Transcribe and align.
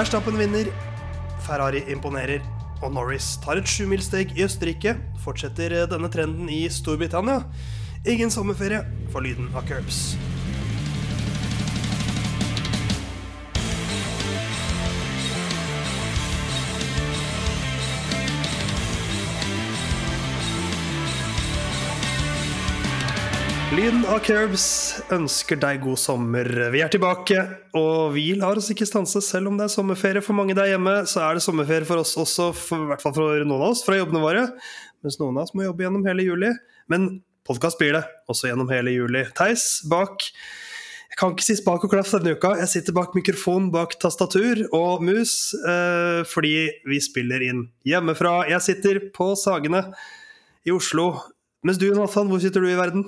Verstappen 0.00 0.38
vinner, 0.40 0.70
Ferrari 1.44 1.82
imponerer, 1.92 2.40
og 2.80 2.94
Norris 2.96 3.34
tar 3.42 3.58
et 3.60 3.68
sjumilssteg 3.68 4.32
i 4.32 4.46
Østerrike. 4.46 4.94
Fortsetter 5.20 5.74
denne 5.90 6.08
trenden 6.08 6.48
i 6.48 6.62
Storbritannia. 6.72 7.42
Ingen 8.08 8.32
sommerferie 8.32 8.80
for 9.12 9.20
lyden 9.20 9.52
av 9.52 9.68
curbs. 9.68 10.14
Lyden 23.70 24.02
av 24.10 24.18
Curbs 24.26 24.64
ønsker 25.14 25.54
deg 25.62 25.84
god 25.84 25.98
sommer. 26.02 26.48
Vi 26.74 26.80
er 26.82 26.90
tilbake, 26.90 27.38
og 27.78 28.16
vi 28.16 28.32
lar 28.34 28.58
oss 28.58 28.72
ikke 28.72 28.88
stanse. 28.88 29.22
Selv 29.22 29.46
om 29.46 29.60
det 29.60 29.68
er 29.68 29.70
sommerferie 29.70 30.22
for 30.26 30.34
mange 30.34 30.56
der 30.58 30.72
hjemme, 30.72 30.96
så 31.06 31.22
er 31.22 31.38
det 31.38 31.44
sommerferie 31.44 31.86
for 31.86 32.02
oss 32.02 32.16
også, 32.18 32.48
for, 32.58 32.82
i 32.82 32.90
hvert 32.90 33.04
fall 33.04 33.14
for 33.14 33.44
noen 33.44 33.54
av 33.60 33.68
oss, 33.68 33.84
fra 33.86 34.00
jobbene 34.00 34.24
våre. 34.24 34.42
Mens 35.06 35.20
noen 35.22 35.38
av 35.38 35.46
oss 35.46 35.54
må 35.54 35.68
jobbe 35.68 35.86
gjennom 35.86 36.10
hele 36.10 36.26
juli. 36.26 36.50
Men 36.90 37.08
podkast 37.46 37.78
blir 37.78 37.94
det, 37.94 38.02
også 38.26 38.50
gjennom 38.50 38.74
hele 38.74 38.96
juli. 38.96 39.22
Theis 39.38 39.70
bak 39.86 40.26
Jeg 40.26 41.22
kan 41.22 41.38
ikke 41.38 41.46
si 41.46 41.60
spak 41.62 41.86
og 41.86 41.94
klaff 41.94 42.10
denne 42.18 42.34
uka. 42.34 42.56
Jeg 42.58 42.74
sitter 42.74 42.98
bak 42.98 43.14
mikrofon, 43.14 43.70
bak 43.70 44.00
tastatur 44.02 44.66
og 44.74 45.06
mus, 45.06 45.52
eh, 45.62 46.26
fordi 46.26 46.56
vi 46.90 47.04
spiller 47.06 47.46
inn 47.46 47.68
hjemmefra. 47.86 48.48
Jeg 48.50 48.66
sitter 48.66 49.06
på 49.14 49.36
Sagene 49.38 49.92
i 50.66 50.74
Oslo. 50.74 51.12
Mens 51.66 51.76
du, 51.76 51.90
Nathan, 51.92 52.28
hvor 52.32 52.40
sitter 52.40 52.62
du 52.64 52.70
i 52.70 52.76
verden? 52.78 53.02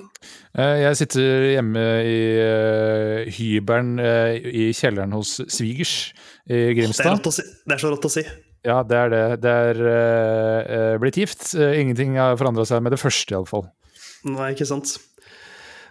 Eh, 0.53 0.83
Jeg 0.83 0.97
sitter 0.99 1.45
hjemme 1.55 1.83
i 2.05 2.17
uh, 2.37 3.31
hybelen 3.33 3.95
uh, 3.97 4.35
i 4.37 4.67
kjelleren 4.77 5.15
hos 5.17 5.39
svigers 5.49 5.93
i 6.45 6.53
Det 6.53 6.59
er, 6.67 6.73
Grimstad. 6.77 7.31
si. 7.33 7.45
det 7.65 7.73
er 7.77 7.81
så 7.81 7.89
rått 7.95 8.05
å 8.05 8.11
si. 8.13 8.23
Ja, 8.63 8.77
det 8.87 8.95
er 8.99 9.09
det. 9.11 9.21
Det 9.43 9.51
er 9.51 9.79
eh, 9.83 10.93
blitt 11.01 11.17
gift. 11.19 11.49
Ingenting 11.55 12.13
har 12.15 12.37
forandra 12.39 12.63
seg 12.67 12.79
med 12.85 12.93
det 12.95 12.99
første, 13.01 13.33
iallfall. 13.35 13.65
Nei, 14.23 14.53
ikke 14.53 14.67
sant. 14.69 14.93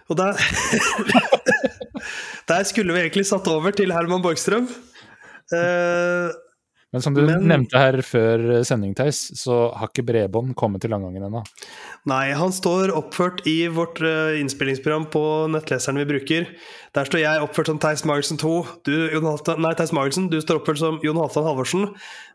Og 0.09 0.17
der 0.17 0.33
Der 2.49 2.65
skulle 2.67 2.95
vi 2.95 3.03
egentlig 3.03 3.27
satt 3.29 3.45
over 3.51 3.71
til 3.77 3.93
Herman 3.93 4.23
Borgstrøm. 4.25 4.65
Eh, 5.53 6.33
Men 6.93 7.01
som 7.01 7.15
du 7.15 7.23
Men- 7.25 7.47
nevnte 7.49 7.73
her 7.81 7.95
før 8.05 8.63
sending, 8.63 8.93
Theis, 8.95 9.31
så 9.41 9.73
har 9.75 9.87
ikke 9.89 10.05
bredbånd 10.05 10.53
kommet 10.55 10.81
til 10.83 10.91
Langangen 10.93 11.23
ennå. 11.25 11.41
nei, 12.05 12.31
han 12.37 12.51
står 12.53 12.91
oppført 12.93 13.41
i 13.49 13.67
vårt 13.67 13.97
eh, 14.05 14.37
innspillingsprogram 14.39 15.07
på 15.09 15.23
nettleseren 15.49 15.97
vi 15.97 16.05
bruker. 16.05 16.47
Der 16.93 17.05
står 17.09 17.19
jeg 17.23 17.41
oppført 17.41 17.65
som 17.71 17.79
Theis 17.79 18.03
Magelsen 18.05 18.37
2. 18.37 18.51
Du, 18.85 18.91
Jon 19.11 19.25
Halvdan, 19.25 19.59
nei, 19.65 19.73
Theis 19.73 19.91
Magelsen, 19.91 20.29
du 20.29 20.37
står 20.39 20.61
oppført 20.61 20.77
som 20.77 20.99
Jon 21.01 21.17
Halvdan 21.17 21.43
Halvorsen. 21.49 21.87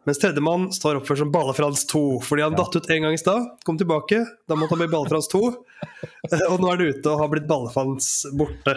Mens 0.08 0.18
tredjemann 0.18 0.72
står 0.74 0.98
oppført 0.98 1.18
som 1.22 1.30
Bale-Frans 1.30 1.86
2. 1.86 2.02
Fordi 2.26 2.42
han 2.42 2.56
datt 2.58 2.74
ut 2.74 2.90
en 2.90 3.02
gang 3.06 3.14
i 3.14 3.20
stad, 3.22 3.46
kom 3.64 3.78
tilbake. 3.78 4.24
Da 4.48 4.56
måtte 4.58 4.74
han 4.74 4.82
bli 4.82 4.90
Bale-Frans 4.90 5.30
2. 5.30 5.44
Eh, 6.32 6.40
Og 6.50 6.58
nå 6.60 6.72
er 6.72 6.76
han 6.80 6.88
ute 6.90 7.06
og 7.12 7.20
har 7.20 7.28
blitt 7.30 7.46
Bale-Frans 7.46 8.08
borte. 8.34 8.74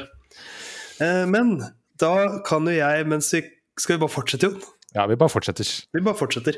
Eh, 1.01 1.25
Men 1.25 1.55
da 1.97 2.39
kan 2.45 2.65
jo 2.69 2.75
jeg, 2.77 3.07
mens 3.09 3.31
vi 3.33 3.41
Skal 3.79 3.97
vi 3.97 4.01
bare 4.05 4.13
fortsette, 4.13 4.45
Jon? 4.51 4.61
Ja, 4.95 5.05
vi 5.07 5.17
bare 5.19 5.31
fortsetter. 5.31 5.67
Vi 5.95 6.03
bare 6.03 6.19
fortsetter. 6.19 6.57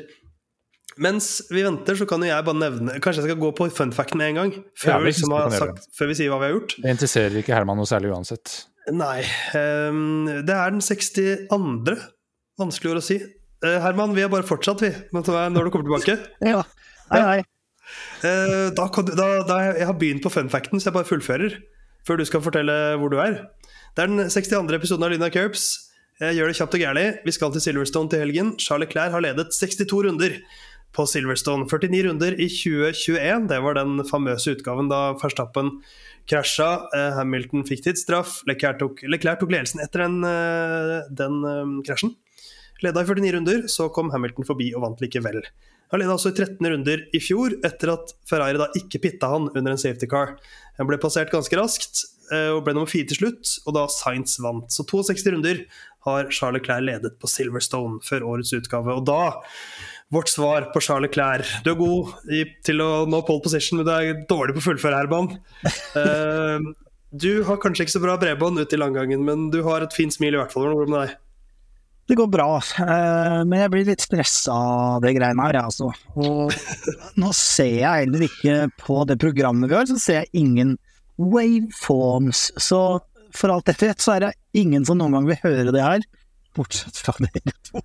Mens 1.02 1.40
vi 1.50 1.64
venter, 1.64 1.96
så 1.98 2.06
kan 2.06 2.22
jo 2.22 2.28
jeg 2.28 2.44
bare 2.46 2.58
nevne 2.60 2.92
Kanskje 3.02 3.24
jeg 3.24 3.30
skal 3.32 3.38
gå 3.40 3.48
på 3.58 3.66
funfacten 3.74 4.20
med 4.20 4.30
en 4.30 4.36
gang? 4.38 4.52
Før, 4.78 4.92
Ja, 4.92 4.98
vi, 5.02 5.10
synes 5.10 5.24
liksom 5.24 5.32
har 5.34 5.54
sagt, 5.56 5.88
før 5.98 6.10
vi 6.10 6.16
sier 6.20 6.30
hva 6.30 6.38
vi 6.38 6.46
har 6.46 6.54
gjort? 6.54 6.76
Det 6.84 6.92
interesserer 6.94 7.38
ikke 7.40 7.54
Herman 7.56 7.80
noe 7.80 7.88
særlig 7.90 8.12
uansett. 8.14 8.52
Nei. 8.94 9.24
Um, 9.56 10.28
det 10.46 10.54
er 10.54 10.74
den 10.74 10.84
62. 10.84 11.96
Vanskelig 12.60 13.00
å 13.00 13.02
si. 13.02 13.18
Uh, 13.64 13.78
Herman, 13.82 14.14
vi 14.14 14.22
har 14.22 14.30
bare 14.30 14.46
fortsatt, 14.46 14.84
vi. 14.84 14.92
Når 15.14 15.24
du 15.66 15.72
kommer 15.74 15.88
tilbake. 15.88 16.18
Ja. 16.52 16.62
Hei, 17.10 17.20
hei. 17.20 17.40
Uh, 18.24 18.70
da 18.76 18.86
kan 18.92 19.06
du, 19.08 19.12
da, 19.18 19.28
da 19.48 19.58
jeg 19.74 19.88
har 19.88 19.98
begynt 19.98 20.24
på 20.24 20.32
funfacten, 20.32 20.80
så 20.80 20.90
jeg 20.90 20.98
bare 20.98 21.08
fullfører. 21.08 21.58
Før 22.06 22.20
du 22.20 22.26
skal 22.28 22.42
fortelle 22.44 22.74
hvor 23.00 23.10
du 23.12 23.18
er. 23.22 23.40
Det 23.96 24.04
er 24.04 24.10
den 24.12 24.28
62. 24.28 24.68
episoden 24.76 25.06
av 25.06 25.12
Lina 25.14 25.30
Curbs. 25.32 25.83
Jeg 26.22 26.36
gjør 26.36 26.46
det 26.46 26.54
kjapt 26.54 26.74
og 26.76 26.82
gærlig. 26.84 27.04
Vi 27.26 27.32
skal 27.34 27.50
til 27.50 27.62
Silverstone 27.64 28.10
til 28.12 28.20
helgen. 28.22 28.52
Charles 28.62 28.86
Leclerc 28.86 29.10
har 29.10 29.22
ledet 29.24 29.50
62 29.50 29.90
runder 30.06 30.36
på 30.94 31.06
Silverstone. 31.10 31.66
49 31.66 32.04
runder 32.06 32.36
i 32.38 32.46
2021. 32.46 33.48
Det 33.50 33.58
var 33.64 33.74
den 33.80 33.98
famøse 34.06 34.54
utgaven 34.54 34.86
da 34.92 35.00
Verstappen 35.18 35.72
krasja. 36.30 36.68
Eh, 36.94 37.18
Hamilton 37.18 37.66
fikk 37.66 37.82
tidsstraff. 37.88 38.44
Leclerc 38.46 38.78
tok, 38.78 39.02
Leclerc 39.10 39.42
tok 39.42 39.50
ledelsen 39.56 39.82
etter 39.82 40.06
den, 40.06 40.20
eh, 40.22 41.10
den 41.10 41.42
eh, 41.50 41.74
krasjen. 41.88 42.14
Leda 42.84 43.02
i 43.02 43.10
49 43.10 43.34
runder, 43.34 43.66
så 43.66 43.90
kom 43.90 44.14
Hamilton 44.14 44.46
forbi 44.46 44.70
og 44.76 44.86
vant 44.86 45.02
likevel. 45.02 45.42
Han 45.90 45.98
leda 45.98 46.14
også 46.14 46.30
i 46.30 46.38
13 46.38 46.62
runder 46.62 47.04
i 47.14 47.20
fjor, 47.22 47.58
etter 47.66 47.90
at 47.90 48.14
Ferrari 48.28 48.58
da 48.58 48.70
ikke 48.78 49.02
pitta 49.02 49.34
han 49.34 49.50
under 49.50 49.74
en 49.74 49.80
safety 49.80 50.06
car. 50.10 50.36
Han 50.78 50.86
ble 50.86 50.98
passert 50.98 51.30
ganske 51.34 51.58
raskt 51.58 52.06
og 52.34 52.62
ble 52.64 52.72
nummer 52.72 52.88
fire 52.88 53.06
til 53.06 53.18
slutt, 53.20 53.50
og 53.68 53.76
da 53.76 53.84
Sainz 53.92 54.38
vant. 54.40 54.72
Så 54.72 54.82
62 54.88 55.26
runder 55.28 55.60
har 56.04 56.30
Charles 56.30 56.60
Leclerc 56.60 56.86
ledet 56.86 57.16
på 57.20 57.30
Silverstone 57.30 58.00
før 58.04 58.28
årets 58.34 58.54
utgave. 58.56 58.94
Og 58.94 59.04
da 59.08 59.34
Vårt 60.12 60.28
svar 60.28 60.68
på 60.70 60.80
Charles 60.84 61.08
Leclerc. 61.08 61.48
Du 61.64 61.72
er 61.72 61.78
god 61.80 62.30
i, 62.30 62.44
til 62.62 62.82
å 62.84 63.04
nå 63.08 63.22
pole 63.26 63.42
position, 63.42 63.80
men 63.80 63.88
du 63.88 63.92
er 63.94 64.20
dårlig 64.30 64.54
på 64.54 64.60
å 64.60 64.66
fullføre, 64.68 65.00
Herman. 65.00 65.30
Uh, 65.96 66.60
du 67.24 67.42
har 67.48 67.58
kanskje 67.62 67.86
ikke 67.86 67.96
så 67.96 68.02
bra 68.04 68.14
bredbånd 68.20 68.60
ute 68.60 68.76
i 68.76 68.80
langgangen, 68.80 69.24
men 69.26 69.48
du 69.50 69.62
har 69.66 69.82
et 69.82 69.96
fint 69.96 70.14
smil 70.14 70.36
i 70.36 70.38
hvert 70.42 70.54
fall. 70.54 70.68
Hvordan 70.68 70.78
går 70.78 70.86
det 70.90 70.94
med 70.94 71.02
deg? 71.06 71.20
Det 72.04 72.18
går 72.20 72.28
bra, 72.28 72.48
eh, 72.60 73.38
men 73.48 73.62
jeg 73.62 73.70
blir 73.72 73.86
litt 73.88 74.02
stressa 74.04 74.52
av 74.52 75.04
det 75.06 75.14
greiene 75.16 75.40
her, 75.46 75.56
jeg, 75.56 75.70
altså. 75.70 75.86
Og 76.20 77.16
nå 77.16 77.30
ser 77.32 77.78
jeg 77.78 78.02
heller 78.02 78.26
ikke 78.26 78.56
på 78.82 78.98
det 79.08 79.16
programmet 79.22 79.72
vi 79.72 79.78
har, 79.78 79.88
så 79.88 79.96
ser 80.02 80.18
jeg 80.20 80.44
ingen 80.44 80.74
waveforms. 81.16 82.50
Så 82.60 82.82
for 83.32 83.54
alt 83.54 83.70
dette 83.70 83.88
vet, 83.88 84.04
så 84.04 84.18
er 84.18 84.26
det 84.26 84.34
ingen 84.54 84.84
som 84.88 84.98
noen 85.00 85.12
gang 85.18 85.26
vil 85.28 85.40
høre 85.42 85.72
det 85.74 85.82
her, 85.84 86.06
bortsett 86.56 86.96
fra 87.02 87.14
dere 87.26 87.54
to. 87.70 87.82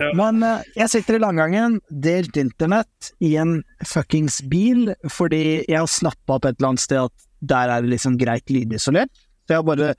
Ja. 0.00 0.08
Men 0.16 0.42
eh, 0.42 0.62
jeg 0.80 0.88
sitter 0.94 1.18
i 1.18 1.22
langgangen, 1.22 1.76
delt 1.92 2.36
internett, 2.40 3.12
i 3.20 3.34
en 3.38 3.58
fuckings 3.86 4.40
bil, 4.50 4.94
fordi 5.12 5.42
jeg 5.68 5.76
har 5.78 5.86
snappa 5.92 6.38
opp 6.38 6.48
et 6.48 6.56
eller 6.58 6.72
annet 6.72 6.82
sted 6.82 7.04
at 7.04 7.26
der 7.52 7.70
er 7.70 7.84
det 7.84 7.92
liksom 7.92 8.16
greit 8.18 8.48
lydisolert. 8.50 9.12
Så 9.46 9.54
jeg 9.54 9.60
har 9.60 9.66
bare 9.68 9.92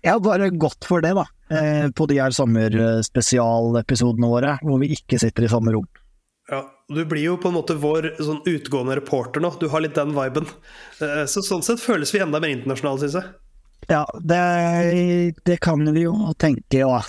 jeg 0.00 0.14
har 0.14 0.20
bare 0.24 0.48
gått 0.56 0.84
for 0.88 1.04
det, 1.04 1.12
da. 1.14 1.26
Eh, 1.52 1.86
på 1.92 2.06
de 2.08 2.16
her 2.18 2.32
sommerspesialepisodene 2.32 4.30
våre, 4.32 4.56
hvor 4.64 4.80
vi 4.80 4.88
ikke 4.96 5.18
sitter 5.20 5.44
i 5.46 5.50
samme 5.52 5.74
rom. 5.76 5.86
Ja, 6.50 6.64
Du 6.90 7.04
blir 7.06 7.22
jo 7.22 7.36
på 7.38 7.48
en 7.52 7.54
måte 7.54 7.76
vår 7.78 8.16
sånn 8.18 8.40
utgående 8.50 8.96
reporter 8.98 9.40
nå. 9.44 9.52
Du 9.60 9.68
har 9.70 9.84
litt 9.84 9.94
den 9.94 10.10
viben. 10.16 10.48
Eh, 11.00 11.24
Så 11.30 11.44
sånn 11.46 11.62
sett 11.62 11.78
føles 11.84 12.10
vi 12.14 12.18
enda 12.24 12.40
mer 12.42 12.50
internasjonale, 12.50 12.98
syns 13.04 13.14
jeg. 13.20 13.28
Ja, 13.88 14.04
det, 14.20 14.42
det 15.46 15.56
kan 15.64 15.82
vi 15.94 16.04
jo 16.04 16.14
tenke, 16.38 16.82
ja. 16.82 17.00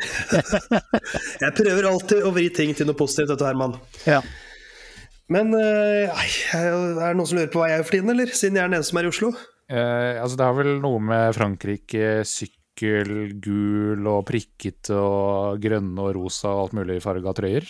Jeg 1.44 1.52
prøver 1.56 1.88
alltid 1.90 2.24
å 2.24 2.32
vri 2.34 2.48
ting 2.56 2.72
til 2.76 2.88
noe 2.88 2.98
positivt, 2.98 3.34
dette 3.34 3.46
Herman. 3.48 3.76
ja. 4.08 4.22
Men 5.30 5.52
eh, 5.54 6.10
er 6.58 6.72
det 6.74 7.10
noen 7.14 7.28
som 7.28 7.38
lurer 7.38 7.50
på 7.52 7.60
hva 7.60 7.68
jeg 7.70 7.78
er 7.78 7.84
for 7.86 7.94
tiden, 7.94 8.10
eller? 8.10 8.32
Siden 8.34 8.56
jeg 8.58 8.64
er 8.64 8.70
den 8.72 8.80
eneste 8.80 8.90
som 8.90 8.98
er 8.98 9.06
i 9.06 9.10
Oslo? 9.12 9.28
Eh, 9.70 10.16
altså, 10.18 10.40
det 10.40 10.48
har 10.48 10.56
vel 10.58 10.72
noe 10.82 11.02
med 11.06 11.36
Frankrike, 11.36 12.08
sykkel, 12.26 13.12
gul 13.38 14.08
og 14.10 14.24
prikket 14.26 14.90
og 14.96 15.62
grønne 15.62 16.02
og 16.02 16.16
rosa 16.18 16.50
og 16.50 16.64
alt 16.64 16.74
mulig 16.80 16.98
farga 17.04 17.36
trøyer. 17.38 17.68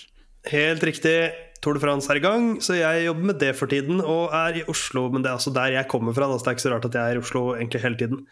Helt 0.49 0.87
riktig. 0.89 1.19
Tour 1.61 1.77
de 1.77 1.83
France 1.83 2.09
er 2.09 2.17
i 2.21 2.25
gang, 2.25 2.55
så 2.65 2.79
jeg 2.79 3.05
jobber 3.05 3.31
med 3.33 3.39
det 3.43 3.53
for 3.59 3.69
tiden. 3.71 4.01
Og 4.01 4.33
er 4.33 4.63
i 4.63 4.65
Oslo, 4.73 5.09
men 5.13 5.25
det 5.25 5.29
er 5.29 5.37
altså 5.37 5.53
der 5.53 5.77
jeg 5.77 5.89
kommer 5.93 6.17
fra. 6.17 6.31
Da, 6.31 6.39
så 6.41 6.47
det 6.47 6.53
er 6.53 6.59
ikke 6.59 6.67
så 6.67 6.75
rart 6.75 6.89
at 6.89 6.97
jeg 6.97 7.13
er 7.13 7.21
i 7.21 7.25
Oslo 7.25 7.45
egentlig 7.55 7.83
hele 7.85 8.01
tiden. 8.01 8.27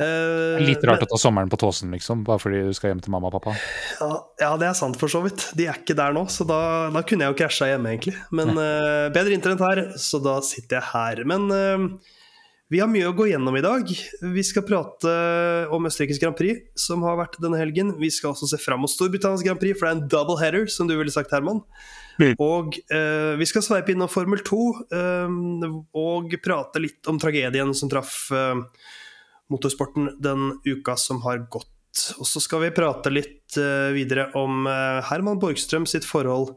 Uh, 0.00 0.56
Litt 0.64 0.84
rart 0.88 1.02
å 1.04 1.08
ta 1.10 1.18
sommeren 1.20 1.50
på 1.52 1.58
tåsen, 1.60 1.90
liksom, 1.92 2.22
bare 2.24 2.40
fordi 2.40 2.62
du 2.64 2.72
skal 2.76 2.94
hjem 2.94 3.02
til 3.04 3.12
mamma 3.12 3.28
og 3.28 3.34
pappa. 3.36 3.52
Ja, 3.98 4.12
ja, 4.40 4.52
det 4.60 4.70
er 4.70 4.78
sant 4.78 4.96
for 5.00 5.12
så 5.12 5.20
vidt. 5.24 5.50
De 5.58 5.66
er 5.68 5.80
ikke 5.80 5.96
der 5.98 6.14
nå, 6.16 6.22
så 6.32 6.46
da, 6.48 6.60
da 6.94 7.02
kunne 7.04 7.26
jeg 7.26 7.34
jo 7.34 7.38
krasja 7.42 7.68
hjemme, 7.72 7.92
egentlig. 7.92 8.14
Men 8.32 8.54
uh, 8.56 9.10
bedre 9.12 9.36
internett 9.36 9.64
her, 9.66 9.82
så 10.00 10.22
da 10.24 10.38
sitter 10.46 10.78
jeg 10.78 10.88
her. 10.94 11.22
Men 11.28 11.48
eh, 11.52 11.84
vi 12.70 12.78
har 12.78 12.90
mye 12.90 13.08
å 13.10 13.14
gå 13.18 13.26
gjennom 13.26 13.56
i 13.58 13.64
dag. 13.64 13.88
Vi 14.22 14.42
skal 14.46 14.62
prate 14.62 15.14
om 15.74 15.88
Østerrikes 15.88 16.20
Grand 16.22 16.36
Prix, 16.38 16.68
som 16.78 17.02
har 17.02 17.18
vært 17.18 17.40
denne 17.42 17.58
helgen. 17.58 17.96
Vi 17.98 18.12
skal 18.14 18.30
også 18.30 18.46
se 18.52 18.60
fram 18.62 18.84
mot 18.84 18.92
Storbritannias 18.92 19.42
Grand 19.42 19.58
Prix, 19.58 19.74
for 19.74 19.88
det 19.88 19.90
er 19.90 19.98
en 19.98 20.12
double 20.12 20.38
header, 20.38 20.70
som 20.70 20.86
du 20.86 20.94
ville 20.94 21.10
sagt, 21.10 21.34
Herman. 21.34 21.64
Mm. 22.20 22.36
Og 22.38 22.78
eh, 22.94 23.34
vi 23.40 23.48
skal 23.48 23.64
sveipe 23.66 23.90
innom 23.94 24.10
Formel 24.12 24.42
2 24.46 24.62
eh, 24.94 25.36
og 25.98 26.38
prate 26.44 26.82
litt 26.82 27.10
om 27.10 27.18
tragedien 27.18 27.74
som 27.74 27.90
traff 27.90 28.28
eh, 28.36 28.62
motorsporten 29.50 30.12
den 30.22 30.52
uka 30.62 30.94
som 31.00 31.24
har 31.26 31.42
gått. 31.50 31.74
Og 32.22 32.28
så 32.28 32.38
skal 32.38 32.68
vi 32.68 32.74
prate 32.76 33.10
litt 33.10 33.58
eh, 33.58 33.90
videre 33.96 34.30
om 34.38 34.62
eh, 34.70 35.00
Herman 35.10 35.42
Borgstrøm 35.42 35.90
sitt 35.90 36.06
forhold 36.06 36.54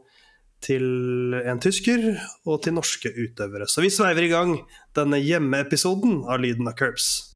til 0.64 1.36
en 1.44 1.60
tysker 1.62 2.14
og 2.48 2.62
til 2.64 2.76
norske 2.78 3.12
utøvere. 3.12 3.68
Så 3.68 3.84
vi 3.84 3.92
sveiver 3.92 4.26
i 4.26 4.32
gang 4.32 4.56
denne 4.96 5.20
hjemmeepisoden 5.20 6.22
av 6.24 6.40
Lyden 6.42 6.70
av 6.70 6.78
Curbs. 6.78 7.34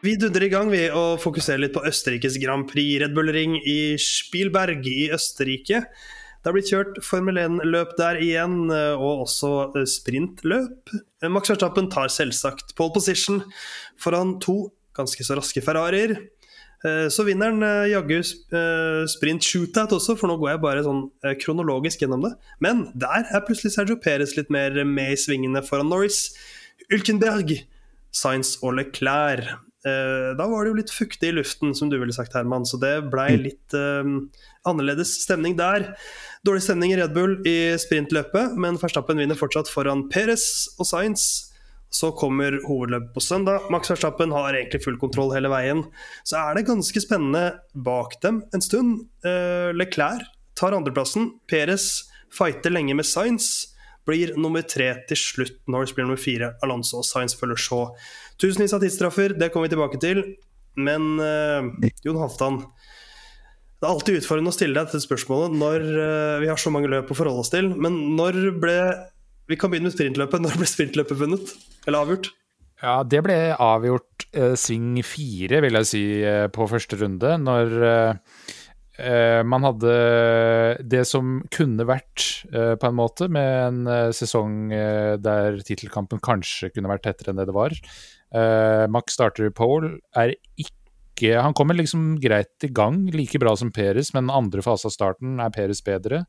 Vi 0.00 0.14
dundrer 0.16 0.46
i 0.46 0.52
gang 0.52 0.70
ved 0.72 0.94
å 0.96 1.18
fokusere 1.20 1.60
litt 1.60 1.74
på 1.74 1.82
Østerrikes 1.84 2.38
Grand 2.40 2.64
Prix 2.70 3.02
Red 3.02 3.12
Bull 3.12 3.28
Ring 3.36 3.58
i 3.60 3.98
Spielberg 4.00 4.86
i 4.88 5.10
Østerrike. 5.12 5.82
Det 6.40 6.48
har 6.48 6.56
blitt 6.56 6.70
kjørt 6.72 7.02
Formel 7.04 7.36
1-løp 7.36 7.92
der 7.98 8.16
igjen, 8.24 8.70
eh, 8.72 8.96
og 8.96 9.26
også 9.26 9.50
eh, 9.76 9.84
sprintløp. 9.84 10.94
Max 11.28 11.52
Verstappen 11.52 11.90
tar 11.92 12.08
selvsagt 12.08 12.72
pole 12.78 12.94
position 12.96 13.42
foran 14.00 14.38
to 14.40 14.70
ganske 14.96 15.26
så 15.26 15.36
raske 15.36 15.60
Ferrarier. 15.64 16.16
Så 16.80 17.26
vinner 17.26 17.50
han 17.52 17.88
jaggu 17.90 18.22
sprint 19.12 19.44
shootout 19.44 19.92
også, 19.92 20.14
for 20.16 20.30
nå 20.30 20.38
går 20.40 20.54
jeg 20.54 20.62
bare 20.62 20.84
sånn 20.86 21.02
kronologisk 21.42 22.00
gjennom 22.00 22.24
det. 22.24 22.30
Men 22.64 22.86
der 22.96 23.26
er 23.28 23.44
plutselig 23.44 23.74
Sergio 23.74 23.98
Perez 24.00 24.32
litt 24.38 24.48
mer 24.48 24.78
med 24.88 25.12
i 25.12 25.18
svingene 25.20 25.60
foran 25.66 25.92
Norris. 25.92 26.30
Ulkenberg, 26.88 27.52
Science 28.16 28.58
og 28.64 28.78
Leclerc. 28.78 29.52
Eh, 29.80 30.30
da 30.36 30.44
var 30.44 30.64
det 30.64 30.72
jo 30.72 30.76
litt 30.76 30.92
fuktig 30.92 31.30
i 31.30 31.36
luften, 31.38 31.72
som 31.76 31.88
du 31.88 31.96
ville 32.00 32.12
sagt, 32.12 32.34
Herman, 32.36 32.66
så 32.68 32.76
det 32.80 32.92
blei 33.12 33.30
mm. 33.32 33.44
litt 33.46 33.76
um, 33.76 34.16
annerledes 34.68 35.14
stemning 35.22 35.56
der. 35.56 35.92
Dårlig 36.44 36.66
stemning 36.66 36.92
i 36.92 36.98
Red 37.00 37.14
Bull 37.16 37.38
i 37.48 37.72
sprintløpet, 37.80 38.58
men 38.60 38.80
Verstappen 38.80 39.20
vinner 39.20 39.38
fortsatt 39.40 39.72
foran 39.72 40.06
Perez 40.12 40.44
og 40.76 40.88
Science. 40.88 41.49
Så 41.90 42.12
kommer 42.14 42.54
hovedløpet 42.68 43.14
på 43.16 43.22
søndag. 43.24 43.66
Max 43.74 43.90
Verstappen 43.90 44.30
har 44.34 44.54
egentlig 44.54 44.82
full 44.84 44.98
kontroll 45.00 45.32
hele 45.34 45.50
veien. 45.50 45.82
Så 46.22 46.38
er 46.38 46.54
det 46.54 46.68
ganske 46.68 47.02
spennende 47.02 47.58
bak 47.74 48.14
dem 48.22 48.44
en 48.54 48.62
stund. 48.62 49.08
Uh, 49.26 49.74
Leclerc 49.74 50.28
tar 50.58 50.76
andreplassen. 50.76 51.32
Perez 51.50 52.06
fighter 52.30 52.70
lenge 52.70 52.94
med 52.94 53.08
Science 53.08 53.74
blir 54.06 54.34
nummer 54.38 54.62
tre 54.66 54.92
til 55.08 55.18
slutt. 55.18 55.58
Norris 55.70 55.92
blir 55.94 56.06
nummer 56.06 56.20
fire. 56.20 56.54
Alonso 56.64 57.00
og 57.00 57.06
Science 57.06 57.38
følger 57.38 57.60
så. 57.60 57.82
Tusenvis 58.40 58.74
av 58.76 58.82
tidsstraffer, 58.84 59.34
det 59.38 59.50
kommer 59.52 59.68
vi 59.68 59.74
tilbake 59.74 60.00
til. 60.02 60.22
Men 60.80 61.18
uh, 61.20 61.90
Jon 62.06 62.20
Halvdan, 62.20 62.60
det 63.80 63.86
er 63.86 63.92
alltid 63.94 64.20
utfordrende 64.20 64.52
å 64.52 64.56
stille 64.56 64.76
deg 64.76 64.88
dette 64.88 65.02
spørsmålet 65.02 65.56
når 65.58 65.86
uh, 65.90 66.36
vi 66.42 66.50
har 66.50 66.60
så 66.60 66.72
mange 66.72 66.90
løp 66.92 67.10
å 67.10 67.16
forholde 67.18 67.44
oss 67.44 67.52
til. 67.52 67.72
Men 67.74 67.98
når 68.18 68.40
ble 68.62 68.76
Vi 69.50 69.58
kan 69.58 69.72
begynne 69.72 69.90
med 69.90 69.96
sprintløpet. 69.96 70.42
Når 70.44 70.60
ble 70.60 70.70
sprintløpet 70.70 71.18
vunnet? 71.18 71.54
Eller 71.86 72.04
avgjort? 72.04 72.30
Ja, 72.80 73.00
det 73.04 73.20
ble 73.26 73.36
avgjort 73.60 74.24
eh, 74.32 74.56
sving 74.56 74.94
fire, 75.04 75.60
vil 75.66 75.76
jeg 75.80 75.88
si, 75.90 76.04
på 76.54 76.68
første 76.70 76.96
runde. 77.00 77.34
Når 77.42 77.74
eh, 77.84 79.40
man 79.48 79.64
hadde 79.64 79.92
det 80.92 81.02
som 81.08 81.38
kunne 81.54 81.86
vært, 81.88 82.24
uh, 82.52 82.74
på 82.76 82.88
en 82.90 82.98
måte, 82.98 83.30
med 83.32 83.46
en 83.62 83.78
uh, 83.88 84.10
sesong 84.12 84.74
der 85.24 85.56
tittelkampen 85.64 86.20
kanskje 86.20 86.68
kunne 86.74 86.90
vært 86.90 87.06
tettere 87.06 87.32
enn 87.32 87.40
det 87.40 87.46
det 87.48 87.54
var. 87.56 87.72
Max 88.92 89.16
starter 89.16 89.48
pole, 89.56 89.96
er 90.12 90.36
ikke 90.60 91.40
Han 91.42 91.56
kommer 91.56 91.74
liksom 91.74 92.20
greit 92.20 92.64
i 92.64 92.70
gang, 92.72 93.06
like 93.12 93.40
bra 93.40 93.56
som 93.56 93.72
Peres, 93.72 94.12
men 94.12 94.30
andre 94.32 94.62
fase 94.64 94.86
av 94.88 94.94
starten 94.94 95.40
er 95.40 95.50
Peres 95.52 95.80
bedre. 95.84 96.22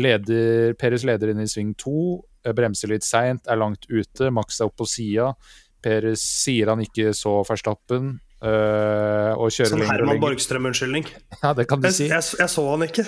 Leder, 0.00 0.74
Peres 0.80 1.04
leder 1.06 1.32
inn 1.32 1.40
i 1.44 1.48
sving 1.48 1.74
to, 1.78 2.20
bremser 2.56 2.92
litt 2.92 3.06
seint, 3.06 3.44
er 3.46 3.60
langt 3.60 3.84
ute. 3.90 4.30
Max 4.34 4.60
er 4.60 4.70
oppe 4.70 4.82
på 4.84 4.90
sida. 4.90 5.32
Peres 5.80 6.22
sier 6.22 6.72
han 6.72 6.82
ikke 6.84 7.14
så 7.16 7.38
Verstappen, 7.48 8.18
Uh, 8.40 9.36
og 9.36 9.50
kjører 9.52 9.74
Som 9.74 9.82
Herman 9.84 10.20
Borgstrøm-unnskyldning? 10.22 11.04
Ja, 11.42 11.52
det 11.56 11.66
kan 11.68 11.82
du 11.82 11.90
si. 11.92 12.08
Jeg, 12.08 12.24
jeg, 12.24 12.48
så 12.48 12.64
han 12.70 12.86
ikke. 12.86 13.04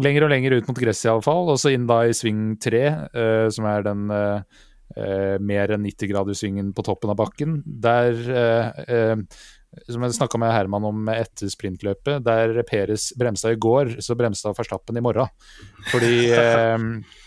Lenger 0.00 0.24
og 0.24 0.32
lenger 0.32 0.56
ut 0.56 0.70
mot 0.70 0.80
gresset, 0.80 1.10
iallfall. 1.10 1.52
Og 1.52 1.60
så 1.60 1.74
inn 1.74 1.84
da 1.90 2.00
i 2.08 2.16
sving 2.16 2.54
tre, 2.62 2.84
uh, 3.12 3.46
som 3.52 3.68
er 3.68 3.84
den 3.84 4.08
uh, 4.08 4.60
mer 5.44 5.74
enn 5.76 5.84
90-graderssvingen 5.84 6.72
på 6.74 6.84
toppen 6.86 7.12
av 7.12 7.18
bakken. 7.20 7.60
Der, 7.62 8.16
som 9.86 10.02
jeg 10.02 10.16
snakka 10.16 10.40
med 10.42 10.50
Herman 10.50 10.88
om 10.88 11.12
etter 11.12 11.46
sprintløpet, 11.52 12.24
der 12.26 12.58
Peres 12.66 13.12
bremsa 13.14 13.52
i 13.54 13.60
går, 13.60 14.00
så 14.02 14.16
bremsa 14.18 14.50
Verstappen 14.56 14.98
i 14.98 15.04
morgen. 15.04 15.30
Fordi 15.92 16.16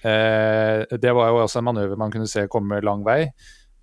det 0.00 1.12
var 1.16 1.32
jo 1.32 1.40
også 1.42 1.58
en 1.58 1.66
manøver 1.66 1.98
man 1.98 2.12
kunne 2.14 2.28
se 2.30 2.44
komme 2.52 2.78
lang 2.84 3.02
vei. 3.06 3.24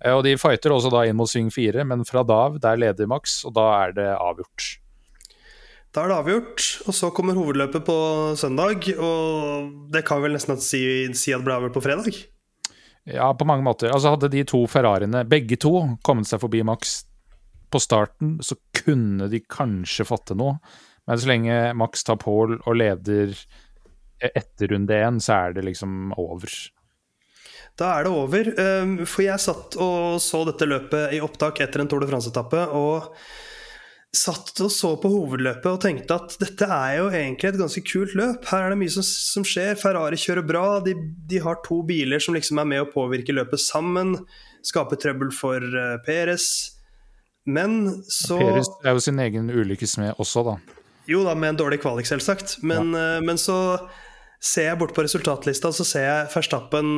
Eh, 0.04 0.14
og 0.14 0.24
de 0.26 0.36
fighter 0.38 0.74
også 0.74 0.92
da 0.94 1.04
inn 1.08 1.18
mot 1.18 1.30
sving 1.30 1.50
4, 1.54 1.86
men 1.88 2.06
fra 2.08 2.24
Dav, 2.26 2.60
der 2.62 2.78
leder 2.80 3.10
Max, 3.10 3.40
og 3.48 3.56
da 3.58 3.66
er 3.82 3.96
det 3.96 4.08
avgjort. 4.14 4.70
Da 5.94 6.04
er 6.04 6.12
det 6.12 6.18
avgjort, 6.18 6.64
og 6.86 6.94
så 6.94 7.10
kommer 7.16 7.38
hovedløpet 7.38 7.86
på 7.86 7.98
søndag. 8.38 8.90
Og 9.00 9.70
det 9.92 10.04
kan 10.06 10.20
vel 10.22 10.36
nesten 10.36 10.60
si, 10.60 10.82
si 11.16 11.32
at 11.32 11.40
det 11.40 11.48
ble 11.48 11.56
avgjort 11.56 11.78
på 11.78 11.84
fredag? 11.86 12.18
Ja, 13.08 13.30
på 13.32 13.46
mange 13.48 13.64
måter. 13.64 13.88
Altså 13.94 14.12
Hadde 14.12 14.28
de 14.30 14.44
to 14.46 14.66
Ferrariene, 14.68 15.24
begge 15.26 15.56
to, 15.56 15.72
kommet 16.04 16.28
seg 16.28 16.42
forbi 16.42 16.60
Max 16.66 17.00
på 17.72 17.80
starten, 17.80 18.36
så 18.44 18.56
kunne 18.76 19.30
de 19.32 19.40
kanskje 19.48 20.06
fått 20.08 20.28
til 20.28 20.38
noe. 20.40 20.58
Men 21.08 21.20
så 21.20 21.30
lenge 21.30 21.56
Max 21.80 22.04
tar 22.04 22.20
Paul 22.20 22.58
og 22.58 22.76
leder 22.76 23.32
etter 24.20 24.72
runde 24.74 24.96
én, 24.96 25.20
så 25.22 25.36
er 25.46 25.58
det 25.58 25.66
liksom 25.68 26.12
over. 26.18 26.52
Da 27.78 27.92
er 27.94 28.06
det 28.06 28.14
over. 28.14 28.48
Ehm, 28.58 28.94
for 29.06 29.24
jeg 29.24 29.42
satt 29.42 29.76
og 29.78 30.18
så 30.22 30.42
dette 30.48 30.66
løpet 30.66 31.14
i 31.14 31.20
opptak 31.22 31.60
etter 31.62 31.82
en 31.82 31.90
Tour 31.90 32.02
de 32.02 32.08
France-etappe. 32.10 32.64
Og 32.74 33.12
satt 34.14 34.54
og 34.64 34.70
så 34.72 34.94
på 34.98 35.10
hovedløpet 35.12 35.68
og 35.68 35.82
tenkte 35.84 36.16
at 36.16 36.34
dette 36.40 36.64
er 36.64 36.94
jo 36.96 37.10
egentlig 37.12 37.50
et 37.50 37.60
ganske 37.60 37.82
kult 37.86 38.16
løp. 38.18 38.48
Her 38.50 38.66
er 38.66 38.74
det 38.74 38.80
mye 38.80 38.94
som, 38.96 39.04
som 39.04 39.46
skjer. 39.46 39.78
Ferrari 39.78 40.18
kjører 40.18 40.46
bra. 40.48 40.64
De, 40.84 40.96
de, 41.28 41.42
har 41.44 41.60
to 41.66 41.82
biler 41.86 42.22
som 42.22 42.34
liksom 42.34 42.58
er 42.62 42.70
med 42.72 42.82
å 42.82 42.90
påvirke 42.90 43.36
løpet 43.36 43.62
sammen. 43.62 44.16
Skaper 44.66 44.98
trøbbel 44.98 45.30
for 45.34 45.62
uh, 45.62 46.00
Perez. 46.06 46.48
Men 47.48 48.02
så 48.10 48.40
Perez 48.40 48.72
er 48.82 48.96
jo 48.96 49.06
sin 49.06 49.22
egen 49.22 49.52
ulykkesmed 49.54 50.18
også, 50.18 50.44
da. 50.50 50.58
Jo 51.08 51.22
da, 51.24 51.32
med 51.38 51.54
en 51.54 51.62
dårlig 51.62 51.78
kvalik, 51.84 52.08
selvsagt. 52.08 52.58
Men, 52.66 52.90
ja. 52.96 53.20
uh, 53.20 53.24
men 53.24 53.38
så 53.40 53.58
Ser 54.38 54.68
jeg 54.68 54.78
bort 54.78 54.94
på 54.94 55.02
resultatlista, 55.02 55.72
så 55.74 55.84
ser 55.86 56.04
jeg 56.06 56.28
Verstappen, 56.30 56.90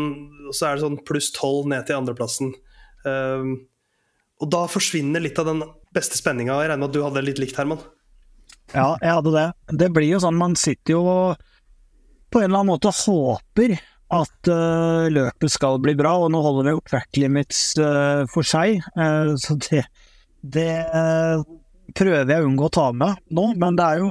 så 0.53 0.69
er 0.69 0.77
det 0.77 0.85
sånn 0.85 0.99
pluss 1.09 1.31
tolv 1.33 1.71
ned 1.73 1.87
til 1.89 1.97
andreplassen. 1.97 2.53
Um, 3.07 3.55
og 4.41 4.51
da 4.53 4.67
forsvinner 4.69 5.23
litt 5.25 5.39
av 5.41 5.49
den 5.49 5.63
beste 5.97 6.21
spenninga. 6.21 6.59
Jeg 6.61 6.73
regner 6.73 6.83
med 6.83 6.91
at 6.91 6.97
du 6.97 7.05
hadde 7.05 7.25
litt 7.25 7.41
likt, 7.41 7.57
Herman? 7.57 7.81
Ja, 8.75 8.93
jeg 9.01 9.15
hadde 9.17 9.33
det. 9.35 9.47
Det 9.83 9.89
blir 9.97 10.13
jo 10.13 10.21
sånn, 10.23 10.39
man 10.41 10.57
sitter 10.59 10.99
jo 10.99 11.05
på 12.31 12.43
en 12.43 12.47
eller 12.47 12.61
annen 12.61 12.73
måte 12.75 12.93
og 12.93 13.01
håper 13.01 13.79
at 14.11 14.51
uh, 14.51 15.07
løpet 15.11 15.53
skal 15.53 15.81
bli 15.83 15.95
bra, 15.99 16.17
og 16.21 16.33
nå 16.35 16.41
holder 16.45 16.69
det 16.69 16.77
jo 16.77 16.87
track 16.93 17.19
limits 17.19 17.63
uh, 17.79 18.27
for 18.31 18.47
seg, 18.47 18.83
uh, 18.99 19.33
så 19.39 19.57
det, 19.69 19.85
det 20.43 20.73
prøver 21.95 22.33
jeg 22.35 22.43
å 22.43 22.49
unngå 22.49 22.67
å 22.67 22.75
ta 22.75 22.89
med 22.95 23.23
nå, 23.31 23.53
men 23.61 23.79
det 23.79 23.87
er 23.87 24.03
jo 24.03 24.11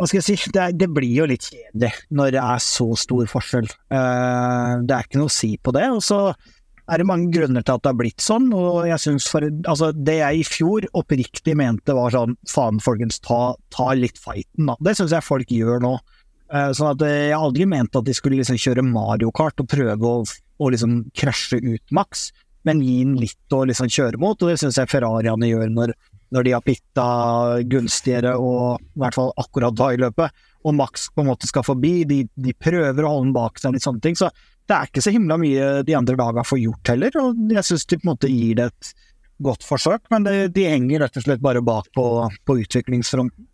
hva 0.00 0.08
skal 0.08 0.22
jeg 0.22 0.38
si, 0.40 0.52
det, 0.56 0.70
det, 0.80 0.86
blir 0.96 1.12
jo 1.12 1.26
litt 1.28 1.44
kjedelig 1.44 1.90
når 2.16 2.32
det 2.32 2.40
er 2.40 2.62
så 2.64 2.86
stor 2.96 3.26
forskjell. 3.28 3.68
Uh, 3.92 4.80
det 4.88 4.96
er 4.96 5.04
ikke 5.04 5.20
noe 5.20 5.28
å 5.28 5.34
si 5.34 5.50
på 5.60 5.74
det. 5.76 5.84
Og 5.92 6.00
så 6.04 6.20
er 6.90 7.02
det 7.02 7.06
mange 7.10 7.28
grunner 7.34 7.60
til 7.60 7.76
at 7.76 7.84
det 7.84 7.92
har 7.92 7.98
blitt 7.98 8.24
sånn, 8.24 8.48
og 8.56 8.88
jeg 8.88 9.02
syns 9.02 9.28
for 9.30 9.44
Altså, 9.44 9.90
det 9.92 10.16
jeg 10.22 10.40
i 10.40 10.46
fjor 10.48 10.88
oppriktig 10.96 11.54
mente 11.60 11.94
var 11.96 12.14
sånn 12.16 12.32
faen, 12.48 12.80
folkens, 12.82 13.20
ta, 13.26 13.52
ta 13.74 13.90
litt 13.98 14.16
fighten, 14.18 14.72
da. 14.72 14.78
Det 14.88 14.96
syns 14.98 15.12
jeg 15.14 15.26
folk 15.26 15.52
gjør 15.52 15.84
nå. 15.84 15.94
Uh, 16.50 16.70
sånn 16.74 16.94
at 16.94 17.04
jeg 17.04 17.34
har 17.34 17.44
aldri 17.44 17.68
ment 17.68 18.00
at 18.00 18.08
de 18.08 18.16
skulle 18.16 18.40
liksom 18.40 18.58
kjøre 18.58 18.86
Mario 18.88 19.28
Kart 19.36 19.60
og 19.60 19.68
prøve 19.70 20.00
å, 20.00 20.24
å 20.24 20.70
liksom 20.72 21.02
krasje 21.12 21.60
ut 21.60 21.94
maks, 21.94 22.30
men 22.64 22.80
gi 22.84 23.02
den 23.04 23.20
litt 23.20 23.54
å 23.54 23.62
liksom 23.68 23.92
kjøre 23.92 24.20
mot, 24.20 24.40
og 24.40 24.48
det 24.48 24.58
syns 24.64 24.80
jeg 24.80 24.90
Ferrariene 24.90 25.52
gjør 25.52 25.70
når 25.76 25.94
når 26.30 26.46
de 26.46 26.54
har 26.54 26.64
pitta 26.64 27.06
gunstigere 27.70 28.36
og 28.38 28.78
i 28.78 29.02
hvert 29.02 29.18
fall 29.18 29.32
akkurat 29.40 29.76
da 29.76 29.90
i 29.94 30.00
løpet, 30.00 30.40
og 30.60 30.76
Max 30.76 31.08
på 31.14 31.24
en 31.24 31.30
måte 31.30 31.48
skal 31.48 31.64
forbi. 31.66 31.92
De, 32.08 32.22
de 32.36 32.54
prøver 32.54 33.04
å 33.04 33.12
holde 33.14 33.30
den 33.30 33.36
bak 33.36 33.60
seg, 33.60 33.74
litt 33.74 33.86
sånne 33.86 34.02
ting. 34.04 34.18
Så 34.18 34.28
det 34.70 34.76
er 34.76 34.90
ikke 34.90 35.02
så 35.02 35.12
himla 35.14 35.38
mye 35.40 35.70
de 35.86 35.96
andre 35.98 36.18
lagene 36.20 36.46
får 36.46 36.60
gjort 36.62 36.92
heller, 36.92 37.16
og 37.22 37.40
jeg 37.50 37.66
syns 37.66 37.88
de 37.90 37.98
på 37.98 38.06
en 38.06 38.12
måte 38.12 38.30
gir 38.30 38.58
det 38.60 38.68
et 38.70 38.92
godt 39.40 39.64
forsøk, 39.64 40.04
men 40.12 40.26
det, 40.26 40.34
de 40.54 40.66
henger 40.68 41.02
rett 41.02 41.16
og 41.16 41.24
slett 41.24 41.42
bare 41.42 41.62
bak 41.64 41.88
på, 41.96 42.04
på 42.46 42.58
utviklingsfronten. 42.62 43.49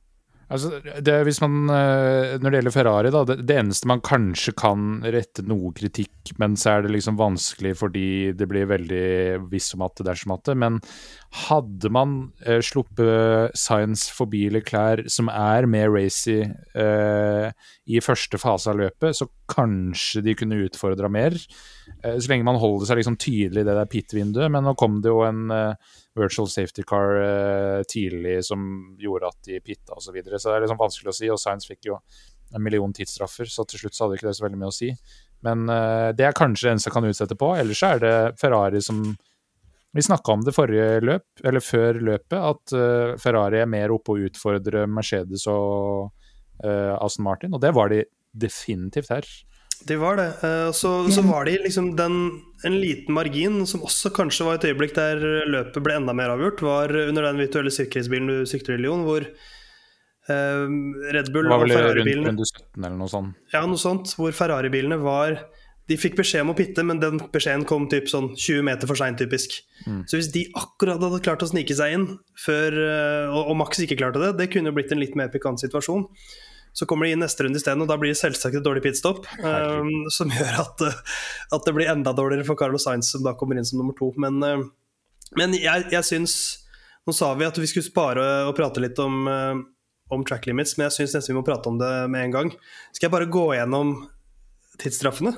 Altså, 0.46 0.78
det, 1.02 1.14
man, 1.42 1.54
eh, 1.74 2.36
når 2.38 2.52
det 2.52 2.58
gjelder 2.60 2.74
Ferrari, 2.74 3.10
da, 3.10 3.22
det, 3.26 3.36
det, 3.48 3.56
eneste 3.58 3.88
man 3.90 4.02
kanskje 4.06 4.52
kan 4.54 5.00
rette 5.02 5.42
noe 5.42 5.72
kritikk, 5.74 6.30
men 6.38 6.54
så 6.54 6.76
er 6.76 6.84
det 6.84 6.92
liksom 6.94 7.18
vanskelig 7.18 7.72
fordi 7.80 8.06
det 8.38 8.46
blir 8.50 8.68
veldig 8.70 9.08
hvis 9.50 9.72
om 9.74 9.82
at 9.88 9.98
det 9.98 10.12
er 10.12 10.20
som 10.20 10.36
at 10.36 10.44
det. 10.46 10.54
Men 10.62 10.78
hadde 11.48 11.90
man 11.90 12.14
eh, 12.46 12.62
sluppet 12.62 13.58
Science 13.58 14.14
forbi 14.14 14.44
Leclerc, 14.54 15.10
som 15.10 15.32
er 15.34 15.66
mer 15.66 15.90
racy 15.90 16.38
eh, 16.46 17.50
i 17.90 18.02
første 18.04 18.38
fase 18.38 18.70
av 18.70 18.78
løpet, 18.84 19.18
så 19.18 19.26
kanskje 19.50 20.22
de 20.28 20.38
kunne 20.38 20.62
utfordra 20.62 21.10
mer. 21.10 21.34
Eh, 22.04 22.20
så 22.20 22.30
lenge 22.30 22.46
man 22.46 22.62
holder 22.62 22.86
seg 22.86 23.02
liksom 23.02 23.18
tydelig 23.18 23.64
i 23.64 23.66
det 23.66 23.74
der 23.74 23.90
pit-vinduet. 23.90 24.52
Men 24.54 24.70
nå 24.70 24.78
kom 24.78 25.02
det 25.02 25.10
jo 25.10 25.24
en 25.26 25.50
eh, 25.50 25.94
virtual 26.16 26.48
safety 26.48 26.82
car 26.86 27.20
eh, 27.20 27.82
tidlig 27.88 28.38
som 28.48 28.64
gjorde 29.00 29.30
at 29.30 29.38
de 29.48 29.60
pitta 29.60 29.96
osv. 29.96 30.08
Så, 30.08 30.16
videre. 30.16 30.40
så 30.40 30.50
det 30.50 30.56
er 30.56 30.66
liksom 30.66 30.80
vanskelig 30.80 31.12
å 31.12 31.16
si. 31.18 31.30
Og 31.32 31.40
Science 31.40 31.68
fikk 31.68 31.90
jo 31.90 32.00
en 32.54 32.62
million 32.62 32.92
tidsstraffer, 32.94 33.48
så 33.50 33.66
til 33.66 33.82
slutt 33.82 33.96
så 33.96 34.06
hadde 34.06 34.18
ikke 34.20 34.28
det 34.28 34.36
så 34.38 34.46
veldig 34.46 34.60
mye 34.60 34.72
å 34.72 34.76
si. 34.76 34.90
Men 35.46 35.70
eh, 35.72 36.10
det 36.16 36.28
er 36.28 36.36
kanskje 36.36 36.68
det 36.68 36.74
eneste 36.74 36.90
jeg 36.90 36.96
kan 36.96 37.08
utsette 37.08 37.38
på. 37.38 37.52
Ellers 37.58 37.82
er 37.86 38.02
det 38.02 38.18
Ferrari 38.40 38.82
som 38.84 39.02
Vi 39.96 40.02
snakka 40.04 40.34
om 40.34 40.42
det 40.44 40.52
forrige 40.52 41.00
løp, 41.00 41.24
eller 41.48 41.62
før 41.64 41.96
løpet, 42.04 42.36
at 42.36 42.72
eh, 42.76 43.14
Ferrari 43.16 43.62
er 43.62 43.70
mer 43.70 43.94
oppe 43.94 44.12
og 44.12 44.26
utfordrer 44.28 44.84
Mercedes 44.92 45.46
og 45.48 46.10
uh, 46.60 46.92
Aston 47.00 47.24
Martin, 47.24 47.54
og 47.56 47.62
det 47.62 47.70
var 47.72 47.88
de 47.88 48.02
definitivt 48.36 49.08
her. 49.08 49.24
De 49.86 49.98
var 50.00 50.16
det. 50.20 50.28
Uh, 50.42 50.70
så, 50.74 50.92
så, 51.12 51.22
var 51.26 51.44
de 51.46 51.58
liksom 51.64 51.92
den, 51.98 52.16
en 52.64 52.78
liten 52.80 53.14
margin, 53.14 53.60
som 53.68 53.84
også 53.86 54.10
kanskje 54.16 54.46
var 54.48 54.58
et 54.58 54.68
øyeblikk 54.70 54.96
der 54.96 55.20
løpet 55.46 55.84
ble 55.84 55.98
enda 56.00 56.14
mer 56.16 56.32
avgjort, 56.32 56.64
var 56.64 56.96
under 57.06 57.28
den 57.28 57.42
virtuelle 57.42 57.74
sikkerhetsbilen 57.74 58.32
du 58.32 58.48
sikter 58.48 58.78
i, 58.78 58.80
Lyon, 58.82 59.04
hvor 59.06 59.28
Red 60.26 61.28
Bull 61.30 61.46
og 61.54 61.68
Ferrari-bilene 61.70 62.32
Rundt 62.32 62.48
17 62.50 62.96
noe 62.98 63.06
sånt. 63.06 63.36
Ja, 63.52 63.60
noe 63.62 63.78
sånt. 63.78 64.10
Hvor 64.18 64.32
Ferrari-bilene 64.34 64.98
var 64.98 65.36
de 65.86 65.96
fikk 65.98 66.16
beskjed 66.18 66.42
om 66.42 66.50
å 66.50 66.56
pitte, 66.58 66.82
men 66.86 66.98
den 67.02 67.20
beskjeden 67.32 67.66
kom 67.68 67.86
typ 67.90 68.08
sånn 68.10 68.32
20 68.34 68.64
meter 68.66 68.90
for 68.90 68.98
seint, 68.98 69.20
typisk. 69.22 69.54
Mm. 69.84 70.00
Så 70.10 70.18
hvis 70.18 70.32
de 70.34 70.42
akkurat 70.58 71.02
hadde 71.02 71.22
klart 71.22 71.44
å 71.46 71.50
snike 71.50 71.76
seg 71.78 71.94
inn, 71.94 72.08
før, 72.42 72.74
eh, 72.74 73.30
og, 73.30 73.52
og 73.52 73.58
Max 73.60 73.78
ikke 73.82 73.98
klarte 74.00 74.22
det, 74.22 74.32
det 74.40 74.48
kunne 74.54 74.74
blitt 74.74 74.90
en 74.94 75.02
litt 75.02 75.14
mer 75.18 75.30
pikant 75.30 75.62
situasjon. 75.62 76.08
Så 76.76 76.84
kommer 76.88 77.06
de 77.06 77.14
inn 77.14 77.22
neste 77.24 77.46
runde 77.46 77.56
isteden, 77.56 77.80
og 77.80 77.88
da 77.88 77.96
blir 77.96 78.12
det 78.12 78.18
selvsagt 78.20 78.58
et 78.58 78.64
dårlig 78.64 78.82
pitstop. 78.84 79.24
Um, 79.40 80.10
som 80.12 80.28
gjør 80.36 80.58
at, 80.60 80.82
at, 80.84 81.62
det 81.64 81.72
blir 81.72 81.88
enda 81.88 82.12
dårligere 82.16 82.44
for 82.44 82.58
Carlos 82.60 82.84
Sainz, 82.84 83.08
som 83.14 83.24
da 83.24 83.32
kommer 83.38 83.56
inn 83.56 83.64
som 83.64 83.80
nummer 83.80 83.96
to. 83.96 84.10
Men, 84.20 84.36
uh, 84.44 85.32
men 85.40 85.56
jeg, 85.56 85.88
jeg 85.94 86.06
syns 86.06 86.36
Nå 87.06 87.12
sa 87.14 87.28
vi 87.38 87.44
at 87.46 87.54
vi 87.54 87.68
skulle 87.70 87.86
spare 87.86 88.22
og 88.48 88.56
prate 88.58 88.82
litt 88.82 88.98
om, 88.98 89.28
uh, 89.30 89.60
om 90.10 90.24
track 90.26 90.48
limits, 90.48 90.72
men 90.74 90.88
jeg 90.88 90.96
syns 90.96 91.12
nesten 91.14 91.36
vi 91.36 91.36
må 91.38 91.44
prate 91.46 91.70
om 91.70 91.76
det 91.78 91.90
med 92.10 92.24
en 92.24 92.32
gang. 92.34 92.50
Skal 92.90 93.06
jeg 93.06 93.12
bare 93.14 93.28
gå 93.30 93.44
gjennom 93.54 93.92
tidsstraffene? 94.82 95.36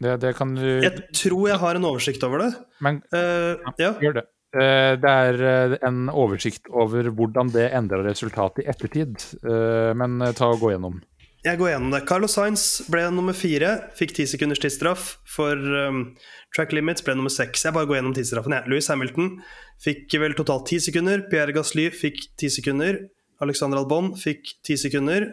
Det, 0.00 0.14
det 0.24 0.32
kan 0.38 0.54
du 0.56 0.64
Jeg 0.64 0.94
tror 1.12 1.50
jeg 1.50 1.60
har 1.60 1.76
en 1.76 1.88
oversikt 1.88 2.24
over 2.24 2.46
det. 2.46 2.48
Men 2.80 3.02
uh, 3.12 3.60
ja. 3.76 3.92
gjør 4.00 4.22
det. 4.22 4.24
Uh, 4.54 4.94
det 5.00 5.10
er 5.10 5.40
uh, 5.42 5.74
en 5.84 6.06
oversikt 6.12 6.70
over 6.70 7.10
hvordan 7.10 7.50
det 7.54 7.66
endrer 7.76 8.06
resultatet 8.06 8.64
i 8.64 8.70
ettertid. 8.70 9.18
men 9.42 10.22
ta 10.38 10.52
og 10.52 10.62
gå 10.62 10.72
gjennom. 10.74 11.00
Jeg 11.46 11.60
går 11.60 11.70
gjennom 11.70 11.92
det. 11.94 12.02
Carlos 12.08 12.34
Sainz 12.34 12.62
ble 12.90 13.04
nummer 13.14 13.36
fire, 13.36 13.76
fikk 13.94 14.16
ti 14.16 14.24
sekunders 14.26 14.58
tidsstraff. 14.62 15.18
For 15.30 15.54
um, 15.54 16.16
track 16.56 16.72
limits 16.74 17.04
ble 17.06 17.14
nummer 17.14 17.30
seks. 17.30 17.62
Jeg 17.66 17.76
bare 17.76 17.86
går 17.86 18.00
gjennom 18.00 18.16
tidsstraffen. 18.16 18.56
Ja. 18.56 18.64
Louis 18.66 18.88
Hamilton 18.90 19.36
fikk 19.84 20.16
vel 20.22 20.34
totalt 20.38 20.66
ti 20.70 20.80
sekunder. 20.82 21.22
Pierre 21.30 21.54
Gasly 21.54 21.86
fikk 21.94 22.24
ti 22.40 22.50
sekunder. 22.50 22.98
Alexander 23.44 23.82
Albon 23.82 24.14
fikk 24.18 24.56
ti 24.66 24.78
sekunder. 24.80 25.30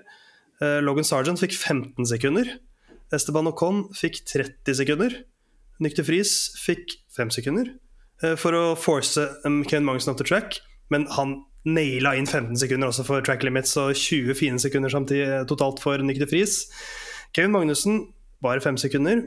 Logan 0.85 1.07
Sargent 1.07 1.41
fikk 1.41 1.55
15 1.55 2.05
sekunder. 2.11 2.51
Esteban 3.13 3.49
Ocon 3.49 3.87
fikk 3.97 4.21
30 4.29 4.77
sekunder. 4.79 5.15
Nykter 5.81 6.05
Friis 6.05 6.53
fikk 6.61 6.93
5 7.17 7.33
sekunder 7.35 7.69
eh, 7.69 7.82
for 8.39 8.55
å 8.55 8.63
force 8.79 9.21
um, 9.43 9.61
Kevin 9.67 9.87
Magnussen 9.87 10.13
off 10.13 10.19
the 10.21 10.27
track. 10.27 10.59
Men 10.93 11.07
han 11.15 11.41
naila 11.63 12.15
inn 12.19 12.27
15 12.27 12.57
sekunder 12.59 12.91
også 12.91 13.05
for 13.07 13.23
track 13.23 13.43
limits 13.45 13.75
og 13.79 13.93
20 13.95 14.35
fine 14.35 14.59
sekunder 14.59 14.91
samtidig 14.91 15.23
eh, 15.29 15.45
totalt 15.47 15.79
for 15.83 16.01
Nykter 16.03 16.27
Friis. 16.29 16.65
Kevin 17.35 17.53
Magnussen 17.55 18.01
bare 18.43 18.63
5 18.63 18.81
sekunder. 18.83 19.23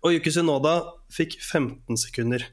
Og 0.00 0.14
Yuki 0.14 0.32
Sunoda 0.32 0.78
fikk 1.12 1.36
15 1.42 1.98
sekunder. 2.00 2.46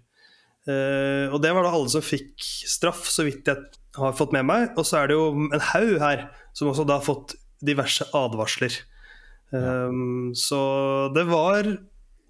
Uh, 0.67 1.31
og 1.31 1.39
det 1.39 1.53
var 1.55 1.63
da 1.63 1.71
alle 1.71 1.87
som 1.87 2.03
fikk 2.03 2.43
straff, 2.67 3.05
så 3.07 3.23
vidt 3.23 3.47
jeg 3.47 3.61
har 3.95 4.15
fått 4.17 4.33
med 4.35 4.43
meg. 4.49 4.73
Og 4.75 4.83
så 4.87 4.99
er 4.99 5.07
det 5.07 5.15
jo 5.15 5.29
en 5.47 5.63
haug 5.69 5.93
her 6.01 6.25
som 6.57 6.73
også 6.73 6.83
da 6.89 6.97
har 6.99 7.05
fått 7.05 7.37
diverse 7.63 8.09
advarsler. 8.17 8.75
Um, 9.55 10.33
så 10.35 10.59
det 11.15 11.23
var 11.29 11.69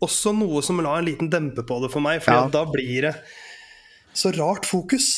også 0.03 0.33
noe 0.37 0.61
som 0.65 0.81
la 0.83 0.97
en 0.99 1.07
liten 1.07 1.31
dempe 1.31 1.63
på 1.65 1.79
det 1.83 1.89
for 1.93 2.03
meg, 2.03 2.21
for 2.25 2.35
ja. 2.35 2.45
da 2.53 2.63
blir 2.69 3.09
det 3.09 3.15
så 4.17 4.31
rart 4.35 4.67
fokus. 4.67 5.09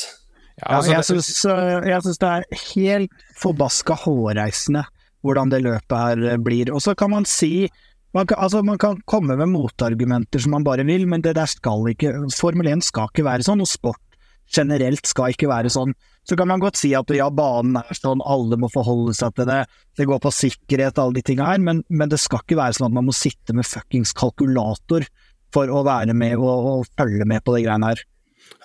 Ja, 0.60 0.78
altså, 0.78 1.16
jeg 1.16 2.02
syns 2.04 2.20
det 2.20 2.30
er 2.30 2.64
helt 2.74 3.28
forbaska 3.40 3.96
hårreisende 4.02 4.84
hvordan 5.24 5.52
det 5.52 5.62
løpet 5.64 5.96
her 5.96 6.40
blir. 6.40 6.72
Og 6.72 6.82
så 6.84 6.94
kan 6.96 7.12
man 7.12 7.28
si 7.28 7.68
man 8.16 8.26
kan, 8.26 8.40
altså 8.42 8.62
man 8.66 8.78
kan 8.80 8.98
komme 9.06 9.36
med 9.38 9.52
motargumenter 9.52 10.42
som 10.42 10.56
man 10.56 10.64
bare 10.66 10.84
vil, 10.88 11.06
men 11.06 11.22
det 11.22 11.36
der 11.38 11.46
skal 11.46 11.86
ikke 11.92 12.12
Formel 12.34 12.66
1 12.72 12.82
skal 12.82 13.12
ikke 13.12 13.26
være 13.28 13.46
sånn, 13.46 13.62
og 13.62 13.70
sport 13.70 14.00
generelt 14.50 15.06
skal 15.08 15.34
ikke 15.34 15.50
være 15.50 15.72
sånn. 15.72 15.94
Så 16.26 16.36
kan 16.36 16.50
man 16.50 16.60
godt 16.62 16.78
si 16.78 16.92
at 16.94 17.10
ja, 17.14 17.30
banen 17.32 17.78
er 17.80 17.96
sånn, 17.96 18.22
alle 18.26 18.58
må 18.60 18.68
forholde 18.72 19.14
seg 19.16 19.34
til 19.38 19.48
det, 19.48 19.62
det 19.98 20.06
går 20.10 20.20
på 20.22 20.32
sikkerhet, 20.34 21.00
alle 21.00 21.18
de 21.18 21.24
tinga 21.26 21.48
her, 21.48 21.62
men, 21.64 21.82
men, 21.88 22.10
det 22.12 22.20
skal 22.20 22.44
ikke 22.44 22.60
være 22.60 22.76
sånn 22.76 22.90
at 22.90 22.96
man 22.98 23.08
må 23.08 23.16
sitte 23.16 23.56
med 23.56 23.66
fuckings 23.66 24.12
kalkulator 24.16 25.06
for 25.54 25.72
å 25.72 25.82
være 25.86 26.14
med 26.14 26.36
og, 26.38 26.70
og 26.72 26.90
følge 26.98 27.26
med 27.26 27.42
på 27.46 27.56
de 27.56 27.64
greiene 27.66 27.92
her. 27.92 28.04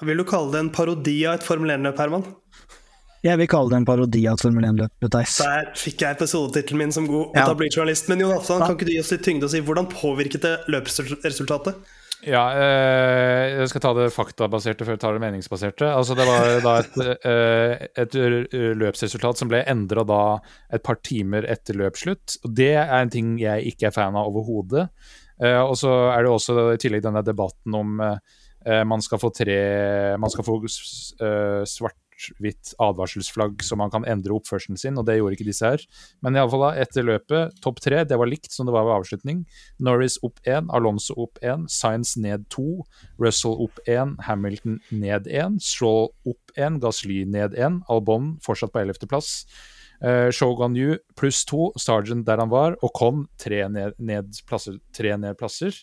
Vil 0.05 0.19
du 0.19 0.25
kalle 0.27 0.51
det 0.53 0.65
en 0.65 0.73
parodi 0.75 1.21
av 1.29 1.39
et 1.39 1.45
Formel 1.45 1.71
1-løp, 1.77 2.01
Herman? 2.01 2.25
Jeg 3.25 3.39
vil 3.41 3.49
kalle 3.49 3.71
det 3.71 3.77
en 3.79 3.87
parodi 3.87 4.21
av 4.29 4.37
et 4.37 4.43
Formel 4.45 4.67
1-løp, 4.67 5.07
Theis. 5.09 5.39
Der 5.41 5.71
fikk 5.79 6.03
jeg 6.03 6.17
episodetittelen 6.19 6.83
min 6.83 6.93
som 6.93 7.07
god 7.09 7.37
ja. 7.37 7.47
journalist. 7.49 8.09
Men 8.11 8.21
Jon 8.21 8.35
Aftan, 8.35 8.61
kan 8.61 8.75
ikke 8.75 8.89
du 8.89 8.93
gi 8.93 9.01
oss 9.01 9.13
litt 9.15 9.23
tyngde 9.25 9.47
og 9.47 9.53
si 9.55 9.63
hvordan 9.65 9.89
påvirket 9.89 10.45
det 10.45 10.55
løpsresultatet? 10.69 11.94
Ja, 12.25 12.43
eh, 12.57 13.59
jeg 13.59 13.69
skal 13.69 13.83
ta 13.83 13.91
det 13.93 14.05
faktabaserte 14.13 14.85
før 14.85 14.95
jeg 14.95 15.01
tar 15.03 15.17
det 15.17 15.21
meningsbaserte. 15.21 15.89
Altså, 15.93 16.15
det 16.17 16.25
var 16.25 16.47
da 16.63 16.73
et, 16.81 16.95
eh, 17.31 17.83
et 18.01 18.17
løpsresultat 18.81 19.41
som 19.41 19.51
ble 19.51 19.61
endra 19.69 20.05
da 20.07 20.21
et 20.73 20.83
par 20.85 20.97
timer 21.05 21.45
etter 21.53 21.77
løpsslutt. 21.77 22.39
Det 22.45 22.73
er 22.73 22.95
en 22.97 23.13
ting 23.13 23.35
jeg 23.41 23.75
ikke 23.75 23.91
er 23.91 23.95
fan 23.95 24.17
av 24.17 24.31
overhodet. 24.31 24.87
Eh, 25.37 25.61
og 25.61 25.75
så 25.77 25.93
er 26.15 26.25
det 26.25 26.33
også 26.33 26.71
i 26.73 26.81
tillegg 26.81 27.05
denne 27.05 27.25
debatten 27.25 27.77
om 27.77 28.01
man 28.65 29.03
skal 29.05 29.19
få 29.21 29.29
tre 29.29 29.55
Man 30.17 30.31
skal 30.33 30.41
få 30.47 30.55
svart 31.69 31.99
svart-hvitt 32.15 32.73
advarselsflagg 32.79 33.63
så 33.63 33.75
man 33.75 33.91
kan 33.91 34.05
endre 34.05 34.33
oppførselen 34.33 34.77
sin, 34.77 34.97
og 34.97 35.05
det 35.05 35.17
gjorde 35.17 35.35
ikke 35.35 35.47
disse 35.47 35.65
her. 35.65 35.83
Men 36.21 36.35
iallfall 36.35 36.77
etter 36.79 37.03
løpet, 37.03 37.55
topp 37.61 37.81
tre, 37.83 38.03
det 38.05 38.17
var 38.17 38.29
likt 38.29 38.51
som 38.51 38.65
det 38.65 38.73
var 38.73 38.85
ved 38.85 38.95
avslutning. 38.99 39.45
Norris 39.79 40.17
opp 40.23 40.39
én, 40.45 40.69
Alonso 40.73 41.15
opp 41.17 41.39
én, 41.43 41.67
Science 41.67 42.19
ned 42.19 42.47
to, 42.49 42.83
Russell 43.19 43.57
opp 43.65 43.79
én, 43.87 44.15
Hamilton 44.25 44.79
ned 44.91 45.27
én, 45.27 45.59
Stroll 45.59 46.11
opp 46.25 46.57
én, 46.57 46.79
Gasly 46.79 47.25
ned 47.25 47.55
én, 47.55 47.81
Albon 47.89 48.35
fortsatt 48.43 48.73
på 48.73 48.83
ellevteplass. 48.83 49.45
Uh, 50.03 50.27
Shogun 50.29 50.75
Yu 50.75 50.97
pluss 51.15 51.45
to, 51.47 51.69
Sergeant 51.79 52.25
der 52.27 52.41
han 52.41 52.51
var, 52.51 52.75
og 52.83 52.91
Con 52.97 53.25
tre 53.39 53.63
ned, 53.71 53.95
ned 53.97 54.35
plasser. 54.47 54.79
Tre 54.93 55.15
ned 55.17 55.37
plasser. 55.39 55.75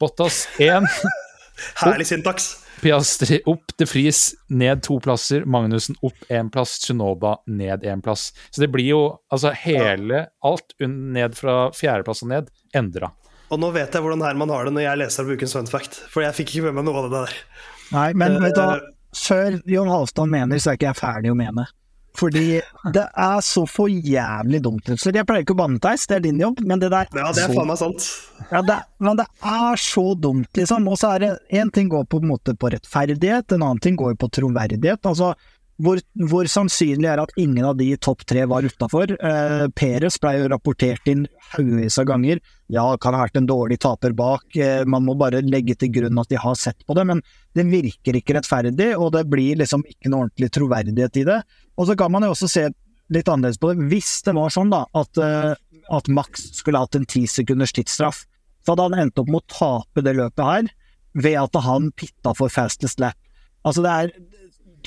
Bottas 0.00 0.46
én. 0.58 0.88
Herlig 1.82 2.08
syntaks. 2.08 2.54
Piastri 2.80 3.40
opp 3.50 3.74
til 3.78 3.88
Friis, 3.88 4.20
ned 4.48 4.82
to 4.86 4.98
plasser. 5.02 5.44
Magnussen 5.48 5.98
opp 6.06 6.28
én 6.32 6.50
plass. 6.52 6.78
Tsunoda 6.82 7.36
ned 7.46 7.84
én 7.86 8.02
plass. 8.04 8.30
Så 8.50 8.64
det 8.64 8.70
blir 8.72 8.88
jo 8.90 9.00
altså 9.32 9.52
hele 9.56 10.26
Alt 10.46 10.74
ned 10.80 11.36
fra 11.38 11.56
fjerdeplass 11.76 12.24
og 12.24 12.32
ned 12.32 12.52
endra. 12.76 13.12
Og 13.50 13.58
nå 13.58 13.72
vet 13.74 13.92
jeg 13.92 14.04
hvordan 14.04 14.22
Herman 14.22 14.52
har 14.54 14.68
det 14.68 14.72
når 14.76 14.86
jeg 14.86 15.00
leser 15.00 15.26
av 15.26 15.34
Ukens 15.34 15.56
fun 15.56 15.68
fact, 15.70 15.98
for 16.12 16.22
jeg 16.22 16.36
fikk 16.36 16.54
ikke 16.54 16.68
med 16.68 16.78
meg 16.78 16.86
noe 16.86 17.00
av 17.00 17.08
det 17.08 17.16
der. 17.16 17.36
Nei, 17.90 18.08
men 18.14 18.38
vet 18.38 18.54
du 18.54 18.60
hva, 18.62 18.76
eh, 18.78 18.90
før 19.18 19.58
Jon 19.66 19.90
Halvdan 19.90 20.30
mener, 20.30 20.62
så 20.62 20.70
er 20.70 20.78
ikke 20.78 20.92
jeg 20.92 21.00
ferdig 21.00 21.32
å 21.32 21.38
mene. 21.38 21.66
Fordi 22.18 22.60
det 22.94 23.04
er 23.06 23.42
så 23.44 23.62
for 23.70 23.90
jævlig 23.90 24.60
dumt. 24.64 24.90
Så 24.98 25.12
jeg 25.14 25.26
pleier 25.28 25.44
ikke 25.44 25.54
å 25.54 25.60
banne, 25.60 25.78
Theis, 25.82 26.08
det 26.10 26.18
er 26.18 26.24
din 26.24 26.40
jobb, 26.42 26.62
men 26.66 26.82
det 26.82 26.90
der 26.92 27.06
Ja, 27.14 27.30
det 27.36 27.44
er 27.44 27.54
faen 27.54 27.70
meg 27.70 27.78
sant. 27.80 28.08
Ja, 28.50 28.62
det, 28.66 28.80
men 28.98 29.20
det 29.20 29.26
er 29.46 29.80
så 29.80 30.04
dumt, 30.18 30.50
liksom. 30.58 30.88
Og 30.90 30.98
så 31.00 31.14
er 31.14 31.24
det 31.24 31.30
én 31.62 31.70
ting 31.74 31.90
går 31.92 32.08
på 32.10 32.22
måte 32.26 32.56
på 32.58 32.72
rettferdighet, 32.74 33.54
en 33.54 33.62
annen 33.62 33.82
ting 33.82 33.98
går 34.00 34.18
på 34.20 34.30
troverdighet. 34.40 35.06
Altså, 35.06 35.34
hvor, 35.80 36.00
hvor, 36.30 36.48
sannsynlig 36.50 37.08
er 37.08 37.20
at 37.22 37.32
ingen 37.40 37.64
av 37.64 37.78
de 37.78 37.88
topp 38.02 38.26
tre 38.28 38.44
var 38.50 38.66
utafor? 38.66 39.14
Eh, 39.16 39.64
Peres 39.76 40.18
ble 40.20 40.34
jo 40.36 40.50
rapportert 40.52 41.08
inn 41.10 41.24
haugevis 41.54 41.98
av 42.02 42.08
ganger. 42.10 42.42
Ja, 42.72 42.84
kan 43.00 43.16
ha 43.16 43.24
vært 43.24 43.40
en 43.40 43.48
dårlig 43.48 43.80
taper 43.82 44.14
bak, 44.16 44.44
eh, 44.56 44.84
man 44.84 45.06
må 45.06 45.16
bare 45.18 45.42
legge 45.46 45.76
til 45.80 45.92
grunn 45.94 46.20
at 46.20 46.30
de 46.30 46.38
har 46.40 46.58
sett 46.58 46.84
på 46.86 46.96
det, 46.98 47.06
men 47.08 47.22
det 47.56 47.66
virker 47.70 48.18
ikke 48.18 48.36
rettferdig, 48.36 48.92
og 48.96 49.14
det 49.16 49.24
blir 49.30 49.58
liksom 49.60 49.84
ikke 49.88 50.12
noe 50.12 50.26
ordentlig 50.26 50.50
troverdighet 50.54 51.20
i 51.22 51.26
det. 51.30 51.40
Og 51.80 51.88
så 51.88 51.96
kan 51.98 52.12
man 52.12 52.26
jo 52.26 52.34
også 52.34 52.50
se 52.50 52.66
litt 53.10 53.30
annerledes 53.30 53.60
på 53.60 53.72
det. 53.72 53.88
Hvis 53.90 54.20
det 54.26 54.36
var 54.36 54.52
sånn 54.54 54.72
da, 54.72 54.84
at, 54.94 55.18
eh, 55.18 55.54
at 55.90 56.12
Max 56.12 56.50
skulle 56.60 56.82
hatt 56.82 56.98
en 56.98 57.08
ti 57.08 57.24
sekunders 57.30 57.74
tidsstraff, 57.76 58.26
så 58.60 58.74
hadde 58.74 58.90
han 58.90 59.06
endt 59.06 59.18
opp 59.18 59.30
med 59.32 59.40
å 59.40 59.50
tape 59.50 60.04
det 60.04 60.18
løpet 60.18 60.44
her 60.44 60.68
ved 61.16 61.38
at 61.40 61.56
han 61.64 61.90
pitta 61.98 62.34
for 62.36 62.52
fastest 62.52 63.00
lap. 63.02 63.16
Altså 63.66 63.82
det 63.84 63.90
er 63.92 64.12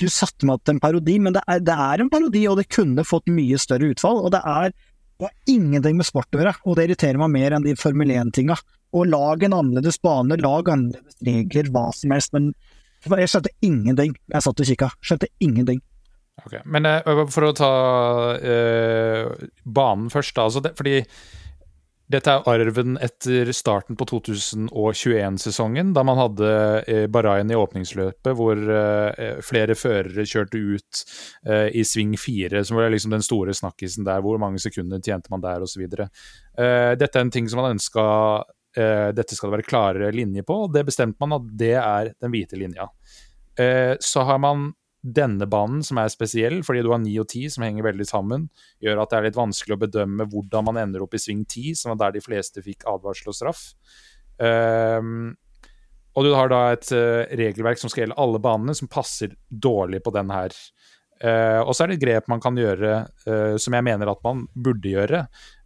du 0.00 0.08
satte 0.12 0.46
meg 0.48 0.62
til 0.62 0.76
en 0.76 0.82
parodi, 0.82 1.18
men 1.22 1.36
det 1.36 1.42
er, 1.48 1.62
det 1.64 1.74
er, 1.74 2.02
en 2.02 2.10
parodi, 2.12 2.44
og 2.50 2.58
det 2.60 2.68
kunne 2.72 3.06
fått 3.06 3.30
mye 3.32 3.58
større 3.60 3.92
utfall. 3.94 4.22
Og 4.24 4.32
det 4.34 4.42
er, 4.44 4.74
det 5.22 5.30
ingenting 5.50 5.98
med 5.98 6.08
sport 6.08 6.34
å 6.34 6.40
gjøre, 6.40 6.54
og 6.64 6.78
det 6.78 6.88
irriterer 6.88 7.20
meg 7.22 7.32
mer 7.34 7.56
enn 7.56 7.66
de 7.66 7.76
Formel 7.78 8.12
1-tinga. 8.14 8.58
Og 8.94 9.08
lag 9.10 9.42
en 9.46 9.56
annerledes 9.56 10.00
bane, 10.02 10.38
lag 10.40 10.70
annerledes 10.70 11.18
regler, 11.26 11.70
hva 11.74 11.88
som 11.94 12.14
helst, 12.14 12.34
men 12.36 12.52
jeg 13.04 13.30
skjønte 13.30 13.52
ingenting. 13.64 14.14
Jeg 14.32 14.44
satt 14.44 14.62
og 14.62 14.70
kikka, 14.70 14.90
skjønte 15.04 15.30
ingenting. 15.44 15.82
Ok, 16.42 16.58
Men 16.66 16.88
uh, 16.88 17.24
for 17.30 17.46
å 17.46 17.54
ta 17.54 17.72
uh, 18.42 19.48
banen 19.64 20.10
først, 20.10 20.34
da. 20.34 20.48
Altså 20.48 20.62
det, 20.64 20.74
fordi 20.78 21.02
Dette 22.04 22.32
er 22.34 22.48
arven 22.52 22.98
etter 23.00 23.48
starten 23.56 23.96
på 23.96 24.04
2021-sesongen, 24.10 25.94
da 25.96 26.02
man 26.04 26.18
hadde 26.20 26.48
Barain 26.84 27.12
Bahrain 27.12 27.50
i 27.50 27.56
åpningsløpet, 27.56 28.28
hvor 28.36 28.60
eh, 28.60 29.38
flere 29.44 29.76
førere 29.78 30.26
kjørte 30.28 30.60
ut 30.60 31.00
eh, 31.48 31.70
i 31.72 31.84
sving 31.88 32.12
fire, 32.20 32.60
som 32.64 32.76
var 32.76 32.92
liksom 32.92 33.16
den 33.16 33.24
store 33.24 33.56
snakkisen 33.56 34.04
der. 34.04 34.20
Hvor 34.24 34.36
mange 34.42 34.60
sekunder 34.60 35.00
tjente 35.00 35.32
man 35.32 35.40
der, 35.44 35.64
osv. 35.64 35.86
Dette 35.88 37.08
er 37.08 37.24
en 37.24 37.32
ting 37.32 37.48
som 37.48 37.62
man 37.62 37.74
ønska 37.74 38.04
Dette 38.74 39.36
skal 39.36 39.52
det 39.52 39.54
være 39.60 39.66
klarere 39.68 40.08
linje 40.10 40.42
på, 40.42 40.54
og 40.64 40.72
det 40.74 40.82
bestemte 40.88 41.20
man 41.22 41.36
at 41.36 41.44
det 41.56 41.76
er 41.78 42.08
den 42.18 42.32
hvite 42.32 42.58
linja. 42.58 42.88
Så 44.02 44.24
har 44.26 44.40
man 44.42 44.72
denne 45.04 45.46
banen, 45.50 45.82
som 45.84 45.98
er 46.00 46.12
spesiell, 46.12 46.62
fordi 46.64 46.82
du 46.84 46.90
har 46.94 47.00
9 47.02 47.12
og 47.20 47.28
10 47.28 47.54
som 47.56 47.66
henger 47.66 47.84
veldig 47.84 48.06
sammen, 48.08 48.48
gjør 48.82 49.02
at 49.02 49.12
det 49.12 49.18
er 49.18 49.26
litt 49.28 49.38
vanskelig 49.38 49.76
å 49.76 49.82
bedømme 49.82 50.26
hvordan 50.32 50.68
man 50.70 50.80
ender 50.80 51.04
opp 51.04 51.16
i 51.16 51.20
sving 51.20 51.42
10, 51.44 51.74
som 51.76 51.92
var 51.92 52.00
der 52.06 52.16
de 52.16 52.24
fleste 52.24 52.64
fikk 52.64 52.86
advarsel 52.88 53.32
og 53.32 53.36
straff. 53.36 53.66
Um, 54.40 55.34
og 56.14 56.24
du 56.24 56.32
har 56.32 56.48
da 56.50 56.62
et 56.72 56.88
uh, 56.94 57.26
regelverk 57.36 57.80
som 57.80 57.92
skal 57.92 58.04
gjelde 58.04 58.18
alle 58.22 58.40
banene, 58.42 58.76
som 58.78 58.90
passer 58.90 59.34
dårlig 59.50 60.00
på 60.04 60.14
den 60.14 60.32
her. 60.32 60.56
Uh, 61.20 61.60
og 61.62 61.74
så 61.74 61.84
er 61.84 61.92
det 61.92 61.98
et 61.98 62.06
grep 62.06 62.30
man 62.30 62.42
kan 62.42 62.56
gjøre 62.58 62.94
uh, 63.28 63.54
som 63.60 63.76
jeg 63.76 63.86
mener 63.86 64.10
at 64.10 64.24
man 64.24 64.46
burde 64.54 64.94
gjøre. 64.94 65.24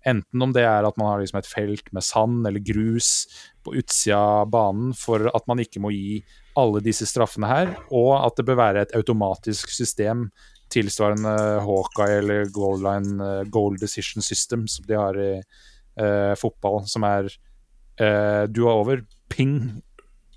Enten 0.08 0.44
om 0.44 0.52
det 0.56 0.66
er 0.66 0.86
at 0.86 0.98
man 0.98 1.12
har 1.12 1.22
liksom 1.22 1.38
et 1.40 1.50
felt 1.50 1.94
med 1.94 2.04
sand 2.04 2.48
eller 2.48 2.64
grus 2.64 3.28
på 3.64 3.76
utsida 3.78 4.18
av 4.42 4.50
banen 4.52 4.92
for 4.96 5.30
at 5.30 5.46
man 5.50 5.60
ikke 5.62 5.82
må 5.84 5.92
gi 5.94 6.20
alle 6.58 6.82
disse 6.84 7.06
straffene 7.08 7.48
her, 7.48 7.74
og 7.94 8.12
at 8.20 8.38
det 8.38 8.46
bør 8.48 8.58
være 8.60 8.86
et 8.86 8.94
automatisk 8.98 9.70
system 9.72 10.28
tilsvarende 10.72 11.34
Hawkeye 11.64 12.20
eller 12.20 12.50
Goal, 12.52 12.80
Line, 12.84 13.16
uh, 13.22 13.42
Goal 13.48 13.78
Decision 13.80 14.24
System 14.24 14.66
som 14.68 14.86
de 14.88 14.98
har 14.98 15.18
i 15.20 15.32
uh, 15.38 16.34
fotball, 16.38 16.84
som 16.88 17.06
er 17.08 17.28
uh, 17.28 18.44
Du 18.50 18.66
er 18.66 18.74
over, 18.74 19.02
ping, 19.32 19.82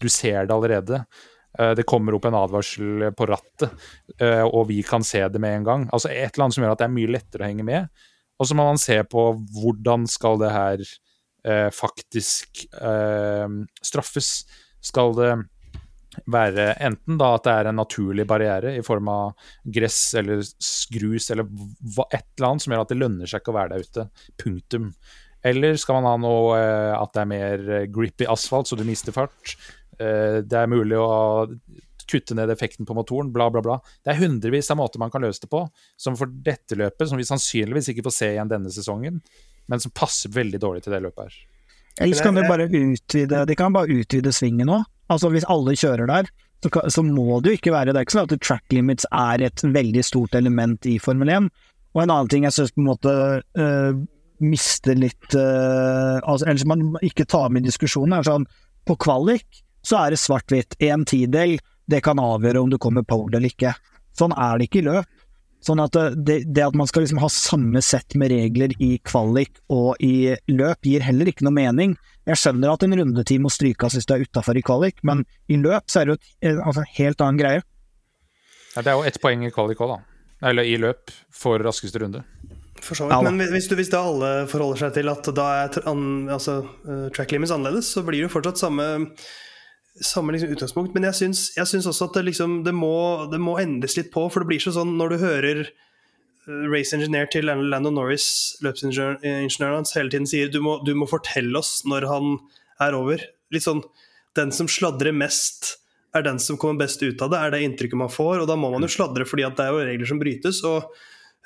du 0.02 0.10
ser 0.10 0.46
det 0.46 0.56
allerede. 0.56 1.06
det 1.76 1.84
kommer 1.86 2.16
opp 2.16 2.26
en 2.26 2.36
advarsel 2.40 3.10
på 3.14 3.26
rattet, 3.28 3.74
og 4.48 4.64
vi 4.70 4.80
kan 4.88 5.04
se 5.04 5.20
det 5.30 5.40
med 5.40 5.58
en 5.58 5.66
gang. 5.68 5.82
Altså 5.94 6.10
Et 6.10 6.32
eller 6.32 6.46
annet 6.46 6.56
som 6.56 6.64
gjør 6.64 6.72
at 6.74 6.80
det 6.80 6.86
er 6.88 6.94
mye 6.96 7.12
lettere 7.12 7.44
å 7.44 7.50
henge 7.52 7.66
med. 7.68 8.02
Og 8.40 8.48
så 8.48 8.56
må 8.56 8.66
man 8.66 8.80
se 8.82 8.96
på 9.04 9.26
hvordan 9.60 10.08
skal 10.10 10.40
det 10.42 10.52
her 10.56 10.84
faktisk 11.76 12.64
straffes. 13.84 14.32
Skal 14.82 15.14
det 15.20 15.30
være 16.32 16.74
enten 16.84 17.20
da 17.20 17.32
at 17.38 17.46
det 17.48 17.56
er 17.56 17.70
en 17.70 17.80
naturlig 17.80 18.26
barriere 18.28 18.76
i 18.76 18.84
form 18.84 19.10
av 19.12 19.52
gress 19.64 20.00
eller 20.20 20.42
grus 20.92 21.30
eller 21.32 21.48
et 21.48 22.26
eller 22.36 22.48
annet 22.50 22.66
som 22.66 22.74
gjør 22.74 22.84
at 22.84 22.92
det 22.92 23.00
lønner 23.00 23.32
seg 23.32 23.44
ikke 23.44 23.54
å 23.54 23.60
være 23.60 23.76
der 23.76 23.86
ute. 23.86 24.08
Punktum. 24.42 24.90
Eller 25.48 25.78
skal 25.80 25.98
man 25.98 26.10
ha 26.10 26.18
noe 26.22 26.58
eh, 26.60 26.96
at 26.98 27.14
det 27.16 27.24
er 27.24 27.32
mer 27.32 27.70
grippy 27.94 28.28
asfalt, 28.30 28.70
så 28.70 28.78
du 28.78 28.84
mister 28.86 29.16
fart? 29.16 29.56
Eh, 29.98 30.42
det 30.46 30.58
er 30.58 30.70
mulig 30.70 31.00
å 31.00 31.48
kutte 32.12 32.36
ned 32.36 32.52
effekten 32.52 32.86
på 32.86 32.96
motoren, 32.98 33.32
bla, 33.34 33.48
bla, 33.54 33.64
bla. 33.64 33.78
Det 34.04 34.14
er 34.14 34.20
hundrevis 34.20 34.72
av 34.74 34.82
måter 34.82 35.00
man 35.00 35.14
kan 35.14 35.24
løse 35.24 35.46
det 35.46 35.50
på, 35.52 35.64
som 35.98 36.18
for 36.20 36.32
dette 36.46 36.76
løpet, 36.76 37.08
som 37.10 37.20
vi 37.20 37.28
sannsynligvis 37.28 37.94
ikke 37.94 38.06
får 38.08 38.18
se 38.18 38.32
igjen 38.34 38.52
denne 38.52 38.74
sesongen, 38.74 39.22
men 39.72 39.84
som 39.84 39.94
passer 39.96 40.34
veldig 40.34 40.60
dårlig 40.62 40.84
til 40.86 40.96
det 40.96 41.04
løpet 41.06 41.30
her. 41.30 41.40
Eller 42.02 42.18
så 42.18 42.24
kan 42.24 42.38
de 42.38 42.46
bare 42.48 42.70
utvide 42.72 43.42
De 43.46 43.56
kan 43.60 43.74
bare 43.76 43.92
utvide 44.00 44.32
svingen 44.32 44.70
nå. 44.72 44.78
Altså 45.12 45.32
hvis 45.34 45.48
alle 45.52 45.76
kjører 45.76 46.08
der, 46.10 46.32
så, 46.62 46.70
så, 46.94 47.04
må 47.04 47.40
det 47.42 47.52
jo 47.52 47.58
ikke 47.58 47.74
være 47.74 47.92
Det 47.92 48.00
er 48.00 48.06
ikke 48.06 48.16
sånn 48.20 48.28
at 48.30 48.44
track 48.46 48.74
limits 48.76 49.08
er 49.10 49.42
et 49.48 49.64
veldig 49.66 50.04
stort 50.06 50.36
element 50.38 50.86
i 50.86 50.98
Formel 51.02 51.32
1. 51.34 51.50
Og 51.96 52.04
en 52.04 52.14
annen 52.14 52.30
ting 52.32 52.46
jeg 52.46 52.56
syns 52.56 52.74
på 52.76 52.84
en 52.84 52.90
måte 52.92 53.14
uh, 53.42 54.02
mister 54.42 54.98
litt 54.98 55.36
uh, 55.36 56.22
altså, 56.22 56.46
Eller 56.46 56.62
som 56.62 56.72
man 56.72 56.86
ikke 57.06 57.28
tar 57.30 57.50
med 57.50 57.66
i 57.66 57.72
diskusjonen, 57.72 58.14
er 58.16 58.28
sånn 58.28 58.48
På 58.88 58.96
kvalik 59.02 59.64
så 59.82 59.98
er 59.98 60.14
det 60.14 60.22
svart-hvitt. 60.22 60.76
Én 60.86 61.08
tidel, 61.10 61.56
det 61.90 62.04
kan 62.06 62.22
avgjøre 62.22 62.62
om 62.62 62.70
du 62.70 62.78
kommer 62.78 63.02
pole 63.02 63.34
eller 63.34 63.50
ikke. 63.50 63.74
Sånn 64.14 64.36
er 64.38 64.60
det 64.60 64.68
ikke 64.70 64.84
i 64.84 64.86
løp. 64.86 65.21
Sånn 65.66 65.82
at 65.84 65.98
eh, 66.00 66.14
det, 66.18 66.38
det, 66.50 66.64
at 66.66 66.78
man 66.78 66.90
skal 66.90 67.06
liksom 67.06 67.22
ha 67.22 67.30
samme 67.32 67.82
sett 67.86 68.16
med 68.18 68.34
regler 68.34 68.74
i 68.82 68.96
kvalik 69.06 69.62
og 69.72 70.00
i 70.04 70.34
løp, 70.50 70.82
gir 70.88 71.06
heller 71.06 71.30
ikke 71.30 71.46
noe 71.46 71.58
mening. 71.58 71.98
Jeg 72.30 72.40
skjønner 72.42 72.74
at 72.74 72.86
en 72.86 72.96
rundetid 72.98 73.42
må 73.44 73.52
strykes 73.54 73.98
hvis 73.98 74.08
du 74.10 74.16
er 74.16 74.26
utafor 74.26 74.58
i 74.58 74.64
kvalik, 74.66 75.02
men 75.08 75.26
i 75.52 75.60
løp 75.62 75.90
så 75.92 76.02
er 76.02 76.10
det 76.10 76.16
jo 76.16 76.50
en 76.50 76.64
altså, 76.66 76.86
helt 76.98 77.22
annen 77.22 77.42
greie. 77.42 77.66
Ja, 78.76 78.82
det 78.82 78.90
er 78.90 78.98
jo 78.98 79.06
ett 79.10 79.22
poeng 79.22 79.46
i 79.46 79.54
kvalik 79.54 79.82
òg, 79.84 79.98
da. 79.98 80.26
Eller 80.50 80.66
i 80.66 80.78
løp 80.82 81.14
for 81.36 81.62
raskeste 81.62 82.02
runde. 82.02 82.24
For 82.82 82.98
så 82.98 83.06
vidt. 83.06 83.14
Ja, 83.14 83.22
men 83.22 83.38
hvis, 83.54 83.68
du, 83.70 83.76
hvis 83.78 83.92
da 83.94 84.02
alle 84.08 84.32
forholder 84.50 84.88
seg 84.88 84.96
til 84.98 85.12
at 85.12 85.28
da 85.38 85.48
er 85.60 85.78
altså, 85.86 86.62
uh, 86.88 87.08
track 87.14 87.36
limits 87.36 87.54
annerledes, 87.54 87.92
så 87.94 88.02
blir 88.06 88.24
det 88.24 88.30
jo 88.30 88.34
fortsatt 88.34 88.62
samme 88.64 88.88
samme 90.00 90.34
liksom 90.34 90.54
utgangspunkt, 90.56 90.94
men 90.96 91.06
jeg 91.10 91.18
syns, 91.18 91.46
jeg 91.58 91.68
syns 91.68 91.88
også 91.90 92.08
at 92.08 92.20
det, 92.20 92.26
liksom, 92.30 92.62
det, 92.66 92.74
må, 92.76 93.28
det, 93.32 93.42
må, 93.44 93.58
endes 93.60 93.98
litt 93.98 94.12
på. 94.14 94.28
For 94.32 94.44
det 94.44 94.52
blir 94.54 94.64
så 94.64 94.74
sånn 94.76 94.96
når 95.00 95.14
du 95.14 95.18
hører 95.22 95.60
uh, 95.68 96.64
race 96.72 96.96
engineer 96.96 97.28
til 97.32 97.50
Lando 97.50 97.92
Norris, 97.94 98.30
løpsingeniøren 98.64 99.76
hans, 99.76 99.94
hele 99.98 100.14
tiden 100.14 100.30
sier 100.30 100.52
du 100.52 100.62
må, 100.64 100.80
du 100.88 100.94
må 100.98 101.10
fortelle 101.12 101.60
oss 101.60 101.82
når 101.90 102.08
han 102.10 102.38
er 102.82 102.98
over. 102.98 103.28
Litt 103.52 103.68
sånn 103.68 103.84
Den 104.40 104.54
som 104.56 104.70
sladrer 104.72 105.12
mest, 105.12 105.76
er 106.16 106.24
den 106.24 106.38
som 106.40 106.56
kommer 106.60 106.86
best 106.86 107.02
ut 107.04 107.20
av 107.24 107.32
det, 107.32 107.40
er 107.40 107.52
det 107.52 107.66
inntrykket 107.66 108.00
man 108.00 108.12
får. 108.12 108.44
Og 108.44 108.48
da 108.48 108.56
må 108.60 108.70
man 108.72 108.84
jo 108.84 108.92
sladre 108.92 109.28
fordi 109.28 109.44
at 109.48 109.58
det 109.60 109.66
er 109.66 109.76
jo 109.76 109.88
regler 109.90 110.08
som 110.08 110.22
brytes. 110.22 110.62
Og 110.68 110.88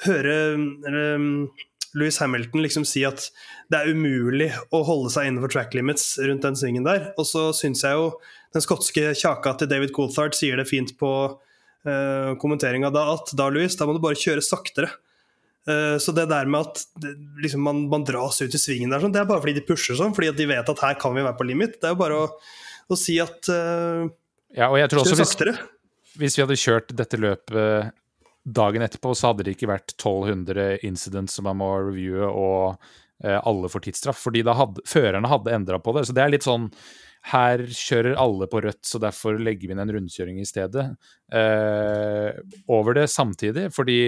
høre 0.05 0.35
um, 0.53 1.47
Louis 1.95 2.17
Hamilton 2.19 2.63
liksom 2.65 2.85
si 2.87 3.05
at 3.07 3.29
det 3.71 3.79
er 3.79 3.95
umulig 3.95 4.49
å 4.75 4.81
holde 4.85 5.11
seg 5.13 5.29
innenfor 5.29 5.53
track 5.53 5.75
limits 5.77 6.15
rundt 6.21 6.43
den 6.45 6.57
svingen 6.59 6.85
der. 6.85 7.09
Og 7.19 7.27
så 7.29 7.47
syns 7.55 7.85
jeg 7.85 7.97
jo 7.97 8.11
den 8.55 8.63
skotske 8.63 9.13
kjaka 9.17 9.55
til 9.59 9.71
David 9.71 9.95
Coulthard 9.95 10.35
sier 10.37 10.59
det 10.59 10.67
fint 10.69 10.93
på 10.99 11.09
uh, 11.31 12.31
kommenteringa 12.41 12.91
da 12.93 13.07
at 13.15 13.33
da, 13.37 13.49
Louis, 13.51 13.73
da 13.79 13.87
må 13.87 13.95
du 13.95 14.03
bare 14.03 14.19
kjøre 14.19 14.43
saktere. 14.45 14.91
Uh, 15.65 15.95
så 16.01 16.13
det 16.15 16.27
der 16.29 16.51
med 16.51 16.67
at 16.67 16.83
det, 17.01 17.15
liksom 17.41 17.63
man, 17.65 17.85
man, 17.91 18.05
dras 18.05 18.41
ut 18.43 18.53
i 18.53 18.61
svingen 18.61 18.93
der, 18.93 19.01
sånn, 19.01 19.15
det 19.15 19.23
er 19.23 19.29
bare 19.29 19.41
fordi 19.41 19.57
de 19.57 19.65
pusher 19.65 19.97
sånn, 19.97 20.13
fordi 20.15 20.35
de 20.37 20.51
vet 20.51 20.75
at 20.75 20.85
her 20.85 20.99
kan 21.01 21.15
vi 21.15 21.25
være 21.25 21.39
på 21.39 21.47
limit. 21.47 21.79
Det 21.79 21.89
er 21.89 21.95
jo 21.95 22.01
bare 22.03 22.21
å, 22.21 22.31
å 22.91 22.99
si 22.99 23.17
at 23.23 23.49
uh, 23.49 24.05
Ja, 24.55 24.69
og 24.69 24.79
jeg 24.81 24.91
tror 24.91 25.07
også 25.07 25.19
hvis, 25.23 25.61
hvis 26.21 26.37
vi 26.37 26.45
hadde 26.45 26.59
kjørt 26.59 26.95
dette 26.95 27.19
løpet 27.19 27.95
dagen 28.45 28.85
etterpå 28.85 29.15
så 29.17 29.31
hadde 29.31 29.47
det 29.47 29.55
ikke 29.55 29.71
vært 29.71 29.95
1200 29.95 30.85
incidents 30.85 31.37
som 31.37 31.47
man 31.49 31.59
må 31.61 31.71
reviewe, 31.87 32.29
og 32.29 32.77
eh, 33.23 33.39
alle 33.39 33.71
får 33.71 33.87
tidsstraff. 33.87 34.21
Fordi 34.27 34.45
hadde, 34.45 34.85
førerne 34.89 35.31
hadde 35.31 35.57
endra 35.57 35.81
på 35.81 35.95
det. 35.97 36.05
Så 36.07 36.15
det 36.15 36.23
er 36.25 36.33
litt 36.35 36.47
sånn 36.47 36.69
her 37.31 37.63
kjører 37.65 38.19
alle 38.21 38.45
på 38.49 38.61
rødt, 38.61 38.83
så 38.85 39.01
derfor 39.01 39.39
legger 39.41 39.69
vi 39.69 39.73
inn 39.73 39.81
en 39.81 39.93
rundkjøring 39.95 40.37
i 40.43 40.45
stedet. 40.45 40.91
Eh, 41.33 42.41
over 42.69 42.99
det 42.99 43.07
samtidig, 43.09 43.71
fordi 43.73 43.99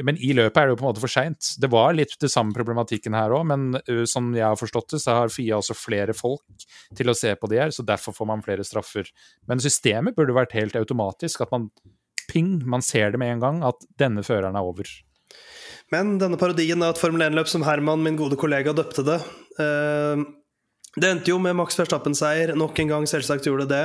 men 0.00 0.16
i 0.16 0.32
løpet 0.32 0.56
er 0.56 0.66
det 0.66 0.72
jo 0.72 0.78
på 0.80 0.86
en 0.86 0.88
måte 0.88 1.02
for 1.02 1.12
seint. 1.12 1.50
Det 1.60 1.68
var 1.70 1.92
litt 1.92 2.14
det 2.20 2.30
samme 2.32 2.54
problematikken 2.56 3.12
her 3.14 3.34
òg, 3.36 3.44
men 3.50 3.66
uh, 3.76 4.04
som 4.08 4.30
jeg 4.32 4.46
har 4.46 4.56
forstått 4.56 4.94
det, 4.94 5.02
så 5.04 5.18
har 5.18 5.32
Fia 5.32 5.58
også 5.58 5.76
flere 5.76 6.14
folk 6.16 6.64
til 6.96 7.12
å 7.12 7.16
se 7.16 7.34
på 7.36 7.50
det 7.52 7.60
her, 7.60 7.74
så 7.76 7.84
derfor 7.86 8.16
får 8.16 8.30
man 8.30 8.44
flere 8.44 8.64
straffer. 8.64 9.10
Men 9.50 9.60
systemet 9.62 10.16
burde 10.16 10.36
vært 10.36 10.56
helt 10.56 10.78
automatisk, 10.80 11.44
at 11.44 11.52
man 11.52 11.68
ping, 12.30 12.60
man 12.68 12.84
ser 12.84 13.14
det 13.14 13.20
med 13.22 13.36
en 13.36 13.42
gang, 13.42 13.64
at 13.66 13.88
denne 14.00 14.24
føreren 14.26 14.58
er 14.58 14.68
over. 14.68 14.90
Men 15.92 16.16
denne 16.20 16.38
parodien 16.40 16.80
av 16.84 16.94
et 16.94 17.00
Formel 17.00 17.26
1-løp 17.26 17.50
som 17.50 17.64
Herman, 17.66 18.04
min 18.04 18.16
gode 18.16 18.38
kollega, 18.40 18.72
døpte 18.76 19.04
det 19.04 19.18
uh, 19.58 20.22
Det 20.96 21.08
endte 21.08 21.32
jo 21.32 21.38
med 21.42 21.56
Max 21.58 21.76
Verstappen-seier. 21.76 22.54
Nok 22.56 22.80
en 22.80 22.92
gang 22.94 23.08
selvsagt 23.08 23.48
gjorde 23.48 23.68
det. 23.68 23.82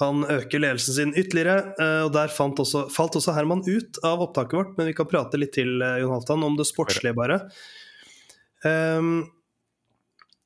Han 0.00 0.24
øker 0.24 0.62
ledelsen 0.62 0.96
sin 0.96 1.12
ytterligere, 1.12 1.74
uh, 1.76 2.06
og 2.06 2.14
der 2.16 2.32
også, 2.32 2.86
falt 2.92 3.18
også, 3.20 3.36
Herman 3.36 3.64
ut 3.68 4.00
av 4.04 4.24
opptaket 4.24 4.58
vårt. 4.60 4.72
Men 4.78 4.88
vi 4.88 4.96
kan 4.96 5.10
prate 5.10 5.40
litt 5.40 5.52
til, 5.58 5.76
uh, 5.84 5.98
Jon 6.00 6.14
Halvdan, 6.16 6.48
om 6.48 6.56
det 6.56 6.68
sportslige, 6.70 7.16
bare. 7.18 7.42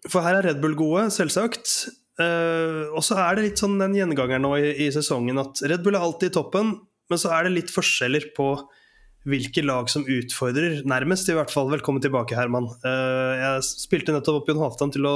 For 0.06 0.24
her 0.24 0.38
er 0.38 0.46
Red 0.46 0.60
Bull 0.62 0.72
gode, 0.78 1.10
selvsagt. 1.12 1.72
Og 2.16 3.02
så 3.04 3.18
er 3.20 3.36
det 3.36 3.42
litt 3.44 3.60
sånn 3.60 3.74
den 3.76 3.92
gjengangeren 3.92 4.40
nå 4.46 4.54
i, 4.56 4.86
sesongen 4.94 5.36
at 5.42 5.60
Red 5.68 5.82
Bull 5.84 5.98
er 5.98 6.06
alltid 6.06 6.30
i 6.30 6.34
toppen, 6.38 6.70
men 7.10 7.20
så 7.20 7.32
er 7.34 7.46
det 7.46 7.54
litt 7.54 7.72
forskjeller 7.74 8.30
på 8.36 8.50
hvilke 9.26 9.64
lag 9.66 9.88
som 9.90 10.04
utfordrer, 10.06 10.80
nærmest 10.86 11.28
i 11.30 11.34
hvert 11.34 11.50
fall. 11.50 11.70
Velkommen 11.72 12.02
tilbake, 12.02 12.36
Herman. 12.38 12.68
Eh, 12.86 13.32
jeg 13.40 13.64
spilte 13.66 14.14
nettopp 14.14 14.42
opp 14.42 14.50
Jon 14.50 14.60
Halvdan 14.62 14.92
til 14.94 15.08
å 15.08 15.14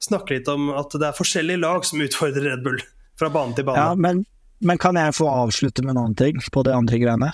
snakke 0.00 0.38
litt 0.38 0.48
om 0.48 0.70
at 0.72 0.96
det 0.96 1.10
er 1.10 1.16
forskjellige 1.16 1.60
lag 1.60 1.84
som 1.84 2.00
utfordrer 2.00 2.48
Red 2.48 2.64
Bull, 2.64 2.80
fra 3.20 3.28
bane 3.32 3.56
til 3.56 3.68
bane. 3.68 3.82
Ja, 3.82 3.96
men, 4.00 4.24
men 4.64 4.80
kan 4.80 4.96
jeg 5.00 5.16
få 5.18 5.28
avslutte 5.28 5.84
med 5.84 5.92
en 5.94 6.04
annen 6.06 6.16
ting 6.20 6.40
på 6.40 6.64
det 6.64 6.76
andre 6.76 7.02
greiene? 7.02 7.28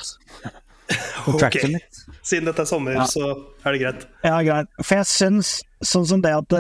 ok, 1.31 1.61
siden 2.27 2.51
dette 2.51 2.67
er 2.67 2.71
sommer, 2.73 2.99
ja. 2.99 3.07
så 3.11 3.31
er 3.63 3.77
det 3.77 3.85
greit. 3.85 4.11
Ja, 4.27 4.41
greit. 4.43 4.75
For 4.83 4.99
jeg 4.99 5.11
syns 5.13 5.61
sånn 5.85 6.11
som 6.11 6.27
det 6.27 6.35
at 6.35 6.59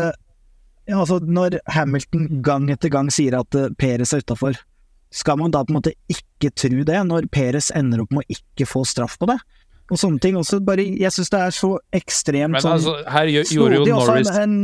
ja, 0.86 1.00
altså 1.00 1.18
Når 1.18 1.56
Hamilton 1.74 2.42
gang 2.46 2.68
etter 2.70 2.92
gang 2.94 3.08
sier 3.10 3.34
at 3.40 3.56
uh, 3.58 3.72
Peres 3.74 4.12
er 4.14 4.22
utafor, 4.22 4.54
skal 5.16 5.38
man 5.40 5.52
da 5.54 5.62
på 5.64 5.72
en 5.72 5.78
måte 5.78 5.94
ikke 6.12 6.50
tro 6.52 6.82
det, 6.84 6.98
når 7.08 7.28
Peres 7.32 7.70
ender 7.74 8.02
opp 8.04 8.12
med 8.12 8.26
å 8.26 8.36
ikke 8.36 8.68
få 8.68 8.84
straff 8.88 9.16
på 9.20 9.28
det? 9.30 9.38
Og 9.86 10.00
sånne 10.00 10.20
ting 10.22 10.36
også. 10.38 10.58
Bare, 10.66 10.82
jeg 10.82 11.14
syns 11.14 11.30
det 11.32 11.40
er 11.40 11.54
så 11.54 11.70
ekstremt 11.94 12.56
Men 12.56 12.64
sånn, 12.64 12.74
altså, 12.76 12.96
her 13.14 13.30
gjør, 13.30 13.52
gjorde 13.54 13.78
jo 13.78 13.86
Norris 13.94 14.32
en, 14.42 14.56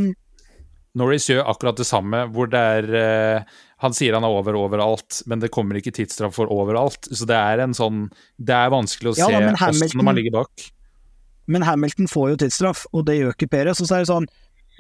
Norris 0.98 1.28
gjør 1.30 1.46
akkurat 1.48 1.78
det 1.78 1.86
samme, 1.88 2.24
hvor 2.34 2.50
det 2.52 2.60
er 2.60 2.88
eh, 3.00 3.52
Han 3.80 3.94
sier 3.96 4.12
han 4.18 4.26
er 4.26 4.34
over 4.34 4.58
overalt, 4.60 5.22
men 5.30 5.40
det 5.40 5.48
kommer 5.54 5.78
ikke 5.78 5.94
tidsstraff 5.96 6.36
for 6.36 6.52
overalt. 6.52 7.08
Så 7.08 7.24
det 7.28 7.38
er 7.38 7.62
en 7.64 7.72
sånn 7.76 8.04
Det 8.36 8.54
er 8.58 8.74
vanskelig 8.74 9.14
å 9.14 9.18
Ja, 9.22 9.30
se 9.30 9.40
da, 9.40 9.54
Hamilton- 9.62 10.02
når 10.02 10.08
man 10.10 10.18
ligger 10.20 10.36
bak. 10.42 10.66
Men 11.50 11.64
Hamilton 11.66 12.10
får 12.10 12.34
jo 12.34 12.40
tidsstraff, 12.44 12.84
og 12.92 13.06
det 13.08 13.16
gjør 13.18 13.32
ikke 13.34 13.50
Perez. 13.50 13.80
Og 13.82 13.88
så 13.88 13.96
er 13.96 14.04
det 14.04 14.10
sånn 14.12 14.28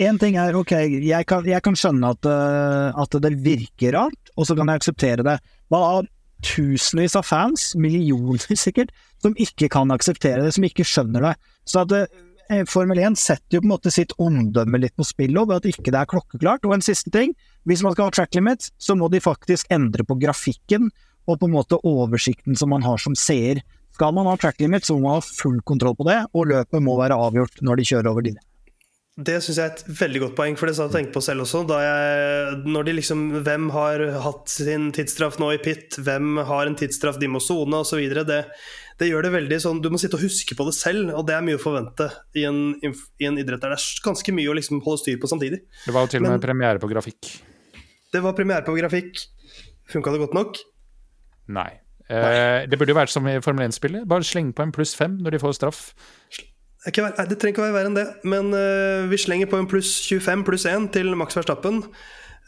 Én 0.02 0.18
ting 0.18 0.34
er 0.40 0.56
ok, 0.58 0.72
jeg 1.04 1.26
kan, 1.30 1.44
jeg 1.46 1.62
kan 1.62 1.76
skjønne 1.78 2.10
at, 2.14 2.26
eh, 2.26 3.02
at 3.02 3.14
det 3.22 3.36
virker 3.44 3.94
rart, 3.94 4.32
og 4.34 4.48
så 4.48 4.56
kan 4.58 4.70
jeg 4.70 4.80
akseptere 4.80 5.26
det. 5.26 5.36
Hva 5.70 5.80
av 5.98 6.08
tusenvis 6.42 7.14
av 7.18 7.26
fans, 7.28 7.70
millioner 7.78 8.58
sikkert, 8.58 8.90
som 9.22 9.36
ikke 9.38 9.70
kan 9.70 9.94
akseptere 9.94 10.42
det, 10.42 10.54
som 10.56 10.66
ikke 10.66 10.86
skjønner 10.88 11.28
det. 11.28 11.32
Så 11.68 11.84
at 11.84 11.94
eh, 11.94 12.64
Formel 12.68 12.98
1 12.98 13.20
setter 13.20 13.58
jo 13.58 13.62
på 13.62 13.68
en 13.68 13.74
måte 13.76 13.94
sitt 13.94 14.14
omdømme 14.18 14.80
litt 14.82 14.96
på 14.98 15.06
spill 15.06 15.38
ved 15.38 15.60
at 15.60 15.70
ikke 15.70 15.92
det 15.92 16.00
er 16.02 16.10
klokkeklart. 16.10 16.66
Og 16.66 16.74
en 16.76 16.84
siste 16.84 17.12
ting, 17.14 17.36
hvis 17.68 17.84
man 17.86 17.94
skal 17.94 18.10
ha 18.10 18.16
track 18.16 18.34
limit, 18.34 18.72
så 18.82 18.98
må 18.98 19.08
de 19.12 19.22
faktisk 19.22 19.70
endre 19.72 20.06
på 20.08 20.18
grafikken 20.20 20.90
og 21.30 21.38
på 21.38 21.46
en 21.46 21.54
måte 21.54 21.78
oversikten 21.86 22.58
som 22.58 22.74
man 22.74 22.82
har 22.82 22.98
som 22.98 23.14
seer. 23.14 23.62
Skal 23.94 24.16
man 24.16 24.26
ha 24.26 24.34
track 24.40 24.58
limit, 24.58 24.88
så 24.88 24.96
må 24.96 25.06
man 25.06 25.20
ha 25.20 25.26
full 25.26 25.60
kontroll 25.68 25.94
på 25.94 26.08
det, 26.10 26.24
og 26.34 26.50
løpet 26.50 26.82
må 26.82 26.98
være 26.98 27.20
avgjort 27.28 27.62
når 27.62 27.78
de 27.78 27.92
kjører 27.92 28.10
over 28.10 28.26
linja. 28.26 28.42
Det 29.12 29.34
syns 29.44 29.58
jeg 29.60 29.68
er 29.68 29.72
et 29.74 29.98
veldig 29.98 30.20
godt 30.22 30.36
poeng, 30.38 30.54
for 30.56 30.70
det 30.70 30.72
sa 30.78 30.86
jeg 30.86 30.94
tenkte 30.94 31.12
på 31.18 31.20
selv 31.24 31.44
også. 31.44 31.66
Da 31.68 31.80
jeg, 31.84 32.60
når 32.64 32.86
de 32.88 32.94
liksom, 32.96 33.24
hvem 33.44 33.66
har 33.74 34.00
hatt 34.24 34.48
sin 34.48 34.86
tidsstraff 34.96 35.36
nå 35.42 35.50
i 35.52 35.58
pit, 35.60 35.98
hvem 36.00 36.38
har 36.48 36.70
en 36.70 36.76
tidsstraff 36.80 37.18
de 37.20 37.28
må 37.28 37.42
sone 37.44 37.82
osv. 37.84 38.00
Det, 38.24 38.38
det 39.02 39.10
gjør 39.10 39.26
det 39.26 39.32
veldig 39.34 39.58
sånn 39.60 39.82
Du 39.84 39.90
må 39.92 40.00
sitte 40.00 40.16
og 40.16 40.24
huske 40.24 40.56
på 40.56 40.64
det 40.64 40.72
selv, 40.78 41.12
og 41.12 41.26
det 41.28 41.36
er 41.36 41.44
mye 41.44 41.58
å 41.58 41.60
forvente 41.60 42.08
i 42.40 42.46
en, 42.48 42.62
i 42.80 43.28
en 43.28 43.36
idrett 43.36 43.60
der 43.60 43.74
det 43.74 43.80
er 43.82 44.04
ganske 44.06 44.32
mye 44.32 44.48
å 44.48 44.56
liksom 44.56 44.80
holde 44.86 45.02
styr 45.04 45.20
på 45.20 45.28
samtidig. 45.28 45.60
Det 45.84 45.92
var 45.92 46.06
jo 46.08 46.12
til 46.14 46.22
og 46.22 46.30
med 46.30 46.38
Men- 46.38 46.46
premiere 46.46 46.80
på 46.80 46.88
grafikk. 46.88 47.34
Det 48.12 48.20
var 48.24 48.32
premiere 48.36 48.64
på 48.64 48.78
grafikk. 48.80 49.26
Funka 49.92 50.12
det 50.12 50.22
godt 50.24 50.34
nok? 50.36 50.56
Nei. 51.52 51.68
Eh, 52.08 52.64
det 52.68 52.76
burde 52.80 52.92
jo 52.92 52.98
vært 52.98 53.12
som 53.12 53.28
i 53.28 53.36
Formel 53.44 53.68
1-spillet. 53.68 54.08
Bare 54.08 54.24
sleng 54.24 54.54
på 54.56 54.64
en 54.64 54.72
pluss 54.72 54.96
fem 54.96 55.18
når 55.20 55.36
de 55.36 55.40
får 55.44 55.56
straff. 55.60 55.84
Det, 56.82 56.98
er 56.98 57.36
trenger 57.38 57.52
ikke 57.52 57.62
å 57.62 57.68
være 57.68 57.76
verre 57.76 57.90
enn 57.92 57.98
det, 57.98 58.08
men 58.26 58.50
eh, 58.58 59.04
vi 59.06 59.18
slenger 59.20 59.46
på 59.50 59.60
en 59.60 59.68
pluss 59.70 59.94
25 60.08 60.42
pluss 60.48 60.66
1 60.66 60.88
til 60.96 61.12
Max 61.18 61.36
Verstappen. 61.38 61.78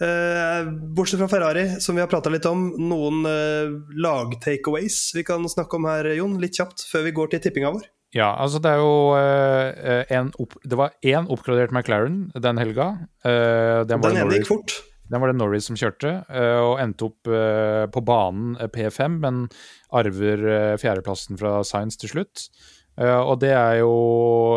Eh, 0.03 0.71
bortsett 0.97 1.21
fra 1.21 1.29
Ferrari, 1.31 1.69
som 1.83 1.95
vi 1.95 2.03
har 2.03 2.11
prata 2.11 2.33
litt 2.35 2.49
om, 2.51 2.65
noen 2.83 3.21
uh, 3.31 3.77
lag-takeaways 3.95 5.13
vi 5.15 5.23
kan 5.27 5.47
snakke 5.47 5.79
om 5.79 5.87
her, 5.87 6.11
Jon, 6.19 6.35
litt 6.43 6.59
kjapt, 6.59 6.83
før 6.91 7.07
vi 7.07 7.15
går 7.15 7.31
til 7.31 7.45
tippinga 7.45 7.71
vår. 7.77 7.87
Ja, 8.15 8.33
altså 8.33 8.59
det 8.63 8.73
er 8.75 8.83
jo 8.83 9.15
en 10.15 10.29
opp, 10.39 10.53
Det 10.63 10.77
var 10.79 10.93
én 11.03 11.27
oppgradert 11.35 11.73
McLaren 11.75 12.29
den 12.39 12.61
helga. 12.63 12.93
Den, 13.27 13.99
var 13.99 14.05
Den 14.15 14.21
ene 14.21 14.37
gikk 14.39 14.47
fort. 14.53 14.75
den 15.11 15.19
var 15.19 15.33
det 15.33 15.39
Norris 15.41 15.67
som 15.67 15.79
kjørte, 15.79 16.13
og 16.63 16.79
endte 16.79 17.09
opp 17.09 17.27
på 17.27 18.05
banen 18.07 18.55
eh, 18.63 18.71
P5, 18.71 19.19
men 19.27 19.43
arver 19.91 20.79
fjerdeplassen 20.79 21.43
fra 21.43 21.57
Science 21.67 21.99
til 21.99 22.15
slutt. 22.15 22.47
Eh, 23.01 23.21
og 23.21 23.41
det 23.43 23.51
er 23.57 23.81
jo 23.81 23.95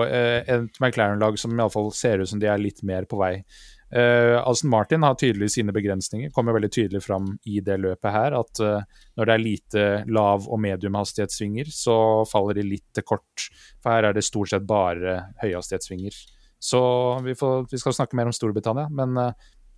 uh, 0.05 0.41
et 0.45 0.77
McLaren-lag 0.81 1.39
som 1.41 1.55
iallfall 1.57 1.89
ser 1.95 2.21
ut 2.21 2.29
som 2.29 2.41
de 2.41 2.49
er 2.51 2.61
litt 2.61 2.83
mer 2.85 3.07
på 3.09 3.19
vei. 3.21 3.39
Uh, 3.87 4.35
Aston 4.41 4.69
Martin 4.69 5.05
har 5.07 5.15
tydelig 5.15 5.53
sine 5.53 5.73
begrensninger, 5.73 6.29
kommer 6.35 6.57
veldig 6.57 6.69
tydelig 6.75 7.01
fram 7.05 7.31
i 7.47 7.61
det 7.63 7.79
løpet 7.81 8.13
her. 8.13 8.37
At 8.37 8.61
når 8.61 9.29
det 9.29 9.35
er 9.35 9.43
lite 9.43 9.85
lav- 10.11 10.47
og 10.47 10.61
mediumhastighetssvinger, 10.65 11.71
så 11.73 11.97
faller 12.29 12.59
de 12.59 12.67
litt 12.67 12.87
til 12.95 13.07
kort. 13.07 13.49
For 13.81 13.95
her 13.95 14.09
er 14.09 14.17
det 14.17 14.25
stort 14.27 14.53
sett 14.53 14.67
bare 14.67 15.21
høyhastighetssvinger. 15.43 16.17
Så 16.57 16.81
vi, 17.21 17.37
får, 17.37 17.67
vi 17.71 17.79
skal 17.79 17.93
snakke 17.93 18.17
mer 18.17 18.29
om 18.29 18.33
Storbritannia, 18.33 18.87
men 18.89 19.13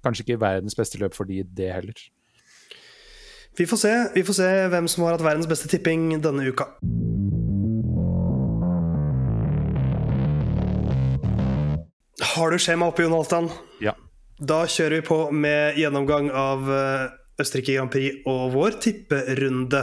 kanskje 0.04 0.24
ikke 0.24 0.40
verdens 0.42 0.78
beste 0.80 1.00
løp 1.02 1.16
for 1.18 1.28
de 1.28 1.44
det 1.44 1.74
heller. 1.76 2.06
Vi 3.60 3.68
får 3.68 3.82
se 3.82 3.94
Vi 4.16 4.24
får 4.24 4.38
se 4.38 4.52
hvem 4.72 4.88
som 4.88 5.04
har 5.04 5.18
hatt 5.18 5.26
verdens 5.26 5.50
beste 5.50 5.68
tipping 5.68 6.14
denne 6.24 6.48
uka. 6.48 6.72
Har 12.40 12.54
du 12.54 12.60
skjema 12.62 12.88
oppe, 12.88 13.04
Jon 13.04 13.12
Halvdan? 13.12 13.50
Ja. 13.84 13.92
Da 14.40 14.62
kjører 14.64 15.02
vi 15.02 15.08
på 15.10 15.16
med 15.36 15.76
gjennomgang 15.76 16.30
av 16.32 16.70
eh, 16.72 17.10
Østerrike 17.44 17.74
Grand 17.76 17.92
Prix 17.92 18.22
og 18.32 18.54
vår 18.54 18.78
tipperunde. 18.80 19.82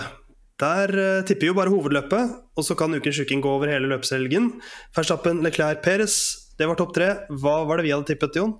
Der 0.63 0.93
eh, 1.03 1.25
tipper 1.29 1.51
jo 1.51 1.57
bare 1.59 1.75
hovedløpet, 1.75 2.33
og 2.57 2.65
så 2.65 2.77
kan 2.81 2.97
ukens 2.97 3.19
sjuking 3.19 3.43
gå 3.45 3.53
over 3.59 3.69
hele 3.69 3.91
løpshelgen. 3.93 4.55
Verstappen, 4.97 5.43
Leclerc, 5.45 5.83
Perez. 5.85 6.17
Det 6.57 6.65
var 6.71 6.81
topp 6.81 6.97
tre. 6.97 7.11
Hva 7.29 7.59
var 7.69 7.77
det 7.77 7.91
vi 7.91 7.93
hadde 7.93 8.09
tippet, 8.09 8.41
Jon? 8.41 8.57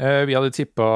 Eh, 0.00 0.24
vi 0.28 0.34
hadde 0.36 0.52
tippa, 0.54 0.86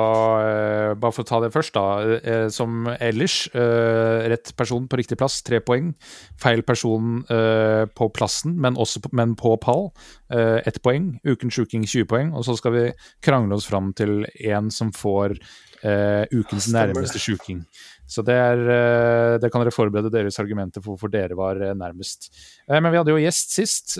eh, 0.40 0.94
bare 0.94 1.12
for 1.12 1.24
å 1.24 1.28
ta 1.28 1.40
det 1.40 1.52
først, 1.52 1.74
da, 1.74 2.16
eh, 2.16 2.48
som 2.48 2.86
ellers. 3.00 3.48
rett 3.54 4.56
person 4.56 4.88
på 4.88 4.96
riktig 4.96 5.18
plass, 5.18 5.42
tre 5.42 5.60
poeng. 5.60 5.94
Feil 6.38 6.62
person 6.62 7.24
på 7.24 8.12
plassen, 8.12 8.56
men, 8.56 8.74
også 8.74 9.00
men 9.12 9.34
på 9.34 9.58
pall, 9.60 9.92
ett 10.30 10.82
poeng. 10.82 11.20
Ukens 11.24 11.54
sjuking 11.54 11.84
20 11.84 12.04
poeng. 12.06 12.34
Og 12.34 12.44
så 12.44 12.56
skal 12.56 12.72
vi 12.72 12.92
krangle 13.22 13.54
oss 13.54 13.66
fram 13.66 13.92
til 13.92 14.26
en 14.44 14.70
som 14.70 14.90
får 14.92 15.38
ukens 15.84 16.72
nærmeste 16.72 17.18
sjuking. 17.18 17.64
Så 18.06 18.22
det, 18.24 18.34
er, 18.36 18.60
eh, 18.68 19.34
det 19.40 19.48
kan 19.52 19.62
dere 19.62 19.72
forberede 19.74 20.12
deres 20.12 20.36
argumenter 20.42 20.82
for 20.84 20.94
hvorfor 20.94 21.12
dere 21.12 21.36
var 21.38 21.60
eh, 21.60 21.74
nærmest. 21.76 22.28
Eh, 22.68 22.80
Men 22.80 22.92
vi 22.92 23.00
hadde 23.00 23.14
jo 23.14 23.22
gjest 23.22 23.54
sist. 23.56 23.96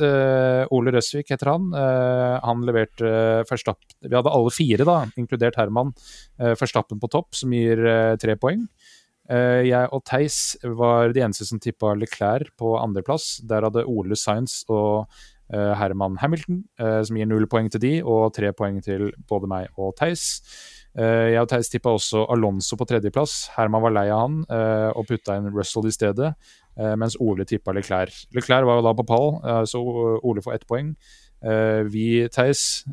Ole 0.75 0.93
Røsvik 0.95 1.31
heter 1.33 1.53
han. 1.53 1.71
Han 2.45 2.65
leverte 2.67 3.45
førstapp... 3.49 3.81
Vi 4.05 4.13
hadde 4.15 4.33
alle 4.33 4.53
fire, 4.53 4.85
da, 4.87 4.97
inkludert 5.21 5.57
Herman. 5.59 5.93
førstappen 6.59 7.01
på 7.01 7.11
topp, 7.13 7.33
som 7.39 7.53
gir 7.55 7.81
tre 8.21 8.37
poeng. 8.41 8.67
Jeg 9.25 9.89
og 9.95 10.03
Theis 10.05 10.57
var 10.77 11.15
de 11.15 11.23
eneste 11.25 11.47
som 11.49 11.61
tippa 11.63 11.95
Leclerc 11.97 12.51
på 12.61 12.75
andreplass. 12.81 13.39
Der 13.49 13.65
hadde 13.65 13.87
Ole 13.89 14.19
Sainz 14.19 14.63
og 14.69 15.07
Herman 15.49 16.19
Hamilton, 16.21 16.65
som 16.77 17.21
gir 17.21 17.29
null 17.31 17.47
poeng 17.49 17.71
til 17.73 17.83
de, 17.85 17.95
og 18.03 18.35
tre 18.37 18.53
poeng 18.57 18.83
til 18.85 19.11
både 19.31 19.51
meg 19.51 19.81
og 19.81 19.95
Theis. 20.01 20.43
Eh, 20.95 21.35
Jeg 21.35 21.43
og 21.43 21.49
Theis 21.51 21.71
tippa 21.73 21.93
også 21.97 22.25
Alonso 22.31 22.79
på 22.79 22.87
tredjeplass. 22.87 23.51
Herman 23.57 23.83
var 23.83 23.95
lei 23.97 24.07
av 24.15 24.21
han 24.23 24.41
eh, 24.47 24.91
og 24.95 25.09
putta 25.09 25.39
inn 25.39 25.51
Russell 25.51 25.89
i 25.91 25.95
stedet, 25.95 26.31
eh, 26.79 26.95
mens 27.01 27.19
Ole 27.21 27.47
tippa 27.49 27.75
Leclerc. 27.75 28.25
Leclerc 28.35 28.69
var 28.69 28.79
jo 28.79 28.87
da 28.87 28.95
på 28.95 29.07
pall, 29.09 29.31
så 29.67 29.83
Ole 30.23 30.45
får 30.45 30.59
ett 30.59 30.67
poeng. 30.71 30.95
Vi, 31.93 32.25
Theis, 32.33 32.87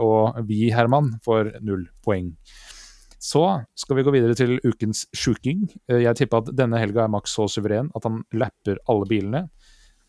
og 0.00 0.38
vi, 0.48 0.70
Herman, 0.72 1.10
får 1.20 1.58
null 1.60 1.82
poeng. 2.00 2.30
Så 3.20 3.42
skal 3.76 3.98
vi 3.98 4.04
gå 4.06 4.14
videre 4.14 4.32
til 4.38 4.54
ukens 4.64 5.02
sjuking. 5.12 5.66
Jeg 5.84 6.16
tippa 6.16 6.40
at 6.40 6.48
denne 6.56 6.80
helga 6.80 7.02
er 7.04 7.12
Max 7.12 7.34
så 7.36 7.44
suveren 7.52 7.90
at 7.92 8.06
han 8.08 8.22
lapper 8.32 8.80
alle 8.88 9.10
bilene. 9.10 9.42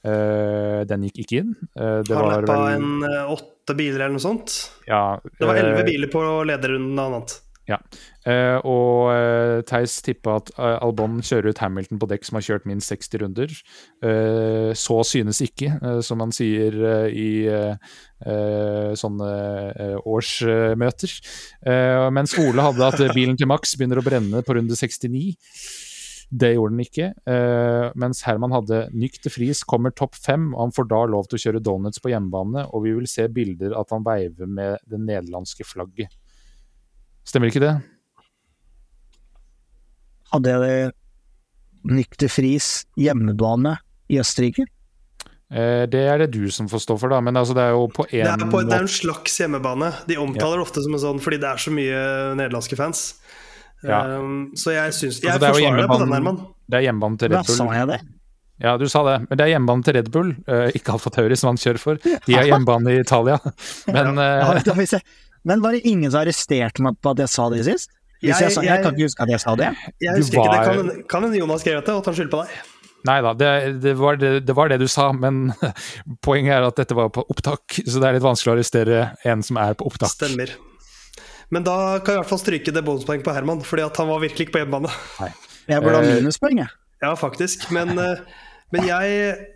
Eh, 0.01 0.81
Den 0.89 1.05
gikk 1.05 1.21
ikke 1.25 1.43
inn. 1.43 1.53
Eh, 1.77 2.01
Det 2.07 2.15
Har 2.15 2.25
var 2.25 2.47
vel 2.47 2.73
en 2.73 3.05
eh, 3.05 3.31
åtte 3.35 3.77
biler 3.77 4.01
eller 4.01 4.17
noe 4.17 4.23
sånt. 4.23 4.57
ja, 4.87 5.19
Det 5.21 5.47
var 5.47 5.55
elleve 5.61 5.85
biler 5.85 6.09
på 6.11 6.25
lederrunden 6.49 6.99
og 6.99 7.07
annet. 7.13 7.39
Eh, 7.71 8.57
og 8.67 9.13
uh, 9.15 9.61
Theis 9.63 9.93
tippa 10.03 10.33
at 10.41 10.49
Albon 10.59 11.21
kjører 11.23 11.53
ut 11.53 11.61
Hamilton 11.63 12.01
på 12.01 12.09
dekk 12.09 12.25
som 12.27 12.35
har 12.35 12.43
kjørt 12.43 12.65
minst 12.67 12.91
60 12.91 13.21
runder. 13.21 13.53
Så 14.75 14.97
synes 15.07 15.39
ikke, 15.45 15.69
som 16.03 16.19
man 16.19 16.33
sier 16.35 16.75
i 17.07 17.47
sånne 18.99 19.29
årsmøter. 20.03 21.15
Mens 22.11 22.35
Ole 22.43 22.67
hadde 22.67 22.89
at 22.91 23.15
bilen 23.15 23.39
til 23.39 23.47
Max 23.47 23.77
begynner 23.77 24.01
å 24.01 24.05
brenne 24.05 24.43
på 24.43 24.57
runde 24.57 24.75
69. 24.75 25.37
Det 26.31 26.53
gjorde 26.53 26.71
den 26.71 26.83
ikke. 26.85 27.07
Eh, 27.27 27.85
mens 27.99 28.21
Herman 28.23 28.53
hadde 28.55 28.85
Nyk 28.95 29.17
til 29.19 29.33
fris 29.33 29.65
kommer 29.67 29.91
topp 29.91 30.15
fem, 30.15 30.53
og 30.55 30.67
han 30.67 30.75
får 30.75 30.87
da 30.93 31.01
lov 31.11 31.27
til 31.27 31.37
å 31.37 31.43
kjøre 31.43 31.63
donuts 31.63 31.99
på 31.99 32.13
hjemmebane, 32.13 32.63
og 32.71 32.85
vi 32.85 32.95
vil 32.95 33.09
se 33.11 33.27
bilder 33.27 33.75
at 33.75 33.91
han 33.91 34.05
veiver 34.05 34.47
med 34.47 34.79
det 34.87 35.01
nederlandske 35.03 35.67
flagget. 35.67 36.13
Stemmer 37.27 37.51
ikke 37.51 37.65
det? 37.65 37.75
Hadde 40.31 40.55
jeg 40.55 40.97
Nykte 41.81 42.27
fris 42.29 42.85
hjemmebane 42.93 43.73
i 44.13 44.19
Østerrike? 44.21 44.67
Eh, 45.51 45.83
det 45.91 46.01
er 46.07 46.21
det 46.21 46.29
du 46.31 46.45
som 46.53 46.67
får 46.71 46.85
stå 46.85 46.95
for, 47.01 47.11
da. 47.11 47.19
Men 47.25 47.35
altså, 47.35 47.55
det 47.57 47.63
er 47.65 47.73
jo 47.75 47.87
på 47.91 48.05
Det 48.07 48.21
én 48.21 48.29
er, 48.29 48.45
på, 48.51 48.61
det 48.63 48.77
er 48.77 48.85
en 48.85 48.91
slags 48.91 49.39
hjemmebane. 49.41 49.89
De 50.07 50.19
omtaler 50.21 50.61
det 50.61 50.67
ofte 50.67 50.83
som 50.85 50.95
en 50.95 51.03
sånn 51.03 51.23
fordi 51.23 51.41
det 51.41 51.49
er 51.49 51.63
så 51.63 51.73
mye 51.75 52.03
nederlandske 52.39 52.79
fans. 52.79 53.01
Ja. 53.83 54.01
Um, 54.19 54.51
så 54.55 54.71
jeg 54.75 54.93
syns 54.93 55.21
Jeg 55.23 55.31
Altså, 55.31 55.39
det 55.39 55.47
er 55.47 55.53
jo 55.53 55.53
forsvarer 55.57 55.81
deg 55.81 55.89
på 55.89 55.99
den, 56.03 56.11
Herman. 56.13 56.41
Det 56.69 56.77
er 56.77 56.83
hjemmebane 56.85 57.17
til 57.17 57.31
Red 57.33 57.45
sa 57.49 57.63
Bull. 57.63 57.73
jeg 57.75 57.87
det. 57.87 57.99
Ja, 58.61 58.75
du 58.77 58.85
sa 58.93 59.01
det. 59.07 59.15
Men 59.29 59.37
det 59.39 59.45
er 59.45 59.51
hjemmebane 59.55 59.83
til 59.87 59.93
Red 59.97 60.11
Bull, 60.13 60.29
uh, 60.47 60.67
ikke 60.77 60.93
Alfa 60.93 61.09
Tauri, 61.09 61.35
som 61.35 61.49
han 61.49 61.57
kjører 61.57 61.79
for. 61.81 61.97
De 61.97 62.33
har 62.37 62.45
hjemmebane 62.45 62.93
i 62.93 62.99
Italia. 63.01 63.39
Men 63.95 64.15
Ja, 64.21 64.53
eh, 64.53 64.85
jeg. 64.85 65.01
Men 65.43 65.61
var 65.63 65.71
det 65.73 65.81
ingen 65.89 66.11
som 66.13 66.21
arresterte 66.21 66.83
meg 66.85 66.99
på 67.01 67.15
at 67.15 67.23
jeg 67.23 67.29
sa 67.33 67.49
det 67.49 67.63
sist? 67.65 67.89
Hvis 68.21 68.37
jeg, 68.37 68.51
Jeg- 68.51 68.53
jeg 68.53 68.65
jeg- 68.69 68.83
kan 68.83 68.93
ikke 68.93 69.07
huske 69.09 69.23
at 69.25 69.29
jeg 69.33 69.39
sa 69.41 69.55
det. 69.55 69.69
Jeg 69.99 70.13
husker 70.13 70.37
husker 70.37 70.37
ikke 70.37 70.51
det. 70.53 70.65
Kan 70.67 70.77
hende- 70.77 71.07
Kan 71.09 71.23
hende 71.23 71.37
Jonas 71.39 71.61
skrev 71.61 71.81
det, 71.81 71.89
og 71.89 72.03
ta 72.05 72.11
skyld 72.13 72.29
på 72.29 72.43
deg. 72.45 72.49
nei 73.03 73.19
da, 73.25 73.33
det, 73.33 73.81
det, 73.81 73.97
var 73.97 74.15
det, 74.15 74.45
det 74.45 74.55
var 74.55 74.67
det 74.69 74.77
du 74.79 74.85
sa. 74.87 75.11
Men 75.11 75.53
poenget 76.21 76.53
er 76.53 76.67
at 76.67 76.75
dette 76.75 76.93
var 76.93 77.09
på 77.09 77.25
opptak, 77.27 77.65
så 77.81 77.97
det 77.99 78.03
er 78.05 78.13
litt 78.13 78.21
vanskelig 78.29 78.53
å 78.53 78.55
arrestere 78.59 79.15
en 79.25 79.41
som 79.41 79.57
er 79.57 79.73
på 79.73 79.87
opptak. 79.89 80.13
Stemmer. 80.13 80.53
Men 81.51 81.63
da 81.67 81.99
kan 81.99 82.13
jeg 82.13 82.19
i 82.19 82.21
hvert 82.21 82.29
fall 82.31 82.39
stryke 82.41 82.71
det 82.73 82.83
bonuspoeng 82.87 83.23
på 83.25 83.33
Herman, 83.35 83.61
fordi 83.67 83.83
at 83.83 83.97
han 83.99 84.07
var 84.07 84.21
virkelig 84.23 84.47
ikke 84.47 84.53
på 84.55 84.61
hjemmebane. 84.63 84.91
Jeg 85.67 85.83
burde 85.83 85.97
ha 85.99 86.03
Eh, 86.07 86.13
minuspoeng, 86.21 86.61
jeg. 86.63 86.71
Ja, 87.03 87.11
faktisk. 87.19 87.65
Men, 87.75 87.91
eh, 87.99 88.21
men 88.71 88.87
jeg 88.87 89.47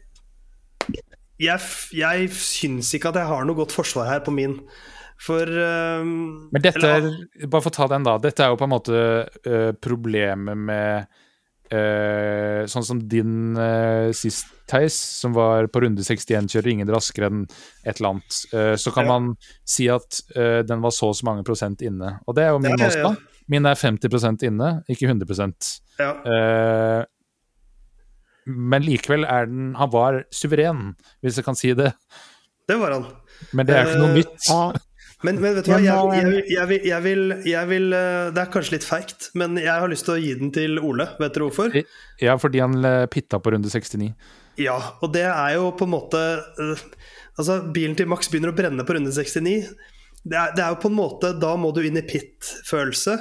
Jeg, 1.40 1.60
jeg 1.92 2.30
syns 2.32 2.94
ikke 2.96 3.10
at 3.12 3.18
jeg 3.20 3.28
har 3.28 3.44
noe 3.48 3.58
godt 3.58 3.74
forsvar 3.76 4.08
her 4.08 4.22
på 4.24 4.32
min. 4.32 4.54
For 5.20 5.44
eh, 5.44 6.04
Men 6.06 6.62
dette 6.64 6.80
eller- 6.80 7.10
er, 7.42 7.48
bare 7.52 7.62
for 7.66 7.72
å 7.72 7.76
ta 7.76 7.88
den 7.92 8.04
da, 8.08 8.18
dette 8.24 8.40
er 8.44 8.54
jo 8.54 8.60
på 8.60 8.64
en 8.68 8.72
måte 8.72 9.02
uh, 9.48 9.72
problemet 9.84 10.56
med 10.58 11.08
eh, 11.72 12.66
Sånn 12.70 12.86
som 12.86 13.00
din 13.10 13.56
eh, 13.58 14.12
sist, 14.18 14.48
Theis, 14.68 14.96
som 15.22 15.34
var 15.36 15.68
på 15.70 15.82
runde 15.84 16.02
61, 16.04 16.48
kjører 16.50 16.72
ingen 16.72 16.90
raskere 16.90 17.28
enn 17.30 17.44
et 17.86 18.00
eller 18.00 18.16
annet. 18.16 18.40
Eh, 18.54 18.74
så 18.82 18.92
kan 18.96 19.06
Ja. 19.06 19.12
man 19.14 19.36
si 19.66 19.88
at 19.94 20.22
eh, 20.36 20.62
den 20.66 20.82
var 20.82 20.92
så 20.92 21.10
og 21.12 21.16
så 21.16 21.26
mange 21.28 21.44
prosent 21.46 21.82
inne. 21.86 22.20
Og 22.28 22.36
det 22.36 22.44
er 22.48 22.50
jo 22.56 22.60
min 22.60 22.72
Ja, 22.74 22.78
ja, 22.80 22.88
også, 22.90 23.00
ja. 23.04 23.12
da. 23.14 23.42
Min 23.48 23.66
er 23.70 23.76
50% 23.78 24.42
inne, 24.48 24.72
ikke 24.90 25.06
100 25.06 25.80
ja. 26.00 26.12
Eh, 26.26 27.06
Men 28.48 28.82
likevel 28.82 29.24
er 29.26 29.46
den 29.46 29.76
Han 29.76 29.90
var 29.92 30.24
suveren, 30.34 30.96
hvis 31.22 31.38
jeg 31.38 31.46
kan 31.46 31.56
si 31.56 31.74
det. 31.74 31.94
Det 32.68 32.80
var 32.80 32.92
han. 32.94 33.06
Men 33.54 33.66
det 33.68 33.76
er 33.76 33.86
jo 33.86 33.90
ikke 33.92 34.02
noe 34.02 34.16
nytt. 34.18 34.85
Ja, 35.16 35.24
Men, 35.24 35.40
men 35.42 35.56
vet 35.56 35.66
du 35.66 35.72
hva, 35.72 35.80
jeg, 35.80 35.88
jeg, 35.88 36.46
jeg, 36.52 36.68
vil, 36.68 36.82
jeg, 36.86 37.02
vil, 37.06 37.34
jeg 37.48 37.70
vil 37.70 37.94
eh, 37.96 38.32
Det 38.36 38.42
er 38.42 38.50
kanskje 38.52 38.76
litt 38.76 38.88
feigt, 38.88 39.30
men 39.34 39.58
jeg 39.58 39.72
har 39.72 39.90
lyst 39.90 40.06
til 40.06 40.16
å 40.16 40.22
gi 40.22 40.34
den 40.38 40.52
til 40.54 40.80
Ole. 40.84 41.08
Vet 41.20 41.34
dere 41.38 41.48
hvorfor? 41.48 41.78
Ja, 42.22 42.36
fordi 42.42 42.62
han 42.62 42.78
eh, 42.86 43.06
pitta 43.12 43.40
på 43.40 43.56
runde 43.56 43.72
69. 43.72 44.12
Ja, 44.62 44.76
og 45.04 45.14
det 45.16 45.26
er 45.28 45.56
jo 45.58 45.72
på 45.76 45.88
en 45.88 45.96
måte 45.96 46.22
eh, 46.62 46.84
Altså, 47.36 47.58
bilen 47.76 47.98
til 48.00 48.08
Max 48.08 48.30
begynner 48.32 48.54
å 48.54 48.56
brenne 48.56 48.86
på 48.88 48.96
runde 48.96 49.12
69. 49.12 49.56
Det 50.26 50.38
er, 50.40 50.54
det 50.56 50.64
er 50.64 50.70
jo 50.72 50.78
på 50.82 50.88
en 50.92 50.96
måte 50.98 51.34
Da 51.40 51.56
må 51.60 51.74
du 51.76 51.82
inn 51.84 52.00
i 52.00 52.06
pit-følelse. 52.06 53.18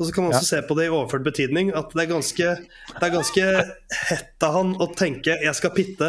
Og 0.00 0.06
så 0.08 0.14
kan 0.16 0.24
man 0.24 0.32
også 0.32 0.48
se 0.48 0.62
på 0.64 0.76
det 0.78 0.86
i 0.88 0.92
overført 0.92 1.26
betydning 1.26 1.74
at 1.76 1.90
det 1.92 2.06
er 2.06 2.08
ganske, 2.14 2.52
det 2.94 3.04
er 3.04 3.12
ganske 3.12 3.48
hett 4.08 4.46
av 4.46 4.54
han 4.56 4.70
å 4.80 4.86
tenke 4.96 5.34
'jeg 5.36 5.58
skal 5.58 5.74
pitte 5.76 6.08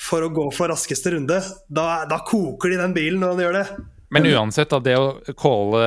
for 0.00 0.24
å 0.24 0.30
gå 0.32 0.46
for 0.56 0.72
raskeste 0.72 1.12
runde'. 1.12 1.42
Da, 1.68 2.06
da 2.08 2.22
koker 2.24 2.72
det 2.72 2.78
i 2.78 2.82
den 2.86 2.96
bilen 2.96 3.20
når 3.20 3.34
han 3.34 3.42
gjør 3.44 3.58
det. 3.58 3.66
Men 4.14 4.24
uansett, 4.30 4.70
da, 4.72 4.80
det 4.80 4.96
å 4.96 5.34
calle 5.36 5.84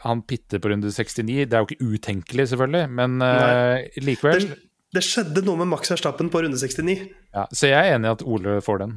han 0.00 0.22
Pitte 0.24 0.60
på 0.62 0.70
runde 0.72 0.88
69, 0.88 1.44
det 1.44 1.56
er 1.56 1.60
jo 1.64 1.68
ikke 1.68 1.94
utenkelig, 1.96 2.46
selvfølgelig, 2.54 2.88
men 2.96 3.20
uh, 3.20 3.76
likevel. 4.00 4.46
Det, 4.48 4.58
det 4.96 5.02
skjedde 5.04 5.44
noe 5.46 5.60
med 5.60 5.68
Max 5.74 5.92
Verstappen 5.92 6.30
på 6.32 6.40
runde 6.44 6.58
69. 6.58 6.96
Ja, 7.36 7.44
så 7.52 7.68
jeg 7.68 7.78
er 7.78 7.98
enig 7.98 8.08
i 8.08 8.14
at 8.16 8.24
Ole 8.24 8.56
får 8.64 8.80
den. 8.84 8.94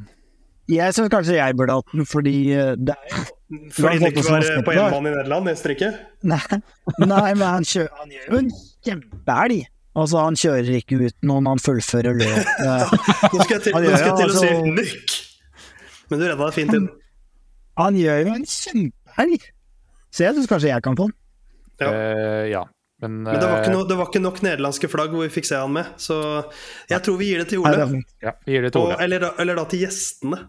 jeg 0.72 0.96
syns 0.96 1.12
kanskje 1.12 1.36
jeg 1.38 1.58
burde 1.60 1.76
hatt 1.76 1.92
den, 1.92 2.08
fordi 2.08 2.38
eh, 2.56 2.72
det 2.80 2.96
er 2.96 3.12
jo 3.12 3.26
Fordi 3.76 4.00
det 4.00 4.14
ikke 4.14 4.24
var 4.30 4.48
på 4.66 4.78
hjemmebane 4.78 5.12
i 5.12 5.16
Nederland, 5.18 5.52
ikke? 5.76 5.92
Nei, 6.32 6.40
nei 7.04 7.30
men 7.36 7.46
han, 7.46 7.68
kjører, 7.68 7.92
han 8.00 8.16
gjør 8.16 8.32
jo 8.32 8.40
en 8.40 8.52
kjempeelg. 8.88 9.68
Altså, 9.94 10.24
han 10.24 10.40
kjører 10.40 10.74
ikke 10.80 10.98
ut 11.04 11.18
noen, 11.28 11.52
han 11.52 11.62
fullfører 11.62 12.16
løpet. 12.18 12.48
Nå 13.36 13.44
skal 13.44 13.60
jeg 13.60 13.66
til, 13.68 13.76
nå 13.76 13.92
skal 13.94 14.08
jeg 14.08 14.16
til 14.18 14.26
å 14.26 14.32
altså- 14.32 14.48
si 14.48 14.74
nykk! 14.80 15.20
Men 16.10 16.20
du 16.20 16.26
redda 16.26 16.48
det 16.48 16.56
fint 16.56 16.74
inn. 16.80 16.88
Han 17.80 17.98
gjør 17.98 18.22
jo 18.22 18.38
en 18.38 18.48
kjempehelg! 18.48 19.50
Så 20.14 20.28
jeg 20.28 20.38
syns 20.38 20.50
kanskje 20.50 20.70
jeg 20.70 20.86
kan 20.86 20.98
få 20.98 21.10
den. 21.10 21.18
Ja. 21.82 21.90
Uh, 21.90 22.44
ja. 22.52 22.64
Men, 23.04 23.24
Men 23.26 23.36
det 23.36 23.48
var, 23.50 23.60
ikke 23.60 23.72
eh, 23.72 23.76
no, 23.76 23.84
det 23.90 23.96
var 24.00 24.08
ikke 24.08 24.20
nok 24.24 24.38
nederlandske 24.46 24.88
flagg 24.88 25.12
hvor 25.12 25.26
vi 25.26 25.34
fikk 25.34 25.48
se 25.50 25.58
han 25.60 25.74
med, 25.76 25.90
så 26.00 26.16
jeg 26.88 27.04
tror 27.04 27.18
vi 27.20 27.34
gir 27.34 27.42
det 27.42 27.50
til 27.52 27.60
Ole. 27.60 28.04
ja, 28.24 28.32
vi 28.46 28.54
gir 28.56 28.64
det 28.64 28.70
til 28.72 28.86
Og, 28.86 28.94
eller, 28.96 29.26
da, 29.26 29.32
eller 29.44 29.60
da 29.60 29.66
til 29.68 29.84
gjestene. 29.84 30.40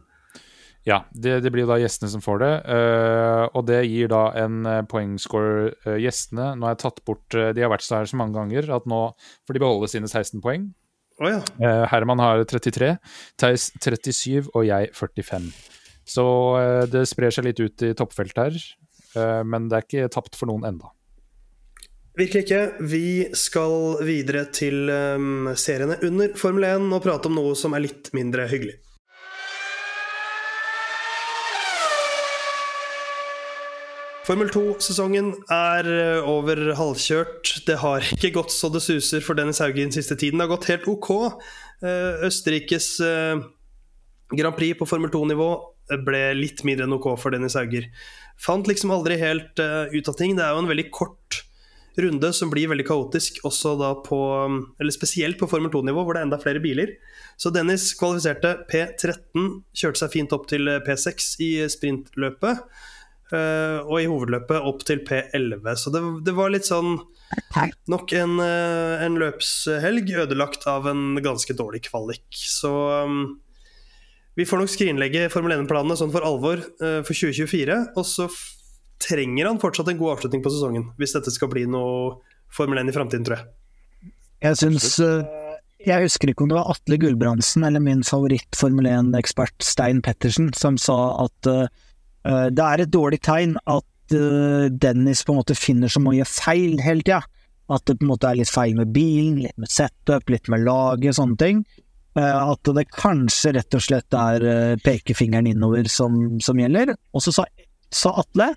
Ja, 0.87 1.00
det, 1.10 1.38
det 1.42 1.50
blir 1.50 1.64
jo 1.64 1.72
da 1.72 1.80
gjestene 1.80 2.12
som 2.12 2.22
får 2.22 2.44
det. 2.44 2.52
Uh, 2.68 3.48
og 3.56 3.64
det 3.72 3.80
gir 3.88 4.12
da 4.12 4.22
en 4.44 4.60
uh, 4.68 4.84
poengscore 4.87 5.98
gjestene. 5.98 6.52
Nå 6.54 6.68
har 6.68 6.76
jeg 6.76 6.82
tatt 6.84 7.02
bort 7.08 7.34
De 7.34 7.64
har 7.64 7.72
vært 7.72 7.88
så 7.88 7.98
her 7.98 8.12
så 8.12 8.20
mange 8.20 8.37
ganger 8.37 8.70
at 8.76 8.87
nå 8.87 9.02
får 9.48 9.56
de 9.56 9.64
beholde 9.64 9.90
sine 9.90 10.06
16 10.12 10.44
poeng. 10.44 10.68
Oh, 11.22 11.30
ja. 11.30 11.40
Eh, 11.62 11.84
Herman 11.92 12.18
har 12.18 12.42
33, 12.44 12.96
Theis 13.38 13.70
37 13.78 14.50
og 14.50 14.66
jeg 14.66 14.90
45. 14.94 15.52
Så 16.04 16.24
eh, 16.60 16.84
det 16.90 17.06
sprer 17.08 17.32
seg 17.32 17.48
litt 17.48 17.60
ut 17.64 17.84
i 17.86 17.94
toppfeltet 17.96 18.40
her, 18.40 18.60
eh, 19.16 19.40
men 19.48 19.70
det 19.70 19.78
er 19.78 19.88
ikke 19.88 20.12
tapt 20.12 20.36
for 20.38 20.50
noen 20.50 20.68
enda. 20.68 20.92
Virkelig 22.14 22.44
ikke. 22.44 22.62
Vi 22.86 23.06
skal 23.34 24.04
videre 24.06 24.44
til 24.54 24.86
um, 24.86 25.48
seriene 25.58 25.96
under 26.06 26.36
Formel 26.38 26.68
1 26.68 26.92
og 26.94 27.02
prate 27.02 27.26
om 27.26 27.40
noe 27.40 27.56
som 27.58 27.74
er 27.74 27.88
litt 27.88 28.12
mindre 28.14 28.46
hyggelig. 28.52 28.76
Formel 34.24 34.48
2-sesongen 34.48 35.34
er 35.52 35.88
eh, 35.90 36.28
over 36.30 36.62
halvkjørt. 36.78 37.56
Det 37.66 37.80
har 37.82 38.06
ikke 38.14 38.36
gått 38.38 38.54
så 38.54 38.70
det 38.72 38.84
suser 38.84 39.24
for 39.24 39.36
Dennis 39.36 39.60
Haugen 39.64 39.92
siste 39.92 40.14
tiden. 40.20 40.38
Det 40.38 40.46
har 40.46 40.54
gått 40.54 40.70
helt 40.70 40.86
ok. 40.88 41.10
Østerrikes 42.24 42.94
Grand 44.32 44.56
Prix 44.56 44.78
på 44.78 44.86
Formel 44.88 45.10
2-nivå 45.12 45.50
ble 46.06 46.22
litt 46.38 46.62
mindre 46.66 46.88
enn 46.88 46.96
ok 46.96 47.10
for 47.20 47.34
Dennis 47.34 47.56
Hauger. 47.58 47.88
Fant 48.40 48.68
liksom 48.68 48.92
aldri 48.94 49.18
helt 49.20 49.60
uh, 49.62 49.90
ut 49.92 50.08
av 50.10 50.16
ting. 50.18 50.36
Det 50.36 50.44
er 50.44 50.54
jo 50.54 50.64
en 50.64 50.70
veldig 50.70 50.88
kort 50.94 51.42
runde 52.00 52.32
som 52.34 52.50
blir 52.50 52.66
veldig 52.72 52.86
kaotisk, 52.88 53.36
også 53.46 53.76
da 53.78 53.92
på 54.02 54.18
Eller 54.82 54.94
spesielt 54.94 55.38
på 55.38 55.46
Formel 55.46 55.70
2-nivå, 55.70 56.02
hvor 56.02 56.16
det 56.16 56.24
er 56.24 56.28
enda 56.28 56.40
flere 56.42 56.62
biler. 56.62 56.96
Så 57.38 57.52
Dennis 57.54 57.92
kvalifiserte 57.98 58.56
P13, 58.70 59.62
kjørte 59.74 60.02
seg 60.02 60.12
fint 60.14 60.34
opp 60.34 60.48
til 60.50 60.70
P6 60.86 61.36
i 61.44 61.52
sprintløpet. 61.70 62.66
Uh, 63.32 63.80
og 63.88 63.96
i 64.02 64.08
hovedløpet 64.10 64.66
opp 64.68 64.82
til 64.86 65.00
P11. 65.06 65.64
Så 65.80 65.90
det, 65.94 66.02
det 66.26 66.34
var 66.36 66.52
litt 66.52 66.68
sånn 66.68 66.98
Nok 67.90 68.12
en, 68.14 68.36
uh, 68.38 69.00
en 69.02 69.16
løpshelg 69.18 70.10
ødelagt 70.22 70.68
av 70.70 70.84
en 70.90 71.16
ganske 71.24 71.56
dårlig 71.56 71.86
kvalik. 71.88 72.26
Så 72.30 72.70
um, 73.08 73.24
vi 74.34 74.46
får 74.46 74.60
nok 74.60 74.72
skrinlegge 74.72 75.28
Formel 75.30 75.54
1-planene 75.54 75.96
sånn 75.98 76.12
for 76.14 76.26
alvor 76.26 76.58
eh, 76.58 77.00
for 77.06 77.14
2024. 77.14 77.76
Og 77.94 78.06
så 78.08 78.28
trenger 79.02 79.50
han 79.50 79.60
fortsatt 79.62 79.90
en 79.92 80.00
god 80.00 80.16
avslutning 80.16 80.42
på 80.44 80.52
sesongen, 80.54 80.88
hvis 80.98 81.14
dette 81.14 81.32
skal 81.34 81.50
bli 81.52 81.66
noe 81.70 82.16
Formel 82.54 82.80
1 82.82 82.90
i 82.90 82.94
framtiden, 82.94 83.26
tror 83.26 83.40
jeg. 83.40 84.12
Jeg 84.44 84.58
syns 84.60 84.98
eh, 85.02 85.24
Jeg 85.86 86.04
husker 86.04 86.30
ikke 86.30 86.44
om 86.44 86.50
det 86.50 86.58
var 86.58 86.70
Atle 86.74 86.98
Gulbrandsen 87.00 87.64
eller 87.66 87.82
min 87.82 88.02
favoritt-Formel 88.06 88.88
1-ekspert 88.90 89.64
Stein 89.64 90.02
Pettersen 90.04 90.50
som 90.56 90.78
sa 90.80 90.98
at 91.26 91.50
uh, 91.50 91.66
det 92.24 92.64
er 92.64 92.82
et 92.82 92.92
dårlig 92.92 93.20
tegn 93.24 93.58
at 93.68 94.14
uh, 94.16 94.66
Dennis 94.70 95.24
på 95.24 95.34
en 95.34 95.42
måte 95.42 95.56
finner 95.58 95.92
så 95.92 96.00
mye 96.00 96.24
feil 96.28 96.80
hele 96.80 97.04
tida. 97.04 97.20
At 97.72 97.84
det 97.88 97.98
på 97.98 98.06
en 98.06 98.12
måte 98.12 98.30
er 98.30 98.38
litt 98.40 98.52
feil 98.52 98.76
med 98.76 98.92
bilen, 98.96 99.42
litt 99.44 99.56
med 99.60 99.72
setup, 99.72 100.28
litt 100.32 100.48
med 100.52 100.64
laget, 100.64 101.16
sånne 101.16 101.36
ting. 101.40 101.62
Eh, 102.14 102.48
at 102.50 102.70
det 102.77 102.87
kanskje 102.94 103.57
rett 103.57 103.74
og 103.74 103.83
slett 103.83 104.14
er 104.14 104.44
eh, 104.46 104.72
pekefingeren 104.83 105.48
innover 105.50 105.88
som, 105.90 106.38
som 106.42 106.59
gjelder. 106.61 106.94
Og 107.11 107.24
så 107.24 107.35
sa, 107.35 107.46
sa 107.90 108.14
Atle 108.22 108.53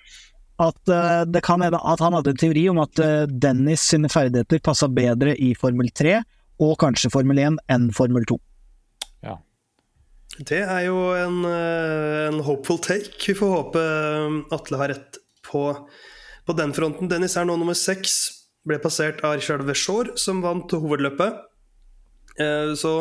at 0.61 0.91
eh, 0.93 1.23
det 1.29 1.41
kan 1.45 1.65
at 1.65 2.03
han 2.03 2.17
hadde 2.17 2.35
en 2.35 2.41
teori 2.43 2.67
om 2.69 2.81
at 2.83 3.01
Dennis 3.29 3.87
sine 3.93 4.09
ferdigheter 4.13 4.61
passa 4.65 4.89
bedre 4.89 5.33
i 5.41 5.55
Formel 5.57 5.89
3 5.89 6.19
og 6.65 6.77
kanskje 6.81 7.11
Formel 7.13 7.41
1 7.41 7.59
enn 7.73 7.89
Formel 7.93 8.29
2. 8.29 8.39
Det 10.37 10.59
er 10.59 10.83
jo 10.85 10.97
en, 11.17 11.37
en 11.49 12.41
hopeful 12.45 12.77
take. 12.83 13.15
Vi 13.17 13.33
får 13.33 13.49
håpe 13.49 13.81
Atle 14.53 14.77
har 14.77 14.91
rett 14.91 15.17
på, 15.47 15.63
på 16.45 16.55
den 16.59 16.75
fronten. 16.77 17.09
Dennis 17.09 17.39
er 17.41 17.47
nå 17.49 17.55
nummer 17.57 17.73
seks. 17.73 18.19
Ble 18.67 18.77
passert 18.83 19.23
av 19.25 19.39
Richard 19.39 19.65
Weshaur, 19.65 20.11
som 20.19 20.43
vant 20.45 20.75
hovedløpet. 20.77 21.39
Eh, 22.39 22.73
Så, 22.77 22.91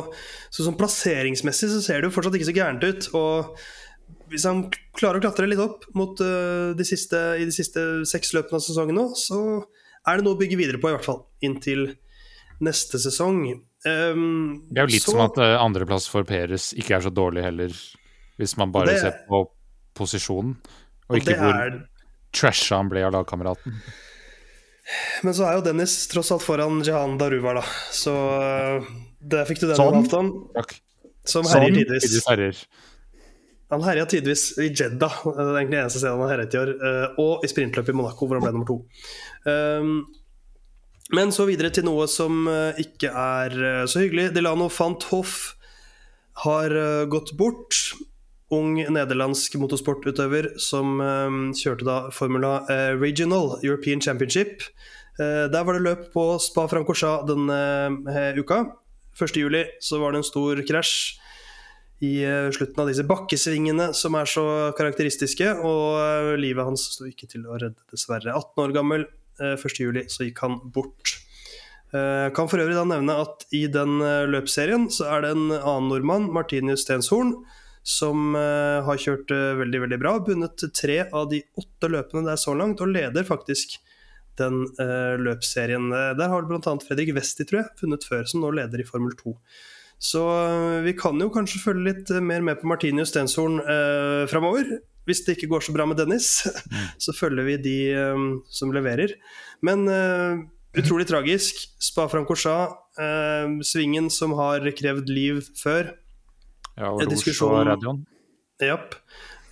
så 0.50 0.64
sånn 0.64 0.78
plasseringsmessig 0.78 1.68
så 1.72 1.82
ser 1.84 2.00
det 2.00 2.08
jo 2.10 2.14
fortsatt 2.16 2.34
ikke 2.38 2.48
så 2.50 2.56
gærent 2.56 2.84
ut. 2.86 3.08
Og 3.18 3.58
hvis 4.32 4.46
han 4.48 4.64
klarer 4.96 5.18
å 5.20 5.24
klatre 5.26 5.46
litt 5.50 5.60
opp 5.62 5.84
mot 5.94 6.18
eh, 6.24 6.72
de 6.78 6.84
siste, 6.88 7.20
i 7.40 7.44
de 7.44 7.52
siste 7.54 7.82
seks 8.08 8.32
løpene 8.36 8.56
av 8.60 8.64
sesongen 8.64 8.96
nå, 8.96 9.08
så 9.18 9.40
er 10.06 10.16
det 10.18 10.24
noe 10.26 10.36
å 10.36 10.40
bygge 10.40 10.56
videre 10.58 10.80
på, 10.82 10.88
i 10.90 10.96
hvert 10.96 11.04
fall. 11.06 11.24
Inntil 11.44 11.88
neste 12.64 12.96
sesong. 13.02 13.42
Um, 13.86 14.64
Det 14.72 14.80
er 14.80 14.86
jo 14.86 14.94
litt 14.94 15.02
så- 15.04 15.12
som 15.12 15.20
at 15.26 15.36
uh, 15.38 15.58
andreplass 15.60 16.08
for 16.08 16.24
Peres 16.24 16.72
ikke 16.74 16.96
er 16.96 17.04
så 17.04 17.10
dårlig 17.12 17.42
heller, 17.44 17.68
hvis 18.40 18.56
man 18.56 18.72
bare 18.72 18.94
Det- 18.94 19.00
ser 19.02 19.20
på 19.28 19.44
posisjonen, 19.94 20.56
og 21.10 21.16
ikke 21.20 21.36
hvor 21.38 21.54
er 21.60 21.76
trasha 22.32 22.76
han 22.80 22.88
ble 22.88 23.04
av 23.04 23.12
lagkameraten. 23.12 23.76
Men 25.24 25.34
så 25.34 25.46
er 25.48 25.54
jo 25.58 25.62
Dennis 25.66 26.06
tross 26.10 26.30
alt 26.30 26.42
foran 26.44 26.82
Jahan 26.86 27.18
Daruva, 27.18 27.54
da. 27.58 27.62
Så 27.90 28.12
der 29.20 29.44
fikk 29.48 29.60
du 29.60 29.66
den, 29.68 29.76
Sånn. 29.78 29.94
Jonathan. 29.94 30.32
Takk. 30.54 30.74
Som 31.26 31.44
Sånn. 31.44 31.62
herjer 31.66 31.88
tidvis. 32.00 32.66
Han 33.70 33.82
herja 33.82 34.04
tidvis 34.06 34.42
i 34.62 34.68
Jeddah, 34.70 35.16
det 35.26 35.42
er 35.42 35.56
egentlig 35.58 35.74
det 35.74 35.82
eneste 35.82 35.98
stedet 35.98 36.14
han 36.14 36.22
har 36.22 36.36
herjet 36.36 36.54
i 36.54 36.58
år. 36.60 36.70
øh, 36.78 37.06
Og 37.18 37.44
i 37.44 37.48
sprintløpet 37.50 37.90
i 37.90 37.96
Monaco, 37.98 38.26
hvor 38.26 38.38
han 38.38 38.44
ble 38.46 38.52
nummer 38.54 38.66
to. 38.68 38.76
Um, 39.46 40.06
men 41.14 41.30
så 41.34 41.46
videre 41.46 41.70
til 41.70 41.84
noe 41.86 42.06
som 42.10 42.46
øh, 42.50 42.78
ikke 42.78 43.10
er 43.10 43.86
så 43.86 44.02
hyggelig. 44.04 44.32
Delano 44.34 44.68
van 44.78 44.98
Toff 45.02 45.54
har 46.44 46.70
gått 47.10 47.36
bort. 47.36 47.74
ung 48.54 48.76
nederlandsk 48.78 49.56
motorsportutøver 49.58 50.52
som 50.62 51.00
eh, 51.02 51.38
kjørte 51.58 51.82
da 51.82 51.96
Formula 52.14 52.60
eh, 52.70 52.92
Regional 52.94 53.56
European 53.64 53.98
Championship. 54.00 54.62
Eh, 55.18 55.48
der 55.50 55.64
var 55.66 55.74
det 55.74 55.82
løp 55.82 56.04
på 56.12 56.38
Spa-Francorchat 56.38 57.26
denne 57.26 57.56
eh, 58.06 58.38
uka. 58.38 58.60
1.7 59.16 59.80
så 59.82 60.00
var 60.02 60.12
det 60.12 60.22
en 60.22 60.28
stor 60.28 60.60
krasj 60.68 60.96
i 62.04 62.20
eh, 62.28 62.50
slutten 62.52 62.82
av 62.82 62.90
disse 62.90 63.06
bakkesvingene 63.08 63.90
som 63.96 64.16
er 64.20 64.28
så 64.28 64.46
karakteristiske, 64.76 65.54
og 65.64 66.00
eh, 66.02 66.32
livet 66.40 66.68
hans 66.68 66.84
sto 66.92 67.08
ikke 67.08 67.28
til 67.30 67.46
å 67.48 67.56
redde, 67.56 67.80
dessverre. 67.92 68.34
18 68.36 68.66
år 68.66 68.74
gammel, 68.76 69.06
eh, 69.40 69.56
1.7 69.56 70.04
så 70.12 70.26
gikk 70.26 70.44
han 70.44 70.60
bort. 70.74 71.16
Jeg 71.94 72.34
Kan 72.34 72.48
for 72.50 72.60
øvrig 72.60 72.74
da 72.74 72.84
nevne 72.84 73.14
at 73.22 73.46
i 73.54 73.66
den 73.72 74.00
eh, 74.02 74.26
løpsserien 74.28 74.88
så 74.92 75.06
er 75.14 75.22
det 75.24 75.30
en 75.36 75.46
annen 75.54 75.88
nordmann, 75.92 76.28
Martinius 76.34 76.82
Stenshorn, 76.84 77.32
som 77.86 78.34
eh, 78.34 78.82
har 78.82 78.98
kjørt 78.98 79.30
eh, 79.30 79.54
veldig 79.60 79.84
veldig 79.84 79.98
bra. 80.02 80.16
Bundet 80.26 80.66
tre 80.74 81.04
av 81.06 81.30
de 81.30 81.44
åtte 81.56 81.90
løpene 81.92 82.26
der 82.26 82.40
så 82.40 82.56
langt, 82.58 82.82
og 82.82 82.90
leder 82.90 83.26
faktisk 83.26 83.78
den 84.40 84.64
uh, 84.80 85.14
løpsserien. 85.20 85.88
Eh, 85.92 86.12
Der 86.18 86.32
har 86.32 86.48
bl.a. 86.48 86.74
Fredrik 86.84 87.14
Westi, 87.16 87.46
tror 87.46 87.62
jeg, 87.62 87.72
funnet 87.80 88.06
før, 88.08 88.26
som 88.28 88.44
nå 88.44 88.52
leder 88.56 88.82
i 88.82 88.86
Formel 88.88 89.14
2. 89.18 89.36
Så 89.98 90.22
uh, 90.24 90.82
vi 90.84 90.96
kan 90.98 91.16
jo 91.20 91.30
kanskje 91.32 91.62
følge 91.62 91.86
litt 91.90 92.12
mer 92.22 92.44
med 92.44 92.60
på 92.60 92.68
Martinius 92.70 93.14
Stenshorn 93.14 93.62
uh, 93.62 94.26
framover. 94.30 94.78
Hvis 95.06 95.22
det 95.22 95.36
ikke 95.36 95.52
går 95.54 95.62
så 95.62 95.72
bra 95.76 95.86
med 95.86 96.00
Dennis, 96.00 96.42
så 97.04 97.14
følger 97.14 97.46
vi 97.46 97.56
de 97.62 97.78
um, 98.14 98.28
som 98.50 98.74
leverer. 98.74 99.14
Men 99.64 99.86
uh, 99.86 100.42
utrolig 100.76 101.06
tragisk. 101.08 101.62
Spa-Francorchat, 101.82 102.76
eh, 102.98 103.46
svingen 103.64 104.10
som 104.10 104.34
har 104.36 104.66
krevd 104.76 105.08
liv 105.08 105.40
før. 105.56 105.94
Ja, 106.76 106.92
og 106.92 107.00
Rouge 107.06 107.34
og 107.46 107.66
Radion. 107.66 108.04
Japp. 108.60 108.94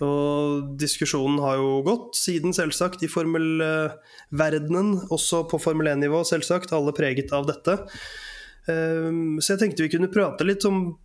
Og 0.03 0.75
diskusjonen 0.79 1.39
har 1.39 1.55
jo 1.59 1.79
gått 1.85 2.17
siden, 2.19 2.51
selvsagt, 2.55 3.03
i 3.05 3.11
formelverdenen. 3.11 5.07
Også 5.13 5.45
på 5.47 5.59
Formel 5.61 5.93
1-nivå, 5.93 6.23
selvsagt. 6.27 6.73
Alle 6.75 6.91
preget 6.95 7.31
av 7.35 7.47
dette. 7.47 7.77
Ehm, 8.67 9.39
Så 9.39 9.53
jeg 9.55 9.61
tenkte 9.61 9.85
vi 9.85 9.93
kunne 9.95 10.11
prate 10.11 10.43
litt 10.43 10.65
om, 10.65 10.97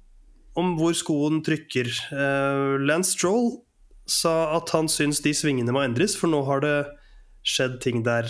om 0.57 0.76
hvor 0.79 0.94
skoen 0.96 1.42
trykker. 1.46 1.87
Eh, 2.11 2.79
Lance 2.83 3.14
Stroll 3.14 3.61
sa 4.07 4.57
at 4.57 4.70
han 4.74 4.88
syns 4.90 5.22
de 5.22 5.31
svingene 5.31 5.70
må 5.70 5.85
endres, 5.85 6.16
for 6.18 6.26
nå 6.33 6.42
har 6.48 6.61
det 6.64 6.79
skjedd 7.46 7.81
ting 7.81 8.03
der 8.03 8.26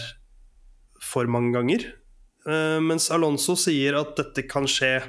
for 1.01 1.25
mange 1.25 1.55
ganger. 1.57 1.87
Eh, 2.47 2.79
Mens 2.85 3.11
Alonso 3.11 3.57
sier 3.57 3.97
at 3.97 4.17
dette 4.17 4.47
kan 4.49 4.69
skje 4.69 5.01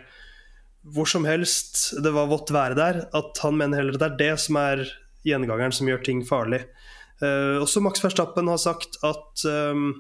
hvor 0.82 1.06
som 1.06 1.28
helst 1.28 1.92
det 2.02 2.10
var 2.10 2.30
vått 2.32 2.50
være 2.50 2.76
der, 2.76 3.04
at 3.14 3.38
han 3.44 3.58
mener 3.60 3.84
heller 3.84 4.00
det 4.00 4.08
er 4.08 4.18
det 4.18 4.40
som 4.42 4.58
er 4.58 4.88
gjengangeren 5.28 5.76
som 5.76 5.90
gjør 5.90 6.04
ting 6.06 6.24
farlig. 6.28 6.64
Uh, 7.22 7.62
også 7.62 7.84
Max 7.86 8.02
Verstappen 8.02 8.50
har 8.50 8.58
sagt 8.62 8.98
at 9.06 9.44
um, 9.46 9.92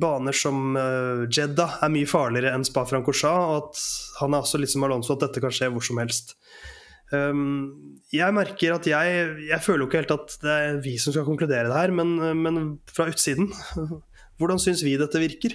baner 0.00 0.36
som 0.36 0.78
uh, 0.78 1.26
Jeddah 1.28 1.78
er 1.84 1.92
mye 1.92 2.08
farligere 2.08 2.54
enn 2.56 2.64
Spa-Francorchat, 2.66 3.36
og 3.36 3.58
at 3.60 3.82
han 4.22 4.32
er 4.32 4.46
også 4.46 4.60
litt 4.62 4.72
som 4.72 4.86
Alonso, 4.86 5.14
at 5.14 5.26
dette 5.26 5.42
kan 5.44 5.52
skje 5.52 5.70
hvor 5.74 5.84
som 5.84 6.00
helst. 6.00 6.36
Um, 7.12 8.00
jeg 8.10 8.34
merker 8.34 8.72
at 8.74 8.86
jeg 8.90 9.10
Jeg 9.46 9.62
føler 9.62 9.84
jo 9.84 9.86
ikke 9.86 10.00
helt 10.00 10.14
at 10.16 10.32
det 10.42 10.50
er 10.50 10.80
vi 10.82 10.96
som 10.98 11.14
skal 11.14 11.28
konkludere 11.28 11.68
det 11.68 11.76
her, 11.76 11.92
men, 11.94 12.16
men 12.42 12.56
fra 12.90 13.06
utsiden 13.06 13.52
Hvordan 14.40 14.58
syns 14.58 14.82
vi 14.82 14.96
dette 14.98 15.20
virker? 15.22 15.54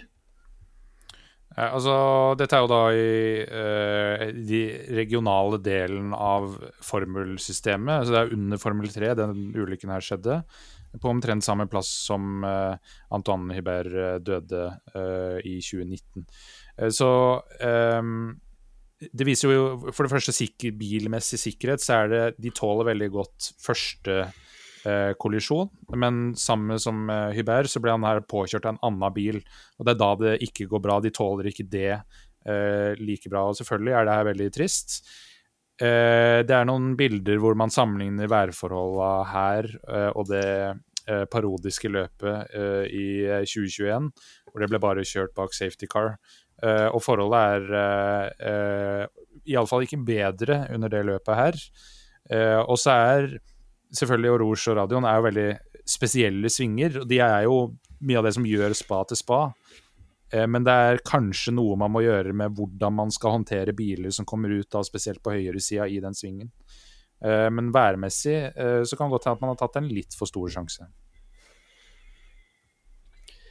Ja, 1.51 1.73
altså, 1.75 1.93
dette 2.39 2.55
er 2.55 2.63
jo 2.63 2.69
da 2.71 2.81
i 2.95 3.07
uh, 3.43 4.21
de 4.47 4.61
regionale 4.95 5.59
delen 5.63 6.13
av 6.15 6.53
formelsystemet. 6.85 7.97
Altså 7.97 8.13
det 8.13 8.21
er 8.21 8.37
under 8.37 8.61
Formel 8.61 8.91
3 8.93 9.15
den 9.19 9.41
ulykken 9.59 9.91
her 9.91 10.05
skjedde. 10.05 10.37
På 10.99 11.11
omtrent 11.11 11.43
samme 11.43 11.67
plass 11.71 11.89
som 12.07 12.45
uh, 12.47 12.75
Antoine 13.15 13.55
Hibert 13.55 13.91
eh, 13.95 14.15
døde 14.23 14.63
uh, 14.95 15.37
i 15.47 15.57
2019. 15.63 16.25
Eh, 16.77 16.89
så 16.91 17.11
um, 17.39 18.33
det 18.99 19.27
viser 19.27 19.53
jo 19.55 19.91
for 19.95 20.05
det 20.05 20.11
første 20.11 20.35
sikker, 20.35 20.75
bilmessig 20.77 21.39
sikkerhet, 21.39 21.83
så 21.83 22.01
er 22.01 22.11
det 22.11 22.23
De 22.43 22.51
tåler 22.55 22.91
veldig 22.91 23.07
godt 23.15 23.53
første 23.63 24.17
eh, 24.85 25.13
kollisjon. 25.19 25.71
Men 25.95 26.21
samme 26.39 26.79
som 26.81 27.09
eh, 27.09 27.31
Hubert, 27.37 27.71
så 27.71 27.81
ble 27.83 27.95
han 27.95 28.07
her 28.07 28.23
påkjørt 28.25 28.67
av 28.67 28.75
en 28.75 28.85
annen 28.89 29.15
bil. 29.15 29.41
Og 29.79 29.87
det 29.87 29.95
er 29.95 30.03
da 30.03 30.13
det 30.21 30.37
ikke 30.47 30.69
går 30.71 30.85
bra. 30.85 30.99
De 31.03 31.13
tåler 31.15 31.51
ikke 31.51 31.67
det 31.71 31.91
eh, 31.97 32.93
like 33.01 33.29
bra. 33.31 33.47
Og 33.49 33.59
selvfølgelig 33.59 33.97
er 33.97 34.07
det 34.07 34.17
her 34.19 34.31
veldig 34.31 34.49
trist. 34.57 35.01
Eh, 35.81 36.43
det 36.45 36.53
er 36.53 36.67
noen 36.69 36.93
bilder 36.97 37.39
hvor 37.41 37.55
man 37.57 37.73
sammenligner 37.73 38.29
værforholda 38.29 39.09
her 39.31 39.69
eh, 39.89 40.09
og 40.13 40.27
det 40.29 40.45
eh, 41.09 41.23
parodiske 41.31 41.89
løpet 41.89 42.53
i 42.93 43.07
2021, 43.49 44.11
hvor 44.51 44.61
det 44.61 44.69
ble 44.69 44.81
bare 44.83 45.07
kjørt 45.07 45.33
bak 45.37 45.55
safety 45.57 45.89
car. 45.89 46.17
Og 46.61 46.99
forholdet 47.01 47.39
er 47.41 47.63
uh, 47.73 48.25
uh, 48.45 49.39
iallfall 49.49 49.81
ikke 49.81 49.97
bedre 50.05 50.59
under 50.69 50.91
det 50.93 50.99
løpet 51.07 51.39
her. 51.39 51.55
Og 52.69 52.77
så 52.77 52.93
er 52.93 53.25
selvfølgelig 53.95 54.33
Oroge 54.35 54.71
og 54.71 54.77
radioen 54.79 55.07
er 55.07 55.17
jo 55.17 55.27
veldig 55.27 55.49
spesielle 55.91 56.51
svinger. 56.51 57.01
og 57.01 57.07
De 57.09 57.19
er 57.19 57.47
jo 57.47 57.57
mye 58.01 58.19
av 58.19 58.27
det 58.27 58.35
som 58.37 58.47
gjør 58.47 58.75
spa 58.77 59.03
til 59.09 59.19
spa. 59.19 59.41
Eh, 60.31 60.47
men 60.47 60.65
det 60.67 60.73
er 60.73 61.03
kanskje 61.07 61.53
noe 61.55 61.77
man 61.79 61.93
må 61.93 62.03
gjøre 62.05 62.33
med 62.37 62.55
hvordan 62.57 62.97
man 63.01 63.13
skal 63.13 63.37
håndtere 63.39 63.75
biler 63.77 64.13
som 64.15 64.27
kommer 64.27 64.53
ut, 64.53 64.69
da, 64.71 64.83
spesielt 64.87 65.21
på 65.23 65.35
høyresida 65.35 65.87
i 65.87 65.99
den 66.03 66.17
svingen. 66.17 66.51
Eh, 67.23 67.49
men 67.53 67.73
værmessig 67.75 68.37
eh, 68.49 68.81
så 68.87 68.97
kan 68.97 69.09
det 69.09 69.17
godt 69.17 69.29
hende 69.29 69.39
at 69.39 69.45
man 69.45 69.53
har 69.53 69.61
tatt 69.61 69.79
en 69.81 69.91
litt 69.91 70.17
for 70.17 70.29
stor 70.29 70.51
sjanse. 70.53 70.87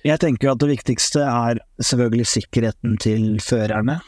Jeg 0.00 0.16
tenker 0.16 0.48
at 0.48 0.60
det 0.62 0.70
viktigste 0.70 1.20
er 1.28 1.58
selvfølgelig 1.76 2.24
sikkerheten 2.30 2.94
til 3.04 3.34
førerne. 3.44 3.98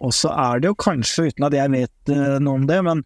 Og 0.00 0.14
så 0.16 0.30
er 0.32 0.62
det 0.62 0.70
jo 0.70 0.78
kanskje, 0.80 1.26
uten 1.28 1.44
at 1.44 1.56
jeg 1.58 1.72
vet 1.74 2.12
noe 2.40 2.54
om 2.56 2.64
det, 2.64 2.78
men 2.86 3.02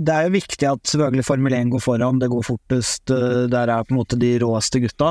det 0.00 0.14
er 0.14 0.26
jo 0.26 0.36
viktig 0.38 0.64
at 0.64 0.88
selvfølgelig 0.88 1.24
Formel 1.26 1.54
1 1.56 1.72
går 1.74 1.82
foran, 1.84 2.20
det 2.22 2.30
går 2.32 2.44
fortest, 2.46 3.10
eh, 3.12 3.42
der 3.52 3.68
er 3.68 3.84
på 3.84 3.92
en 3.92 3.98
måte 4.00 4.16
de 4.20 4.30
råeste 4.40 4.80
gutta. 4.80 5.10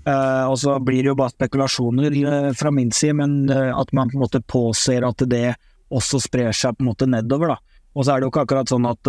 Eh, 0.00 0.44
og 0.48 0.56
så 0.62 0.78
blir 0.80 1.02
det 1.02 1.12
jo 1.12 1.18
bare 1.18 1.34
spekulasjoner 1.34 2.16
eh, 2.20 2.52
fra 2.56 2.72
min 2.72 2.92
side, 2.92 3.18
men 3.20 3.50
at 3.50 3.92
man 3.92 4.08
på 4.08 4.16
en 4.16 4.24
måte 4.24 4.40
påser 4.40 5.04
at 5.04 5.26
det 5.28 5.58
også 5.92 6.22
sprer 6.24 6.56
seg 6.56 6.78
på 6.78 6.84
en 6.84 6.90
måte 6.92 7.08
nedover, 7.10 7.52
da. 7.52 7.76
Og 7.98 8.06
så 8.06 8.14
er 8.14 8.20
det 8.20 8.28
jo 8.28 8.30
ikke 8.30 8.44
akkurat 8.46 8.70
sånn 8.70 8.84
at 8.86 9.08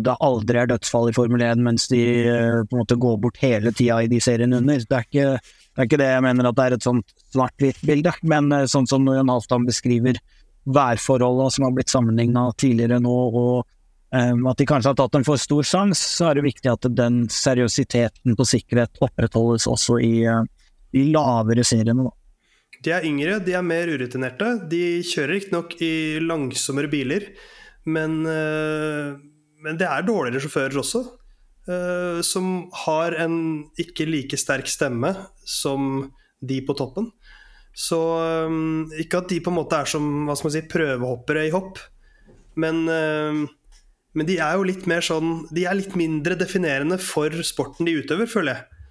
det 0.00 0.12
aldri 0.24 0.56
er 0.56 0.70
dødsfall 0.70 1.10
i 1.10 1.12
Formel 1.12 1.42
1 1.44 1.60
mens 1.60 1.84
de 1.92 2.00
på 2.64 2.72
en 2.72 2.80
måte 2.80 2.96
går 2.96 3.18
bort 3.20 3.36
hele 3.42 3.74
tida 3.76 3.98
i 4.00 4.08
de 4.08 4.22
seriene 4.24 4.56
under. 4.62 4.80
Det 4.80 4.96
er 4.96 5.04
ikke 5.04 5.26
det 5.36 5.82
er 5.82 5.88
ikke 5.90 5.98
det 6.00 6.06
jeg 6.08 6.24
mener 6.24 6.48
at 6.48 6.56
det 6.56 6.64
er 6.64 6.76
et 6.78 6.86
sånt 6.86 7.12
svart-hvitt 7.34 7.84
bilde, 7.84 8.14
men 8.24 8.48
sånn 8.72 8.88
som 8.88 9.04
Jan 9.04 9.28
Halvdan 9.28 9.68
beskriver 9.68 10.16
værforholdene 10.64 11.52
som 11.52 11.68
har 11.68 11.76
blitt 11.76 11.92
sammenligna 11.92 12.46
tidligere 12.56 13.02
nå, 13.04 13.12
og 13.12 13.68
at 14.12 14.58
de 14.60 14.66
kanskje 14.68 14.90
har 14.92 14.96
tatt 14.98 15.14
en 15.16 15.24
for 15.24 15.40
stor 15.40 15.64
sjanse, 15.64 16.02
så 16.18 16.28
er 16.28 16.36
det 16.36 16.44
viktig 16.44 16.68
at 16.68 16.88
den 16.92 17.22
seriøsiteten 17.32 18.36
på 18.36 18.44
sikkerhet 18.44 19.00
opprettholdes 19.00 19.64
også 19.70 19.96
i 20.04 20.26
eh, 20.28 20.42
de 20.92 21.06
lavere 21.14 21.64
seriene. 21.64 22.04
Da. 22.04 22.12
De 22.82 22.92
er 22.92 23.06
yngre, 23.08 23.38
de 23.40 23.54
er 23.56 23.64
mer 23.64 23.88
urutinerte. 23.88 24.50
De 24.68 25.00
kjører 25.06 25.36
riktignok 25.38 25.76
i 25.80 26.20
langsommere 26.20 26.90
biler, 26.92 27.30
men, 27.88 28.20
eh, 28.28 29.16
men 29.64 29.80
det 29.80 29.88
er 29.88 30.04
dårligere 30.04 30.44
sjåfører 30.44 30.80
også. 30.82 31.04
eh, 31.68 32.20
som 32.26 32.68
har 32.84 33.14
en 33.22 33.64
ikke 33.78 34.06
like 34.08 34.36
sterk 34.36 34.66
stemme 34.66 35.14
som 35.46 36.10
de 36.42 36.60
på 36.66 36.74
toppen. 36.74 37.12
Så 37.72 37.98
eh, 38.18 39.00
ikke 39.06 39.22
at 39.22 39.30
de 39.30 39.40
på 39.40 39.52
en 39.52 39.60
måte 39.60 39.78
er 39.78 39.88
som 39.88 40.26
hva 40.26 40.36
skal 40.36 40.50
man 40.50 40.56
si, 40.56 40.64
prøvehoppere 40.68 41.46
i 41.48 41.52
hopp, 41.54 41.78
men, 42.60 42.82
eh, 42.90 43.44
men 44.12 44.28
de 44.28 44.36
er 44.44 44.58
jo 44.58 44.66
litt 44.68 44.84
mer 44.90 45.04
sånn 45.04 45.46
De 45.54 45.64
er 45.64 45.78
litt 45.78 45.94
mindre 45.96 46.36
definerende 46.36 46.98
for 47.00 47.32
sporten 47.46 47.88
de 47.88 47.96
utøver, 48.02 48.28
føler 48.28 48.58
jeg. 48.58 48.82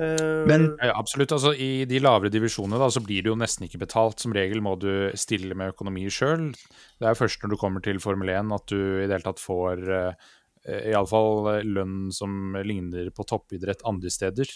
Eh, 0.00 0.46
Men 0.46 0.76
Ja, 0.80 0.94
absolutt. 0.96 1.32
Altså, 1.32 1.52
I 1.54 1.84
de 1.84 2.00
lavere 2.00 2.32
divisjonene 2.32 2.80
da, 2.80 2.88
så 2.88 3.02
blir 3.04 3.22
det 3.22 3.32
jo 3.32 3.38
nesten 3.38 3.66
ikke 3.66 3.82
betalt. 3.84 4.20
Som 4.22 4.34
regel 4.36 4.62
må 4.64 4.76
du 4.80 5.10
stille 5.18 5.56
med 5.58 5.74
økonomi 5.74 6.06
sjøl. 6.08 6.50
Det 7.00 7.08
er 7.08 7.18
først 7.18 7.42
når 7.42 7.54
du 7.54 7.60
kommer 7.60 7.84
til 7.84 8.00
Formel 8.00 8.32
1 8.32 8.54
at 8.56 8.68
du 8.70 8.78
i 8.78 9.06
det 9.06 9.16
hele 9.18 9.26
tatt 9.26 9.42
får 9.42 9.84
uh, 9.90 10.30
iallfall 10.92 11.64
lønn 11.64 12.10
som 12.12 12.56
ligner 12.64 13.10
på 13.16 13.26
toppidrett 13.28 13.84
andre 13.88 14.12
steder. 14.12 14.48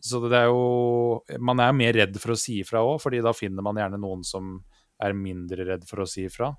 Så 0.00 0.22
det 0.30 0.38
er 0.38 0.48
jo 0.48 1.20
Man 1.38 1.60
er 1.60 1.76
mer 1.76 1.92
redd 1.92 2.16
for 2.18 2.32
å 2.32 2.38
si 2.38 2.60
ifra 2.62 2.80
òg, 2.80 3.00
fordi 3.02 3.20
da 3.22 3.34
finner 3.36 3.62
man 3.62 3.76
gjerne 3.76 4.00
noen 4.00 4.24
som 4.24 4.58
er 5.00 5.16
mindre 5.16 5.64
redd 5.68 5.86
for 5.88 6.02
å 6.02 6.08
si 6.08 6.26
ifra. 6.28 6.50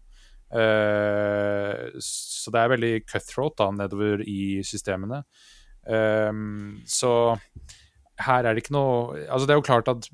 Eh, 0.51 1.87
så 2.03 2.51
det 2.51 2.59
er 2.59 2.73
veldig 2.73 2.91
cutthroat 3.07 3.57
da, 3.61 3.69
nedover 3.75 4.23
i 4.27 4.61
systemene. 4.67 5.23
Um, 5.87 6.81
så 6.85 7.33
her 8.21 8.45
er 8.45 8.53
det 8.53 8.61
ikke 8.61 8.75
noe 8.75 9.15
Altså, 9.23 9.47
det 9.47 9.53
er 9.55 9.57
jo 9.57 9.65
klart 9.65 9.87
at 9.89 10.05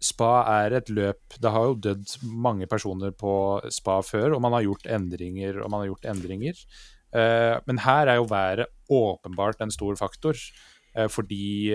spa 0.00 0.30
er 0.48 0.72
et 0.78 0.88
løp 0.88 1.34
Det 1.36 1.50
har 1.52 1.66
jo 1.68 1.74
dødd 1.84 2.14
mange 2.24 2.64
personer 2.64 3.12
på 3.12 3.34
spa 3.68 3.98
før, 4.06 4.32
og 4.32 4.40
man 4.40 4.56
har 4.56 4.64
gjort 4.64 4.88
endringer 4.88 5.60
og 5.60 5.68
man 5.68 5.84
har 5.84 5.92
gjort 5.92 6.08
endringer. 6.14 6.64
Uh, 7.12 7.60
men 7.68 7.82
her 7.84 8.08
er 8.08 8.20
jo 8.22 8.28
været 8.30 8.70
åpenbart 8.88 9.60
en 9.60 9.74
stor 9.74 9.98
faktor, 10.00 10.38
uh, 10.96 11.08
fordi 11.12 11.74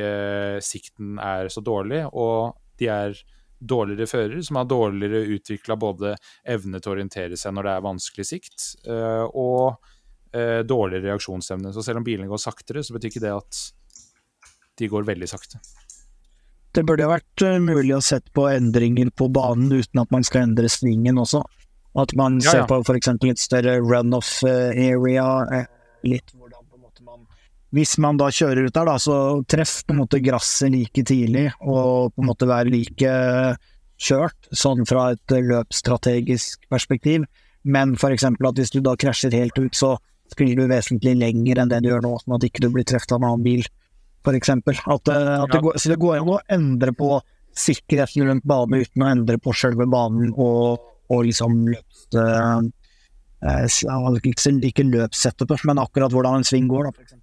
sikten 0.65 1.19
er 1.21 1.51
så 1.53 1.61
dårlig, 1.61 2.05
og 2.09 2.57
de 2.79 2.89
er 2.89 3.19
dårligere 3.59 4.09
førere, 4.09 4.43
som 4.45 4.59
har 4.59 4.67
dårligere 4.69 5.37
utvikla 5.37 5.77
både 5.79 6.15
evne 6.47 6.81
til 6.81 6.91
å 6.91 6.95
orientere 6.97 7.39
seg 7.39 7.55
når 7.55 7.67
det 7.67 7.73
er 7.73 7.87
vanskelig 7.87 8.27
sikt, 8.29 8.67
og 9.33 9.79
dårligere 10.67 11.07
reaksjonsevne. 11.07 11.71
Så 11.73 11.81
selv 11.85 12.01
om 12.01 12.05
bilene 12.05 12.29
går 12.29 12.41
saktere, 12.43 12.83
så 12.85 12.93
betyr 12.93 13.09
ikke 13.09 13.23
det 13.23 13.33
at 13.33 13.61
de 14.77 14.89
går 14.91 15.07
veldig 15.07 15.29
sakte. 15.31 15.61
Det 16.77 16.83
burde 16.85 17.07
ha 17.07 17.15
vært 17.15 17.45
mulig 17.63 17.95
å 17.95 18.03
sette 18.05 18.29
på 18.37 18.45
endringer 18.51 19.09
på 19.17 19.31
banen 19.33 19.71
uten 19.73 20.03
at 20.03 20.11
man 20.13 20.25
skal 20.27 20.49
endre 20.49 20.69
svingen 20.69 21.17
også. 21.17 21.41
At 21.97 22.13
man 22.13 22.37
ja, 22.43 22.51
ser 22.51 22.59
ja. 22.61 22.67
på 22.69 22.77
f.eks. 22.83 23.09
et 23.09 23.41
større 23.41 23.79
runoff 23.81 24.43
area. 24.45 25.25
Eh, 25.57 25.65
litt 26.05 26.29
på 26.33 26.45
en 26.45 26.83
måte 26.83 27.05
man 27.05 27.25
Hvis 27.75 27.97
man 27.99 28.19
da 28.19 28.29
kjører 28.31 28.67
ut 28.69 28.75
der, 28.75 28.87
da, 28.87 28.95
så 29.01 29.15
treff 29.49 29.81
på 29.85 29.93
en 29.95 30.01
måte 30.03 30.21
gresset 30.23 30.71
like 30.71 31.03
tidlig, 31.07 31.49
og 31.59 32.13
på 32.15 32.23
en 32.23 32.29
måte 32.29 32.47
være 32.47 32.71
like 32.71 33.11
kjørt, 33.99 34.37
sånn 34.55 34.85
fra 34.87 35.09
et 35.15 35.35
løpsstrategisk 35.35 36.67
perspektiv. 36.71 37.25
Men 37.67 37.95
f.eks. 37.97 38.23
at 38.29 38.61
hvis 38.61 38.71
du 38.71 38.79
da 38.85 38.95
krasjer 38.99 39.35
helt 39.35 39.57
ut, 39.59 39.75
så 39.75 39.95
spiller 40.31 40.61
du 40.61 40.71
vesentlig 40.71 41.15
lenger 41.19 41.59
enn 41.59 41.71
det 41.71 41.81
du 41.83 41.89
gjør 41.91 42.05
nå, 42.05 42.13
sånn 42.23 42.37
at 42.37 42.45
ikke 42.47 42.63
du 42.63 42.69
blir 42.71 42.87
truffet 42.87 43.11
av 43.15 43.19
en 43.21 43.29
annen 43.33 43.47
bil, 43.47 43.67
f.eks. 44.23 44.53
At, 44.53 45.11
eh, 45.11 45.33
at 45.41 45.51
det 45.51 45.63
går, 45.65 45.79
så 45.79 45.91
det 45.91 45.99
går 46.03 46.21
an 46.21 46.35
å 46.35 46.41
endre 46.55 46.93
på 46.95 47.17
sikkerheten 47.57 48.27
rundt 48.27 48.45
banen 48.47 48.83
uten 48.85 49.03
å 49.03 49.09
endre 49.09 49.39
på 49.41 49.55
selve 49.55 49.87
banen 49.89 50.31
og 50.35 50.85
og 51.07 51.23
liksom 51.27 51.61
løpst... 51.71 52.17
eh, 52.19 52.59
Ikke 54.67 54.83
løpssettet, 54.83 55.51
men 55.69 55.79
akkurat 55.79 56.11
hvordan 56.11 56.39
en 56.41 56.47
sving 56.47 56.67
går, 56.71 56.89
da, 56.89 56.91
f.eks. 56.97 57.16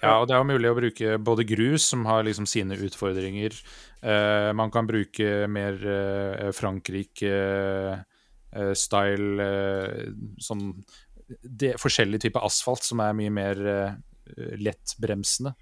Ja, 0.00 0.16
og 0.20 0.26
det 0.28 0.34
er 0.34 0.40
jo 0.40 0.48
mulig 0.48 0.70
å 0.70 0.78
bruke 0.78 1.18
både 1.20 1.44
grus, 1.48 1.84
som 1.92 2.04
har 2.08 2.24
liksom 2.24 2.46
sine 2.48 2.76
utfordringer. 2.80 3.52
Eh, 4.00 4.52
man 4.56 4.70
kan 4.72 4.86
bruke 4.88 5.46
mer 5.52 5.74
eh, 5.84 6.48
Frankrike-style 6.56 9.44
eh, 9.44 10.08
sånn 10.40 10.72
det, 11.44 11.76
Forskjellig 11.78 12.20
type 12.24 12.40
asfalt 12.42 12.82
som 12.86 13.00
er 13.04 13.12
mye 13.18 13.30
mer 13.34 13.56
eh, 13.74 13.92
lettbremsende. 14.58 15.52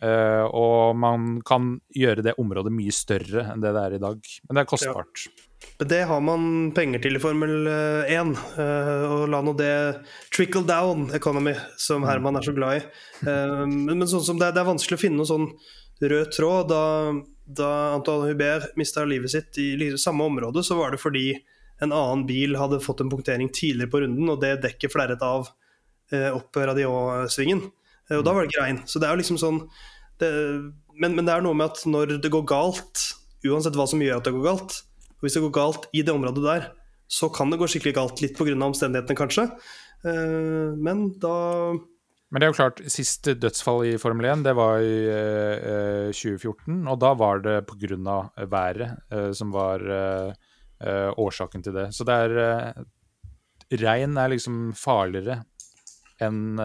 Uh, 0.00 0.48
og 0.56 0.96
man 0.96 1.44
kan 1.44 1.74
gjøre 1.92 2.22
det 2.24 2.32
området 2.40 2.70
mye 2.72 2.92
større 2.94 3.42
enn 3.52 3.60
det 3.60 3.74
det 3.76 3.82
er 3.82 3.96
i 3.98 4.00
dag. 4.00 4.16
Men 4.48 4.56
det 4.56 4.62
er 4.62 4.68
kostbart. 4.70 5.26
Ja. 5.26 5.49
Det 5.88 6.02
har 6.04 6.20
man 6.20 6.72
penger 6.76 7.00
til 7.00 7.16
i 7.16 7.20
Formel 7.22 7.64
1. 7.64 8.32
Uh, 8.36 8.58
eh, 8.60 9.04
og 9.08 9.22
la 9.32 9.38
nå 9.40 9.54
det 9.56 9.72
trickle 10.28 10.66
down 10.68 11.06
economy, 11.16 11.54
som 11.80 12.04
Herman 12.04 12.36
er 12.36 12.44
så 12.44 12.52
glad 12.52 12.82
i. 12.82 12.82
Uh, 13.24 13.64
men, 13.64 14.04
sånn 14.04 14.26
som 14.26 14.40
det, 14.40 14.50
det, 14.52 14.60
er 14.60 14.68
vanskelig 14.68 14.98
å 14.98 15.00
finne 15.00 15.22
noen 15.22 15.30
sånn 15.30 15.46
rød 16.12 16.34
tråd. 16.36 16.74
Da, 16.74 16.82
da 17.62 17.70
Antoine 17.94 18.28
Hubert 18.28 18.76
mista 18.76 19.06
livet 19.08 19.32
sitt 19.32 19.56
i 19.56 19.88
samme 19.96 20.28
område, 20.28 20.60
så 20.66 20.76
var 20.76 20.92
det 20.92 21.00
fordi 21.00 21.32
en 21.80 21.96
annen 21.96 22.26
bil 22.28 22.60
hadde 22.60 22.82
fått 22.84 23.00
en 23.00 23.12
punktering 23.12 23.48
tidligere 23.48 23.88
på 23.88 24.02
runden, 24.04 24.28
og 24.28 24.44
det 24.44 24.58
dekket 24.66 24.92
flerret 24.92 25.24
av 25.24 25.48
opp 26.10 26.58
radiosvingen. 26.58 27.64
Eh, 28.10 28.18
og 28.18 28.26
da 28.26 28.36
var 28.36 28.44
det 28.44 28.52
grein. 28.58 28.82
Så 28.84 29.00
det 29.00 29.08
er 29.08 29.16
jo 29.16 29.22
liksom 29.22 29.40
sånn 29.40 29.64
det, 30.20 30.28
men, 31.00 31.14
men, 31.14 31.24
det 31.24 31.32
er 31.32 31.44
noe 31.46 31.56
med 31.56 31.72
at 31.72 31.86
når 31.88 32.18
det 32.20 32.32
går 32.32 32.44
galt, 32.50 33.06
uansett 33.46 33.78
hva 33.78 33.88
som 33.88 34.02
gjør 34.04 34.20
at 34.20 34.28
det 34.28 34.36
går 34.36 34.48
galt 34.50 34.82
og 35.20 35.26
Hvis 35.26 35.36
det 35.36 35.44
går 35.44 35.52
galt 35.52 35.86
i 35.92 36.00
det 36.00 36.14
området 36.16 36.42
der, 36.42 36.66
så 37.10 37.28
kan 37.28 37.50
det 37.52 37.58
gå 37.60 37.68
skikkelig 37.68 37.92
galt. 37.98 38.20
Litt 38.24 38.38
pga. 38.38 38.54
omstendighetene, 38.56 39.18
kanskje. 39.18 39.50
Uh, 40.00 40.72
men 40.80 41.10
da 41.20 41.76
men 42.30 42.38
det 42.38 42.46
er 42.46 42.52
jo 42.52 42.58
klart, 42.60 42.80
siste 42.86 43.32
dødsfall 43.34 43.80
i 43.88 43.96
Formel 43.98 44.28
1 44.30 44.44
det 44.46 44.52
var 44.54 44.78
i 44.86 44.98
uh, 45.10 46.12
2014. 46.14 46.86
Og 46.86 47.00
da 47.02 47.10
var 47.18 47.42
det 47.42 47.56
pga. 47.66 48.20
været 48.46 48.86
uh, 49.12 49.32
som 49.32 49.52
var 49.52 49.84
årsaken 51.20 51.62
til 51.62 51.74
det. 51.76 51.90
Så 51.92 52.06
det 52.08 52.14
er 52.14 52.84
Regn 53.82 54.16
er 54.16 54.30
liksom 54.32 54.70
farligere 54.72 55.42
enn 56.24 56.56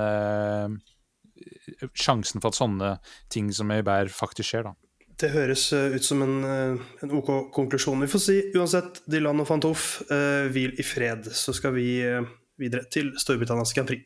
sjansen 1.92 2.40
for 2.40 2.54
at 2.54 2.56
sånne 2.56 2.94
ting 3.30 3.52
som 3.52 3.74
Øyberg 3.76 4.14
faktisk 4.16 4.54
skjer, 4.54 4.70
da. 4.70 4.85
Det 5.16 5.30
høres 5.32 5.70
eh, 5.72 5.94
ut 5.96 6.04
som 6.04 6.20
en, 6.26 6.34
eh, 6.44 6.88
en, 7.06 7.12
OK 7.16 7.30
konklusjon. 7.56 8.02
Vi 8.04 8.12
får 8.12 8.22
si 8.24 8.34
uansett, 8.58 9.00
Dylan 9.08 9.40
og 9.40 9.48
Fantoff, 9.48 10.02
uh, 10.10 10.52
hvil 10.52 10.76
i 10.76 10.84
fred. 10.84 11.30
Så 11.32 11.56
skal 11.56 11.72
vi 11.78 11.88
uh, 12.04 12.26
videre 12.60 12.84
til 12.92 13.14
Storbritannias 13.20 13.72
Grand 13.78 13.88
Prix. 13.88 14.04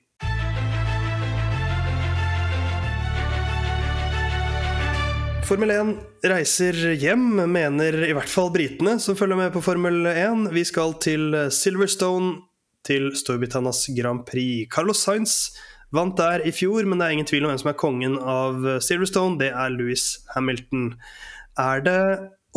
Formel 5.49 5.73
1 5.73 5.95
reiser 6.29 6.77
hjem, 7.01 7.41
mener 7.49 8.03
i 8.05 8.13
hvert 8.13 8.29
fall 8.29 8.51
britene 8.53 8.99
som 9.01 9.17
følger 9.17 9.39
med 9.39 9.49
på 9.55 9.63
Formel 9.65 10.05
1. 10.11 10.51
Vi 10.53 10.61
skal 10.69 10.93
til 11.01 11.33
Silverstone, 11.49 12.35
til 12.85 13.09
Storbritannias 13.17 13.87
Grand 13.97 14.27
Prix. 14.29 14.69
Carlos 14.69 15.01
Sainz 15.01 15.55
Vant 15.95 16.17
der 16.19 16.43
i 16.45 16.51
fjor, 16.53 16.85
men 16.85 16.99
det 17.01 17.07
er 17.07 17.15
ingen 17.17 17.29
tvil 17.29 17.45
om 17.45 17.53
hvem 17.53 17.61
som 17.61 17.71
er 17.71 17.79
kongen 17.79 18.17
av 18.21 18.67
Silverstone. 18.85 19.39
Det 19.41 19.49
er 19.49 19.73
Louis 19.73 20.03
Hamilton. 20.35 20.91
Er 21.59 21.81
det 21.85 22.01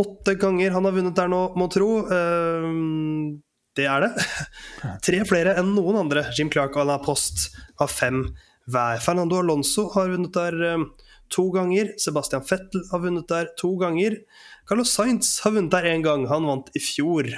åtte 0.01 0.35
ganger 0.41 0.75
han 0.75 0.87
har 0.87 0.95
vunnet 0.97 1.17
der 1.17 1.31
nå, 1.33 1.43
må 1.59 1.69
tro? 1.73 1.91
Uh, 2.09 3.39
det 3.77 3.89
er 3.89 4.07
det. 4.07 4.27
Tre 5.07 5.23
flere 5.29 5.57
enn 5.61 5.75
noen 5.77 6.03
andre. 6.05 6.27
Jim 6.37 6.53
Clark 6.53 6.77
og 6.77 6.85
Alain 6.85 7.05
Post 7.05 7.51
har 7.81 7.91
fem 7.91 8.27
hver. 8.71 9.01
Fernando 9.05 9.41
Alonso 9.41 9.89
har 9.97 10.13
vunnet 10.13 10.37
der 10.37 10.59
uh, 10.77 10.87
to 11.33 11.49
ganger. 11.55 11.95
Sebastian 12.01 12.45
Fettel 12.47 12.85
har 12.93 13.03
vunnet 13.05 13.29
der 13.33 13.53
to 13.61 13.75
ganger. 13.81 14.21
Carlos 14.69 14.93
Sainz 14.95 15.39
har 15.45 15.57
vunnet 15.57 15.73
der 15.75 15.89
én 15.93 16.05
gang. 16.05 16.29
Han 16.31 16.49
vant 16.49 16.73
i 16.77 16.83
fjor. 16.83 17.33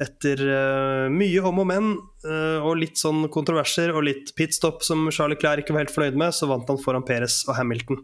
Etter 0.00 0.40
uh, 0.40 1.06
mye 1.12 1.42
om 1.44 1.60
og 1.60 1.66
men, 1.68 1.92
uh, 2.24 2.64
og 2.64 2.78
litt 2.80 2.96
sånn 2.96 3.26
kontroverser 3.32 3.92
og 3.92 4.06
litt 4.06 4.32
pitstop 4.38 4.84
som 4.86 5.10
Charlie 5.12 5.36
Clair 5.36 5.60
ikke 5.60 5.74
var 5.76 5.84
helt 5.84 5.92
fornøyd 5.92 6.16
med, 6.22 6.32
så 6.32 6.48
vant 6.48 6.68
han 6.72 6.80
foran 6.80 7.04
Perez 7.04 7.42
og 7.44 7.58
Hamilton. 7.58 8.00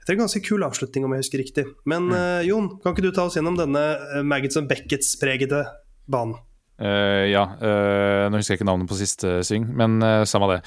Etter 0.00 0.16
en 0.16 0.22
ganske 0.22 0.40
kul 0.46 0.64
avslutning, 0.64 1.04
om 1.04 1.12
jeg 1.12 1.26
husker 1.26 1.42
riktig. 1.42 1.66
Men 1.90 2.08
uh, 2.14 2.40
Jon, 2.46 2.70
kan 2.80 2.96
ikke 2.96 3.04
du 3.04 3.10
ta 3.12 3.26
oss 3.28 3.36
gjennom 3.36 3.58
denne 3.58 3.82
Maggots 4.24 4.56
and 4.56 4.70
Beckets-pregede 4.70 5.66
banen? 6.10 6.38
Ja, 6.80 7.42
nå 7.60 8.38
husker 8.38 8.54
jeg 8.54 8.62
ikke 8.62 8.66
navnet 8.70 8.88
på 8.88 8.96
siste 8.96 9.42
sving, 9.44 9.66
men 9.76 9.98
samme 10.24 10.46
det. 10.48 10.62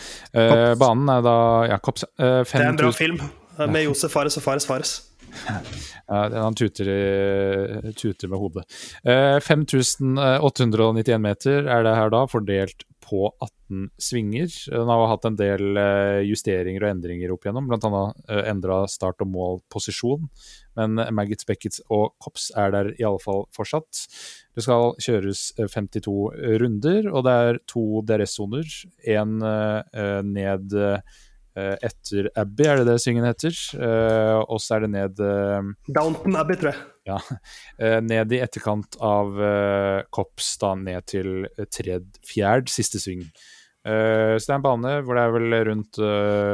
banen 0.77 1.09
er 1.09 1.23
da 1.25 1.33
Jacobs. 1.71 2.05
det 2.19 2.43
er 2.59 2.67
en 2.67 2.77
bra 2.77 2.91
film 2.93 3.17
med 3.57 3.87
Josef 3.87 4.13
Fares 4.13 4.37
og 4.37 4.45
Fares 4.45 4.69
Fares. 4.69 4.93
han 6.07 6.55
tuter, 6.55 6.85
tuter, 7.97 8.27
med 8.31 8.39
hodet. 8.39 8.63
5891 9.03 11.21
meter 11.21 11.67
er 11.67 11.83
det 11.85 11.95
her 11.97 12.09
da, 12.13 12.27
fordelt 12.29 12.83
på 13.03 13.33
18 13.43 13.89
svinger. 13.99 14.47
Den 14.71 14.87
har 14.87 15.07
hatt 15.11 15.25
en 15.27 15.35
del 15.39 15.63
justeringer 16.23 16.83
og 16.85 16.91
endringer 16.93 17.31
opp 17.33 17.43
igjennom, 17.43 17.67
bl.a. 17.67 18.03
endra 18.47 18.87
start- 18.87 19.21
og 19.25 19.29
målposisjon. 19.33 20.29
Men 20.79 20.89
Maggits, 21.13 21.45
Beckets 21.45 21.81
og 21.91 22.13
Kops 22.23 22.51
er 22.57 22.71
der 22.73 22.85
i 22.95 23.03
alle 23.03 23.19
fall 23.21 23.43
fortsatt. 23.53 24.07
Det 24.55 24.63
skal 24.63 24.95
kjøres 25.03 25.53
52 25.59 26.31
runder, 26.63 27.11
og 27.11 27.21
det 27.27 27.35
er 27.43 27.59
to 27.69 27.83
DRS-soner. 28.07 28.65
Én 29.03 29.31
ned 30.31 30.73
Eh, 30.83 30.99
etter 31.55 32.29
Abbey, 32.39 32.65
er 32.65 32.79
det 32.81 32.87
det 32.87 32.99
svingen 33.03 33.27
heter? 33.27 33.53
Uh, 33.77 34.41
og 34.41 34.61
så 34.61 34.77
er 34.77 34.85
det 34.85 34.91
ned 34.93 35.19
uh, 35.21 35.61
Downton 35.93 36.37
Abbey, 36.39 36.57
tror 36.59 36.71
jeg. 36.71 36.85
Ja. 37.09 37.17
Uh, 37.77 37.99
ned 38.01 38.33
i 38.33 38.39
etterkant 38.41 38.97
av 39.03 39.37
uh, 39.37 39.99
Kops, 40.13 40.55
da 40.61 40.73
ned 40.79 41.05
til 41.11 41.45
tredje, 41.69 42.23
fjerd, 42.27 42.71
siste 42.73 43.01
sving. 43.01 43.27
så 43.83 44.39
det 44.39 44.47
er 44.47 44.55
en 44.55 44.63
bane 44.63 44.91
hvor 45.03 45.17
det 45.17 45.23
er 45.27 45.33
vel 45.35 45.55
rundt 45.67 45.97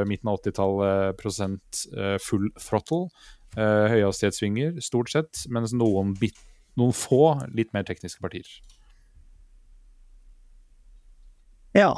midten 0.10 0.32
av 0.32 0.40
80-tallet 0.40 1.20
prosent 1.20 1.82
full 2.26 2.48
throttle. 2.58 3.12
høyhastighetssvinger, 3.54 4.80
stort 4.82 5.12
sett, 5.14 5.44
mens 5.54 5.76
noen, 5.78 6.16
bit, 6.18 6.42
noen 6.74 6.96
få 6.98 7.36
litt 7.54 7.70
mer 7.78 7.86
tekniske 7.86 8.26
partier. 8.26 8.50
Ja, 11.78 11.94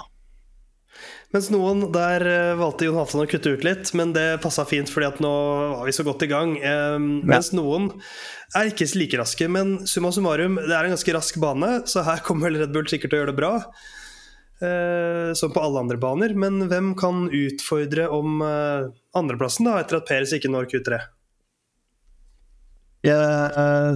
mens 1.31 1.47
noen 1.53 1.85
der 1.95 2.25
uh, 2.27 2.59
valgte 2.59 2.87
Jon 2.87 2.97
Halvdan 2.99 3.23
å 3.23 3.29
kutte 3.31 3.53
ut 3.55 3.63
litt, 3.63 3.93
men 3.97 4.11
det 4.15 4.41
passa 4.43 4.65
fint 4.67 4.91
fordi 4.91 5.07
at 5.07 5.21
nå 5.23 5.31
var 5.77 5.87
vi 5.87 5.95
så 5.95 6.03
godt 6.07 6.25
i 6.27 6.29
gang. 6.31 6.57
Ja. 6.59 6.97
Mens 6.99 7.53
noen 7.55 7.87
er 8.57 8.67
ikke 8.67 8.89
like 8.99 9.21
raske, 9.21 9.47
men 9.47 9.79
summa 9.87 10.11
summarum, 10.11 10.59
det 10.59 10.75
er 10.75 10.89
en 10.89 10.95
ganske 10.95 11.15
rask 11.15 11.39
bane, 11.41 11.71
så 11.87 12.03
her 12.07 12.23
kommer 12.25 12.51
Red 12.51 12.75
Bull 12.75 12.89
sikkert 12.91 13.13
til 13.13 13.21
å 13.21 13.23
gjøre 13.23 13.33
det 13.33 13.39
bra. 13.39 13.55
Uh, 14.61 15.31
som 15.33 15.49
på 15.49 15.63
alle 15.63 15.81
andre 15.81 15.97
baner. 15.97 16.35
Men 16.37 16.67
hvem 16.69 16.91
kan 16.99 17.23
utfordre 17.33 18.05
om 18.13 18.43
uh, 18.45 18.91
andreplassen, 19.17 19.65
da, 19.65 19.79
etter 19.81 19.97
at 19.97 20.05
Peres 20.05 20.35
ikke 20.37 20.51
når 20.53 20.69
Q3? 20.69 20.99
Ja, 23.01 23.17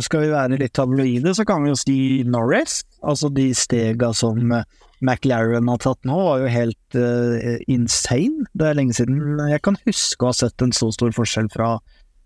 skal 0.02 0.24
vi 0.24 0.32
være 0.32 0.58
litt 0.58 0.74
tabloide, 0.74 1.36
så 1.38 1.44
kan 1.46 1.62
vi 1.62 1.70
jo 1.70 1.78
si 1.78 2.00
Norris. 2.26 2.80
Altså 3.06 3.30
de 3.30 3.52
stega 3.54 4.10
som 4.18 4.56
McLaren 5.04 5.68
har 5.70 5.82
tatt 5.84 6.08
nå, 6.08 6.16
var 6.16 6.44
jo 6.44 6.52
helt 6.52 6.98
uh, 6.98 7.58
insane. 7.72 8.48
Det 8.56 8.70
er 8.70 8.78
lenge 8.78 8.96
siden 8.96 9.42
jeg 9.52 9.64
kan 9.66 9.78
huske 9.86 10.24
å 10.24 10.32
ha 10.32 10.38
sett 10.38 10.64
en 10.64 10.74
så 10.76 10.92
stor 10.96 11.12
forskjell 11.16 11.50
fra, 11.54 11.76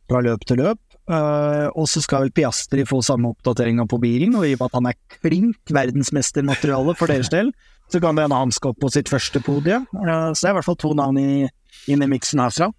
fra 0.10 0.22
løp 0.26 0.46
til 0.50 0.62
løp. 0.62 0.82
Uh, 1.10 1.66
og 1.74 1.88
så 1.90 2.04
skal 2.06 2.28
vel 2.28 2.34
Piastri 2.38 2.84
få 2.86 3.00
samme 3.02 3.32
oppdateringa 3.34 3.88
på 3.90 3.98
bilen, 4.02 4.36
og 4.38 4.46
i 4.46 4.54
og 4.54 4.60
med 4.60 4.68
at 4.68 4.76
han 4.78 4.90
er 4.92 5.00
klink 5.18 5.74
verdensmestermateriale 5.74 6.94
for 7.00 7.10
deres 7.10 7.32
del, 7.34 7.50
så 7.90 8.02
kan 8.04 8.14
det 8.14 8.28
hende 8.28 8.38
han 8.38 8.54
skal 8.54 8.76
opp 8.76 8.84
på 8.84 8.92
sitt 8.94 9.10
første 9.10 9.42
podie. 9.42 9.80
Uh, 9.96 10.30
så 10.36 10.44
det 10.44 10.52
er 10.52 10.54
i 10.54 10.60
hvert 10.60 10.70
fall 10.70 10.78
to 10.84 10.94
navn 10.98 11.18
inn 11.18 12.06
i 12.06 12.12
miksen 12.12 12.44
herfra. 12.44 12.70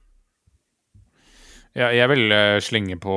Ja, 1.74 1.90
jeg 1.94 2.06
vil 2.10 2.30
uh, 2.30 2.60
slenge 2.62 2.98
på 3.02 3.16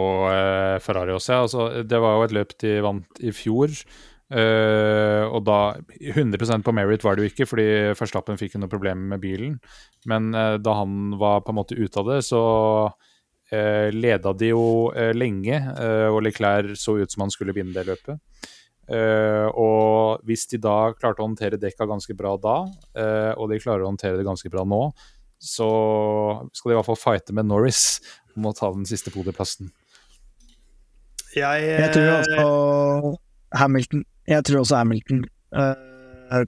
Ferrari 0.82 1.14
også. 1.14 1.38
Altså, 1.46 1.70
det 1.86 2.02
var 2.02 2.18
jo 2.18 2.26
et 2.26 2.36
løp 2.40 2.58
de 2.62 2.74
vant 2.86 3.22
i 3.22 3.34
fjor. 3.34 3.70
Uh, 4.34 5.30
og 5.30 5.44
da 5.46 5.58
100% 6.02 6.66
på 6.66 6.74
merit 6.74 7.04
var 7.06 7.16
det 7.16 7.26
jo 7.26 7.30
ikke, 7.30 7.46
fordi 7.50 7.66
Verstappen 8.00 8.40
fikk 8.40 8.56
jo 8.56 8.64
noe 8.64 8.72
problemer 8.72 9.14
med 9.14 9.22
bilen. 9.22 9.60
Men 10.10 10.32
uh, 10.34 10.56
da 10.58 10.80
han 10.80 11.14
var 11.22 11.44
på 11.46 11.54
en 11.54 11.60
måte 11.60 11.78
ute 11.78 12.02
av 12.02 12.10
det, 12.10 12.20
så 12.26 12.42
uh, 12.90 13.88
leda 13.94 14.34
de 14.34 14.54
jo 14.54 14.66
lenge. 15.14 15.60
og 16.10 16.22
Leclerc 16.26 16.80
så 16.80 16.98
ut 16.98 17.12
som 17.12 17.28
han 17.28 17.34
skulle 17.34 17.54
vinne 17.54 17.76
det 17.76 17.86
løpet. 17.92 18.18
og 19.56 20.20
hvis 20.28 20.48
de 20.52 20.58
da 20.60 20.92
klarte 20.92 21.22
å 21.22 21.28
håndtere 21.28 21.60
dekka 21.60 21.86
ganske 21.88 22.14
bra 22.18 22.34
da, 22.38 22.56
og 23.38 23.50
de 23.50 23.60
klarer 23.62 23.86
å 23.86 23.92
håndtere 23.92 24.18
det 24.18 24.26
ganske 24.28 24.50
bra 24.52 24.66
nå, 24.68 24.82
så 25.40 25.70
skal 26.52 26.70
de 26.70 26.74
i 26.74 26.78
hvert 26.80 26.90
fall 26.90 27.00
fighte 27.00 27.36
med 27.36 27.48
Norris 27.48 28.02
om 28.36 28.50
å 28.50 28.54
ta 28.58 28.72
den 28.74 28.86
siste 28.90 29.14
podieplassen. 29.14 29.72
Jeg, 31.36 31.64
jeg 31.64 31.94
tror 31.96 32.10
altså 32.18 33.16
Hamilton 33.56 34.04
jeg 34.30 34.46
tror 34.48 34.62
også 34.64 34.80
Hamilton 34.80 35.24
uh, 35.56 35.74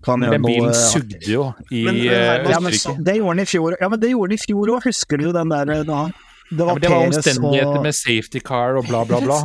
kan 0.06 0.24
gjøre 0.24 0.40
noe 0.40 0.48
bilen 0.48 0.78
sugde 0.78 1.20
jo 1.30 1.50
i 1.70 1.84
men, 1.88 2.00
uh, 2.08 2.48
ja, 2.52 2.62
men, 2.64 2.72
Det 2.76 3.18
gjorde 3.18 3.34
han 3.34 3.44
i 3.44 3.50
fjor 3.50 3.76
Ja, 3.82 3.90
men 3.92 4.02
det 4.02 4.14
gjorde 4.14 4.32
den 4.32 4.40
i 4.40 4.46
fjor 4.46 4.72
òg, 4.78 4.88
husker 4.88 5.22
du 5.22 5.28
den 5.36 5.54
der 5.54 5.84
da? 5.88 6.06
Det 6.50 6.62
var, 6.62 6.78
ja, 6.78 6.82
det 6.82 6.90
var 6.94 7.06
omstendigheter 7.10 7.74
og... 7.74 7.84
med 7.84 7.98
safety 7.98 8.42
car 8.46 8.78
og 8.80 8.86
bla, 8.90 9.02
bla, 9.10 9.20
bla. 9.24 9.40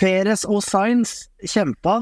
Perez 0.00 0.44
og 0.48 0.62
Sainz 0.64 1.26
kjempa, 1.44 1.98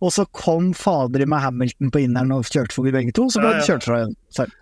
og 0.00 0.12
så 0.14 0.24
kom 0.36 0.70
fader 0.76 1.26
med 1.28 1.44
Hamilton 1.44 1.92
på 1.92 2.02
inneren 2.06 2.32
og 2.32 2.48
kjørte 2.48 2.76
forbi 2.76 2.94
begge 2.96 3.12
to, 3.16 3.28
så 3.32 3.42
ble 3.42 3.52
ja, 3.52 3.60
ja. 3.60 3.66
kjørt 3.68 3.86
fra 3.88 4.00
igjen. 4.00 4.16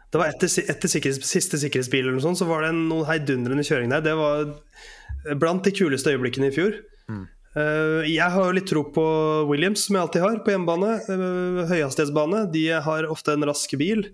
Det 0.08 0.20
var 0.20 0.32
etter, 0.32 0.50
etter 0.74 0.90
sikkerhets, 0.90 1.30
siste 1.30 1.60
sikkerhetsbil 1.62 2.06
eller 2.06 2.16
noe 2.16 2.24
sånt, 2.24 2.40
så 2.40 2.48
var 2.48 2.66
det 2.66 2.72
noen 2.74 3.06
heidundrende 3.06 3.66
kjøring 3.66 3.94
der. 3.94 4.02
Det 4.02 4.14
var 4.18 5.36
blant 5.38 5.66
de 5.66 5.74
kuleste 5.74 6.14
øyeblikkene 6.14 6.50
i 6.50 6.54
fjor. 6.54 6.78
Mm. 7.12 7.26
Eh, 7.56 8.08
jeg 8.10 8.28
har 8.34 8.44
jo 8.44 8.56
litt 8.56 8.68
tro 8.68 8.82
på 8.92 9.04
Williams, 9.48 9.86
som 9.86 9.96
jeg 9.96 10.04
alltid 10.04 10.24
har, 10.24 10.40
på 10.44 10.52
hjemmebane. 10.52 10.90
Eh, 11.08 11.62
høyhastighetsbane. 11.70 12.44
De 12.52 12.66
har 12.84 13.08
ofte 13.08 13.34
en 13.34 13.46
rask 13.48 13.72
bil. 13.80 14.04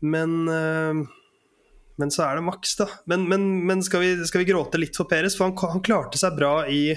Men, 0.00 0.48
eh, 0.48 1.02
men 2.00 2.14
så 2.14 2.24
er 2.26 2.38
det 2.38 2.46
maks, 2.48 2.76
da. 2.80 2.88
Men, 3.06 3.28
men, 3.28 3.66
men 3.68 3.84
skal, 3.84 4.04
vi, 4.04 4.14
skal, 4.26 4.42
vi, 4.42 4.50
gråte 4.50 4.80
litt 4.80 4.96
for 4.98 5.10
Peres? 5.10 5.36
For 5.38 5.50
han, 5.50 5.56
han 5.76 5.84
klarte 5.84 6.20
seg 6.20 6.38
bra 6.38 6.62
i 6.66 6.96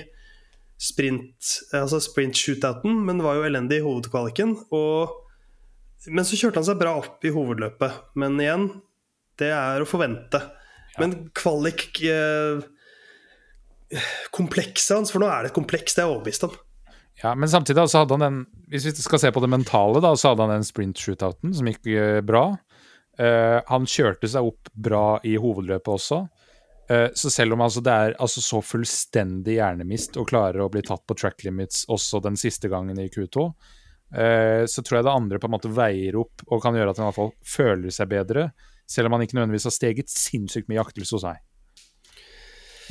sprint 0.75 1.53
altså 1.71 2.01
sprint-shootouten, 2.03 2.97
men 3.07 3.21
var 3.23 3.37
jo 3.37 3.45
elendig 3.47 3.79
i 3.79 3.85
hovedkvaliken. 3.85 4.55
Og, 4.75 5.13
men 6.11 6.27
så 6.27 6.39
kjørte 6.39 6.59
han 6.61 6.67
seg 6.67 6.81
bra 6.81 6.97
opp 6.99 7.23
i 7.23 7.31
hovedløpet. 7.35 8.15
Men 8.19 8.39
igjen, 8.41 8.69
det 9.39 9.51
er 9.55 9.83
å 9.83 9.87
forvente. 9.87 10.41
Ja. 10.95 11.03
Men 11.03 11.15
kvalik 11.35 11.99
eh, 12.07 12.63
komplekset 14.35 14.95
hans, 14.97 15.13
for 15.13 15.21
nå 15.21 15.29
er 15.29 15.45
det 15.45 15.51
et 15.51 15.57
kompleks, 15.57 15.95
det 15.95 16.03
er 16.03 16.07
jeg 16.07 16.15
overbevist 16.15 16.47
om. 16.47 16.55
Ja, 17.23 17.35
men 17.35 17.49
samtidig 17.49 17.89
så 17.89 18.01
hadde 18.03 18.17
han 18.17 18.25
den 18.25 18.39
Hvis 18.67 18.85
vi 18.85 18.91
skal 18.91 19.21
se 19.21 19.31
på 19.31 19.39
det 19.39 19.51
mentale, 19.51 20.01
da, 20.03 20.15
så 20.15 20.33
hadde 20.33 20.47
han 20.47 20.57
den 20.57 20.67
sprint-shootouten 20.67 21.53
som 21.55 21.69
gikk 21.69 21.87
uh, 21.93 22.21
bra. 22.25 22.47
Uh, 23.15 23.61
han 23.69 23.87
kjørte 23.87 24.27
seg 24.27 24.49
opp 24.49 24.71
bra 24.73 25.21
i 25.23 25.37
hovedløpet 25.39 25.93
også. 25.93 26.25
Uh, 26.91 27.07
så 27.15 27.31
selv 27.31 27.55
om 27.55 27.63
altså, 27.63 27.83
det 27.85 27.93
er 27.93 28.17
altså, 28.19 28.43
så 28.43 28.59
fullstendig 28.65 29.59
hjernemist 29.59 30.19
å 30.19 30.27
klare 30.27 30.65
å 30.65 30.69
bli 30.73 30.83
tatt 30.85 31.05
på 31.07 31.17
track 31.17 31.45
limits 31.47 31.85
også 31.93 32.19
den 32.25 32.35
siste 32.39 32.71
gangen 32.73 32.99
i 32.99 33.09
Q2, 33.13 33.49
så 34.15 34.83
tror 34.85 34.99
jeg 34.99 35.03
det 35.07 35.11
andre 35.11 35.39
på 35.41 35.47
en 35.49 35.51
måte 35.55 35.69
veier 35.73 36.15
opp 36.21 36.43
og 36.45 36.61
kan 36.63 36.75
gjøre 36.77 36.93
at 36.93 36.99
han 37.01 37.07
i 37.07 37.09
hvert 37.09 37.17
fall 37.17 37.31
føler 37.51 37.91
seg 37.91 38.11
bedre, 38.13 38.43
selv 38.87 39.09
om 39.09 39.15
han 39.15 39.25
ikke 39.25 39.35
nødvendigvis 39.35 39.65
har 39.67 39.73
steget 39.75 40.13
sinnssykt 40.13 40.69
mye 40.69 40.83
aktelse 40.85 41.17
hos 41.17 41.25
seg. 41.25 41.41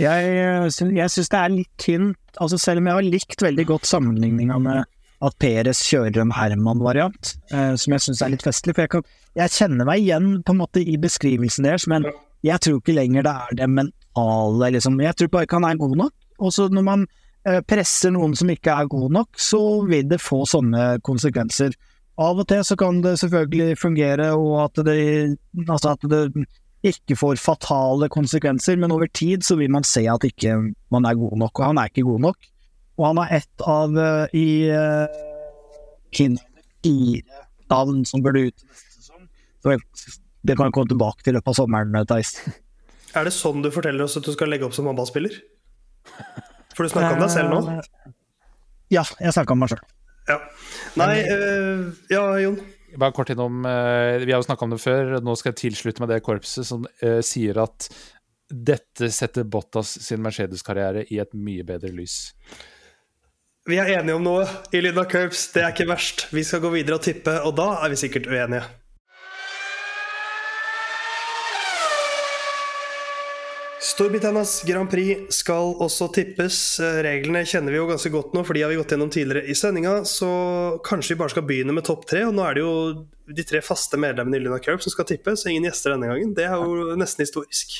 Jeg, 0.00 0.72
jeg 0.96 1.12
syns 1.12 1.30
det 1.30 1.38
er 1.38 1.52
litt 1.52 1.70
tynt, 1.78 2.18
altså 2.42 2.58
selv 2.58 2.82
om 2.82 2.90
jeg 2.90 2.98
har 2.98 3.08
likt 3.14 3.44
veldig 3.44 3.66
godt 3.68 3.86
sammenligninga 3.86 4.58
med 4.62 4.82
at 5.24 5.36
Peres 5.40 5.80
kjører 5.86 6.20
en 6.20 6.34
Herman-variant, 6.34 7.34
eh, 7.54 7.74
som 7.80 7.94
jeg 7.94 8.04
syns 8.06 8.22
er 8.24 8.32
litt 8.34 8.44
festlig. 8.44 8.74
For 8.76 8.84
jeg, 8.84 8.92
kan, 8.92 9.04
jeg, 9.38 9.54
kjenner 9.54 9.88
meg 9.88 10.02
igjen 10.02 10.30
på 10.44 10.54
en 10.54 10.60
måte 10.60 10.82
i 10.82 10.98
beskrivelsen 11.00 11.68
deres, 11.68 11.86
men 11.90 12.06
jeg 12.44 12.60
tror 12.60 12.80
ikke 12.80 12.96
lenger 12.96 13.24
det 13.24 13.34
er 13.46 13.58
det 13.62 13.70
mentale, 13.72 14.72
liksom. 14.74 14.98
Jeg 15.00 15.16
tror 15.16 15.32
bare 15.32 15.48
ikke 15.48 15.60
han 15.60 15.68
er 15.70 15.80
god 15.80 15.96
nok. 16.02 16.14
Og 16.44 16.52
så 16.52 16.68
når 16.68 16.86
man 16.90 17.06
eh, 17.48 17.60
presser 17.64 18.12
noen 18.12 18.34
som 18.36 18.50
ikke 18.52 18.74
er 18.74 18.90
god 18.90 19.16
nok, 19.16 19.40
så 19.40 19.62
vil 19.88 20.10
det 20.10 20.20
få 20.20 20.42
sånne 20.50 20.98
konsekvenser. 21.06 21.76
Av 22.20 22.38
og 22.38 22.46
til 22.50 22.60
så 22.66 22.76
kan 22.78 23.00
det 23.02 23.16
selvfølgelig 23.22 23.78
fungere, 23.80 24.28
og 24.38 24.58
at 24.66 24.84
det, 24.86 24.98
altså 25.64 25.94
at 25.94 26.04
det 26.10 26.44
ikke 26.84 27.16
får 27.16 27.40
fatale 27.40 28.10
konsekvenser, 28.12 28.76
men 28.80 28.92
over 28.92 29.08
tid 29.08 29.44
så 29.46 29.56
vil 29.60 29.72
man 29.72 29.86
se 29.88 30.04
at 30.10 30.26
ikke 30.26 30.56
man 30.92 31.08
er 31.08 31.16
god 31.18 31.38
nok, 31.40 31.58
og 31.58 31.70
han 31.70 31.80
er 31.80 31.92
ikke 31.92 32.04
god 32.06 32.26
nok. 32.26 32.50
Og 32.98 33.06
han 33.08 33.20
er 33.24 33.32
ett 33.40 33.64
av 33.66 33.96
uh, 33.96 34.34
i 34.36 34.68
uh, 34.70 35.06
fire 36.14 37.40
navn 37.72 38.04
som 38.06 38.22
burde 38.22 38.50
ut. 38.50 38.66
Så 39.64 39.74
det 40.44 40.58
kan 40.58 40.68
jeg 40.68 40.76
komme 40.76 40.92
tilbake 40.92 41.24
til 41.24 41.32
i 41.32 41.38
løpet 41.38 41.54
av 41.54 41.58
sommeren, 41.62 41.96
Theis. 42.10 42.36
Er 43.14 43.28
det 43.28 43.30
sånn 43.30 43.62
du 43.62 43.70
forteller 43.70 44.08
oss 44.08 44.16
at 44.18 44.26
du 44.26 44.32
skal 44.34 44.50
legge 44.50 44.66
opp 44.66 44.74
som 44.74 44.88
håndballspiller? 44.90 45.36
For 46.74 46.82
du 46.82 46.90
snakka 46.90 47.12
om 47.14 47.20
deg 47.22 47.30
selv 47.30 47.52
nå? 47.52 47.76
Ja, 48.90 49.04
jeg 49.22 49.34
snakka 49.36 49.54
om 49.54 49.62
meg 49.62 49.70
sjøl. 49.70 49.84
Ja. 50.26 50.38
Nei, 50.98 51.20
uh, 51.30 51.92
ja, 52.10 52.24
Jon? 52.42 52.58
Bare 53.00 53.14
kort 53.16 53.32
innom 53.32 53.64
uh, 53.66 54.20
Vi 54.22 54.32
har 54.32 54.40
jo 54.40 54.46
snakka 54.46 54.66
om 54.66 54.74
det 54.74 54.82
før. 54.82 55.16
Nå 55.24 55.34
skal 55.38 55.52
jeg 55.52 55.60
tilslutte 55.62 56.04
meg 56.04 56.12
det 56.12 56.22
korpset 56.26 56.68
som 56.68 56.86
uh, 57.02 57.20
sier 57.24 57.60
at 57.62 57.88
dette 58.54 59.08
setter 59.14 59.46
Bottas 59.48 59.96
sin 60.04 60.22
Mercedes-karriere 60.22 61.06
i 61.10 61.18
et 61.22 61.32
mye 61.34 61.64
bedre 61.66 61.90
lys. 61.94 62.34
Vi 63.64 63.78
er 63.80 63.94
enige 63.96 64.18
om 64.18 64.24
noe 64.26 64.44
i 64.76 64.82
Lynda 64.84 65.06
Curbs. 65.08 65.46
Det 65.54 65.62
er 65.64 65.72
ikke 65.72 65.88
verst. 65.88 66.26
Vi 66.36 66.44
skal 66.44 66.60
gå 66.60 66.74
videre 66.74 66.98
og 66.98 67.06
tippe, 67.06 67.38
og 67.48 67.56
da 67.56 67.70
er 67.80 67.94
vi 67.94 68.00
sikkert 68.02 68.28
uenige. 68.28 68.66
Storbritannias 73.94 74.64
Grand 74.66 74.90
Prix 74.90 75.36
skal 75.36 75.76
også 75.84 76.08
tippes. 76.16 76.56
Eh, 76.82 76.96
reglene 77.06 77.44
kjenner 77.46 77.70
vi 77.70 77.78
jo 77.78 77.86
ganske 77.86 78.10
godt 78.10 78.32
nå, 78.34 78.42
for 78.42 78.56
de 78.56 78.64
har 78.64 78.72
vi 78.72 78.78
gått 78.80 78.90
gjennom 78.90 79.12
tidligere 79.14 79.46
i 79.46 79.54
sendinga. 79.54 80.00
Så 80.08 80.30
kanskje 80.82 81.14
vi 81.14 81.20
bare 81.20 81.30
skal 81.30 81.46
begynne 81.46 81.76
med 81.76 81.86
topp 81.86 82.02
tre. 82.10 82.24
Og 82.26 82.34
nå 82.34 82.42
er 82.42 82.58
det 82.58 82.64
jo 82.64 82.74
de 83.38 83.46
tre 83.46 83.62
faste 83.62 84.00
medlemmene 84.02 84.40
i 84.40 84.42
Luna 84.42 84.58
Curb 84.64 84.82
som 84.82 84.90
skal 84.90 85.06
tippe, 85.06 85.36
så 85.38 85.52
ingen 85.52 85.68
gjester 85.68 85.94
denne 85.94 86.10
gangen. 86.10 86.34
Det 86.34 86.48
er 86.48 86.58
jo 86.58 86.98
nesten 86.98 87.22
historisk. 87.22 87.78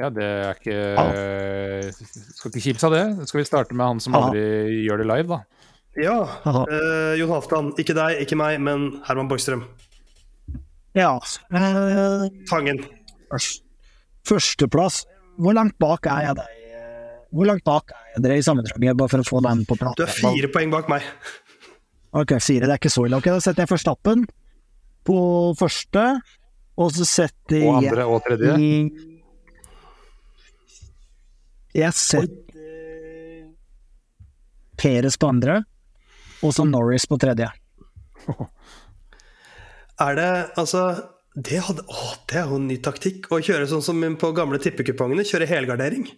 Ja, 0.00 0.08
det 0.08 0.24
er 0.24 0.56
ikke 0.56 1.92
Skal 2.38 2.48
ikke 2.48 2.66
kimse 2.70 2.88
av 2.88 2.96
det. 2.96 3.04
Skal 3.28 3.42
vi 3.42 3.48
starte 3.50 3.76
med 3.76 3.84
han 3.84 4.00
som 4.00 4.16
aldri 4.16 4.80
gjør 4.86 5.04
det 5.04 5.10
live, 5.12 5.36
da? 5.36 5.66
Ja. 6.00 6.20
Eh, 6.48 7.18
Jon 7.20 7.36
Halvdan. 7.36 7.74
Ikke 7.82 8.00
deg, 8.00 8.22
ikke 8.24 8.40
meg, 8.40 8.56
men 8.64 8.94
Herman 9.04 9.28
Borgstrøm. 9.28 9.68
Ja. 10.96 11.18
Uh, 11.52 12.30
Fangen. 12.48 12.80
Førsteplass. 14.28 15.04
Hvor 15.40 15.56
langt 15.56 15.76
bak 15.80 16.06
er 16.10 16.26
jeg 16.28 16.38
deg? 16.40 16.56
Hvor 17.30 17.46
langt 17.46 17.64
bak 17.64 17.92
er 17.94 18.22
dere 18.24 18.40
i 18.40 18.42
sammendraget, 18.44 18.96
bare 18.98 19.08
for 19.12 19.22
å 19.22 19.28
få 19.28 19.40
den 19.46 19.62
på 19.68 19.76
plate? 19.78 20.02
Du 20.02 20.04
er 20.08 20.10
fire 20.16 20.50
poeng 20.52 20.72
bak 20.72 20.90
meg. 20.90 21.06
Ok, 22.10 22.34
fire. 22.42 22.66
Det 22.66 22.74
er 22.74 22.80
ikke 22.80 22.90
så 22.92 23.06
ille. 23.06 23.20
Ok, 23.20 23.30
Da 23.30 23.38
setter 23.40 23.62
jeg 23.64 23.70
Forstappen 23.70 24.24
på 25.06 25.18
første, 25.58 26.04
og 26.80 26.90
så 26.96 27.06
setter 27.08 27.56
jeg 27.62 27.70
Og 27.70 27.78
andre 27.78 28.06
og 28.10 28.24
tredje? 28.26 28.56
Jeg 31.78 31.94
setter 31.94 32.48
Peres 34.80 35.16
på 35.20 35.28
andre, 35.28 35.60
og 36.42 36.54
så 36.56 36.64
Norris 36.66 37.04
på 37.06 37.18
tredje. 37.20 37.46
Er 40.00 40.16
det 40.16 40.30
altså 40.58 40.82
det, 41.34 41.60
hadde, 41.62 41.84
å, 41.86 42.10
det 42.30 42.40
er 42.40 42.50
jo 42.50 42.58
en 42.58 42.66
ny 42.70 42.80
taktikk. 42.82 43.28
Å 43.30 43.38
kjøre 43.44 43.68
sånn 43.70 43.84
som 43.84 44.02
på 44.18 44.32
gamle 44.36 44.58
tippekupongene, 44.62 45.26
kjøre 45.26 45.48
helgardering. 45.50 46.08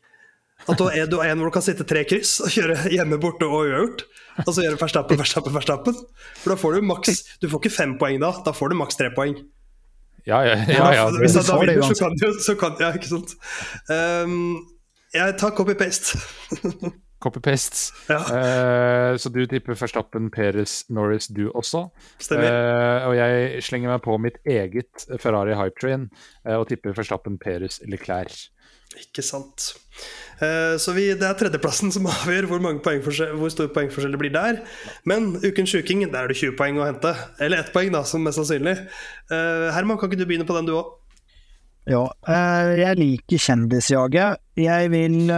At 0.71 0.79
du 0.79 0.85
har 0.87 1.27
en 1.27 1.41
hvor 1.43 1.51
du 1.51 1.55
kan 1.57 1.65
sitte 1.65 1.85
tre 1.89 2.05
kryss 2.07 2.37
og 2.45 2.53
kjøre 2.55 2.93
hjemme 2.95 3.19
borte 3.21 3.49
og 3.49 3.65
uavgjort. 3.65 4.05
Og 4.47 4.53
så 4.55 4.65
gjøre 4.65 4.79
Verstappen, 4.81 5.19
Verstappen, 5.21 5.55
Verstappen. 5.57 5.99
For 6.41 6.55
da 6.55 6.59
får 6.61 6.79
du 6.79 6.87
maks 6.87 7.25
Du 7.43 7.49
får 7.51 7.65
ikke 7.65 7.75
fem 7.75 7.97
poeng 8.01 8.23
da, 8.23 8.31
da 8.47 8.55
får 8.57 8.73
du 8.73 8.79
maks 8.79 9.01
tre 9.01 9.11
poeng. 9.15 9.35
Ja, 10.25 10.39
ja, 10.47 10.55
ja. 10.71 10.91
ja, 10.95 11.07
Hvis 11.19 11.35
da 11.35 11.57
vinner, 11.59 11.83
så 11.83 11.97
kan 11.99 12.15
du 12.15 12.29
så 12.39 12.55
kan, 12.55 12.77
Ja, 12.81 12.93
ikke 12.95 13.11
sant. 13.11 13.35
Um, 13.91 14.63
jeg 15.13 15.35
tar 15.41 15.53
copy-paste. 15.59 16.21
Copy-paste. 17.23 17.93
Ja, 18.11 18.21
Uh, 18.33 19.17
så 19.21 19.31
du 19.33 19.43
tipper 19.47 19.77
Verstappen, 19.79 20.31
Peres, 20.33 20.83
Norris, 20.93 21.29
du 21.33 21.47
også. 21.53 21.87
Eh, 22.33 23.07
og 23.07 23.15
jeg 23.19 23.63
slenger 23.67 23.93
meg 23.93 24.03
på 24.05 24.17
mitt 24.23 24.39
eget 24.49 25.05
Ferrari 25.21 25.55
Hype 25.59 25.79
Train 25.81 26.09
eh, 26.47 26.57
og 26.57 26.67
tipper 26.71 26.95
Verstappen, 26.97 27.39
Perez, 27.43 27.81
Leclerc. 27.89 28.49
Ikke 29.01 29.23
sant. 29.25 29.71
Eh, 30.45 30.75
Så 30.81 30.93
vi, 30.97 31.07
det 31.17 31.25
er 31.25 31.37
tredjeplassen 31.41 31.93
som 31.95 32.09
avgjør 32.13 32.49
hvor, 32.51 32.63
hvor 32.63 33.53
stor 33.53 33.71
poengforskjell 33.75 34.17
det 34.17 34.21
blir 34.21 34.35
der. 34.35 34.63
Men 35.09 35.35
ukens 35.43 35.73
sjuking, 35.73 36.05
der 36.13 36.25
er 36.27 36.33
det 36.33 36.37
20 36.41 36.57
poeng 36.59 36.81
å 36.81 36.89
hente. 36.89 37.15
Eller 37.41 37.63
ett 37.63 37.73
poeng, 37.75 37.93
da, 37.95 38.05
som 38.09 38.25
mest 38.25 38.41
sannsynlig. 38.41 38.77
Eh, 39.33 39.69
Herman, 39.77 40.01
kan 40.01 40.11
ikke 40.11 40.21
du 40.23 40.27
begynne 40.29 40.49
på 40.49 40.57
den, 40.59 40.69
du 40.69 40.77
òg? 40.81 40.93
Ja, 41.91 42.05
eh, 42.31 42.73
jeg 42.79 43.01
liker 43.01 43.41
kjendisjaget. 43.49 44.43
Jeg 44.61 44.91
vil 44.93 45.33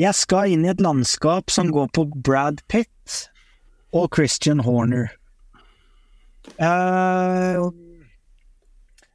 Jeg 0.00 0.16
skal 0.16 0.54
inn 0.54 0.64
i 0.64 0.70
et 0.72 0.80
landskap 0.80 1.52
som 1.52 1.68
går 1.72 1.90
på 1.92 2.06
Brad 2.24 2.62
Pitt 2.72 3.28
og 3.92 4.08
Christian 4.16 4.62
Horner. 4.64 5.10
Uh, 6.56 7.68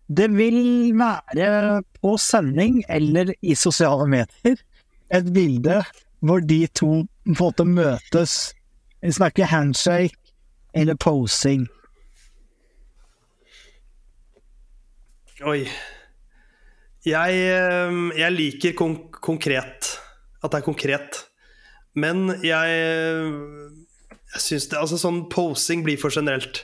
det 0.08 0.30
vil 0.38 0.94
være 0.96 1.82
på 1.98 2.14
sending 2.22 2.84
eller 2.90 3.34
i 3.42 3.56
sosiale 3.58 4.06
medier 4.08 4.62
et 5.12 5.34
bilde 5.34 5.82
hvor 6.20 6.40
de 6.40 6.68
to 6.68 6.92
på 7.04 7.34
en 7.34 7.40
måte 7.40 7.66
møtes. 7.66 8.54
Vi 9.02 9.12
snakker 9.12 9.50
handshake 9.50 10.16
eller 10.74 10.96
posing. 10.96 11.68
Oi. 15.46 15.68
Jeg, 17.06 17.34
eh, 17.34 18.00
jeg 18.18 18.32
liker 18.34 18.74
konk 18.76 19.20
konkret. 19.22 20.07
At 20.44 20.54
det 20.54 20.60
er 20.62 20.66
konkret. 20.68 21.24
Men 21.98 22.28
jeg, 22.46 22.74
jeg 24.36 24.44
syns 24.44 24.68
det 24.70 24.78
Altså, 24.78 25.00
sånn 25.02 25.24
posing 25.34 25.82
blir 25.86 25.98
for 26.02 26.14
generelt. 26.14 26.64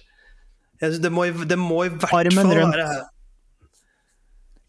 Jeg 0.82 1.00
det, 1.02 1.12
må, 1.14 1.26
det 1.48 1.58
må 1.58 1.86
i 1.88 1.92
hvert 1.94 2.14
Armen 2.14 2.44
fall 2.50 2.58
rundt. 2.60 2.76
være 2.76 2.88
Jeg, 2.90 3.04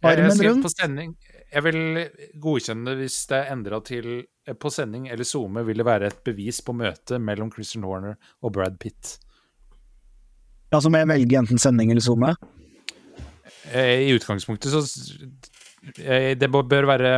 jeg 0.05 0.13
Armen 0.13 0.37
sier 0.37 0.51
rundt. 0.53 0.63
på 0.67 0.71
sending 0.71 1.15
Jeg 1.55 1.63
vil 1.65 1.79
godkjenne 2.45 2.85
det 2.91 2.97
hvis 3.01 3.17
det 3.31 3.39
er 3.41 3.53
endra 3.55 3.81
til 3.85 4.09
eh, 4.21 4.55
på 4.55 4.71
sending 4.73 5.09
eller 5.11 5.27
SoMe 5.27 5.65
vil 5.67 5.81
det 5.81 5.87
være 5.89 6.11
et 6.13 6.21
bevis 6.27 6.61
på 6.65 6.75
møtet 6.77 7.21
mellom 7.25 7.51
Christian 7.53 7.87
Horner 7.89 8.17
og 8.45 8.53
Brad 8.57 8.79
Pitt. 8.83 9.17
Ja, 10.73 10.81
så 10.83 10.91
må 10.91 10.99
jeg 11.03 11.11
velge 11.13 11.39
enten 11.39 11.61
sending 11.63 11.93
eller 11.93 12.05
SoMe. 12.05 12.33
Eh, 13.73 14.05
I 14.09 14.15
utgangspunktet 14.17 14.75
så 14.75 14.83
eh, 16.03 16.33
Det 16.39 16.51
bør 16.53 16.89
være 16.91 17.15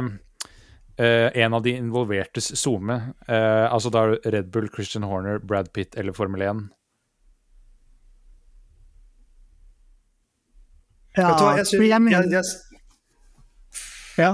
eh, 0.99 1.29
en 1.43 1.55
av 1.55 1.63
de 1.63 1.77
involvertes 1.77 2.53
SoMe. 2.59 2.97
Uh, 3.29 3.67
altså 3.71 3.93
da 3.93 4.05
er 4.05 4.17
det 4.17 4.33
Red 4.35 4.51
Bull, 4.55 4.69
Christian 4.73 5.07
Horner, 5.07 5.39
Brad 5.39 5.73
Pitt 5.73 5.97
eller 5.97 6.17
Formel 6.17 6.43
1. 6.43 6.65
Ja, 11.17 11.31
Vet 11.31 11.39
du 11.41 11.45
hva, 11.47 11.55
jeg 11.57 11.69
syns, 11.71 11.85
jeg 11.89 12.13
jeg, 12.13 12.45
ja. 14.21 14.33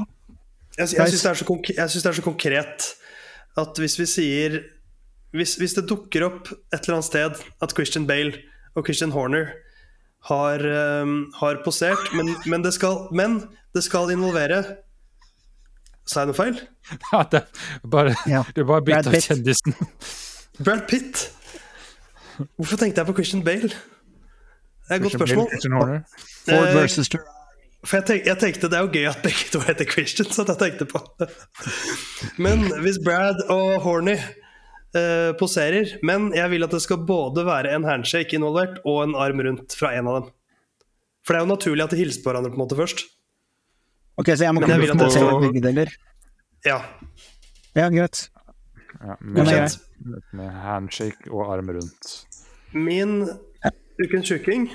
jeg, 0.79 0.89
jeg 0.89 0.89
syns 0.89 1.23
det, 1.23 1.31
er 1.31 1.93
det 1.93 2.11
er 2.11 2.17
så 2.19 2.25
konkret 2.27 2.89
at 3.63 3.79
hvis 3.79 3.99
vi 4.01 4.07
sier 4.09 4.57
hvis, 5.37 5.55
hvis 5.61 5.77
det 5.79 5.87
dukker 5.89 6.27
opp 6.27 6.51
et 6.53 6.81
eller 6.83 6.99
annet 6.99 7.09
sted 7.09 7.39
at 7.65 7.75
Christian 7.77 8.09
Bale 8.09 8.41
og 8.77 8.87
Christian 8.89 9.15
Horner 9.15 9.53
har, 10.29 10.63
um, 11.03 11.33
har 11.41 11.63
posert, 11.65 12.13
men, 12.15 12.35
men, 12.47 12.63
det 12.63 12.75
skal, 12.77 13.09
men 13.15 13.41
det 13.75 13.83
skal 13.87 14.13
involvere 14.15 14.61
Sa 16.09 16.23
jeg 16.25 16.33
noe 16.33 16.39
feil? 16.39 16.59
Ja, 17.13 17.23
det 17.31 17.45
bare, 17.89 18.15
Ja. 18.29 18.43
Du 18.57 18.65
bare 18.69 18.83
bytta 18.87 19.13
kjendisen. 19.23 19.77
Brad 20.65 20.87
Pitt. 20.91 21.29
Hvorfor 22.59 22.81
tenkte 22.81 23.03
jeg 23.03 23.09
på 23.11 23.15
Christian 23.21 23.45
Bale? 23.47 23.69
Det 23.71 24.91
er 24.91 24.99
et 24.99 25.05
godt 25.07 25.15
spørsmål. 25.21 25.49
Ford 26.49 26.67
Eh, 26.67 26.75
versus 26.75 27.09
Ferrari. 27.13 27.39
For 27.83 27.99
jeg, 27.99 28.05
tenk, 28.07 28.27
jeg 28.31 28.39
tenkte 28.39 28.69
Det 28.71 28.77
er 28.79 28.85
jo 28.85 28.91
gøy 28.95 29.07
at 29.11 29.23
begge 29.25 29.49
to 29.51 29.59
heter 29.67 29.87
Christian, 29.91 30.29
så 30.31 30.45
jeg 30.47 30.59
tenkte 30.61 30.87
på 30.91 31.01
det. 31.19 31.27
Men 32.45 32.67
hvis 32.85 32.99
Brad 33.03 33.41
og 33.51 33.81
Horny 33.83 34.15
eh, 34.19 35.33
poserer 35.39 35.97
Men 36.07 36.29
jeg 36.37 36.51
vil 36.53 36.63
at 36.67 36.75
det 36.75 36.83
skal 36.85 37.03
både 37.09 37.43
være 37.47 37.73
en 37.75 37.87
handshake 37.89 38.37
involvert 38.39 38.79
og 38.87 39.01
en 39.07 39.17
arm 39.19 39.43
rundt 39.47 39.75
fra 39.79 39.95
en 39.99 40.11
av 40.11 40.19
dem. 40.21 40.31
For 41.27 41.35
det 41.35 41.41
er 41.41 41.47
jo 41.47 41.53
naturlig 41.55 41.85
at 41.87 41.95
de 41.95 42.01
hilser 42.03 42.23
på 42.23 42.31
hverandre 42.31 42.51
på 42.55 42.59
en 42.59 42.65
måte 42.65 42.79
først. 42.79 43.03
Ok, 44.21 44.29
så 44.37 44.45
jeg 44.45 44.55
må 44.55 44.61
kunne 44.61 44.77
jeg 44.77 44.85
vil 44.85 44.93
at 44.93 45.01
komme 45.01 45.41
det 45.41 45.49
begge 45.49 45.65
deler. 45.69 45.93
Ja, 46.67 46.79
Ja, 47.75 47.89
greit. 47.89 48.27
Ja, 49.01 49.17
med, 49.21 49.79
med 50.37 50.51
handshake 50.63 51.31
og 51.33 51.49
arm 51.55 51.71
rundt. 51.73 52.11
Min 52.77 53.23
ukens 54.03 54.29
sjuking 54.29 54.69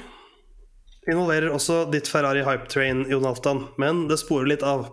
involverer 1.07 1.53
også 1.53 1.83
ditt 1.93 2.09
Ferrari 2.11 2.41
Hype 2.43 2.67
Train, 2.71 3.05
Jon 3.11 3.27
Halvdan, 3.29 3.61
men 3.79 4.07
det 4.09 4.17
sporer 4.19 4.49
litt 4.49 4.65
av. 4.65 4.89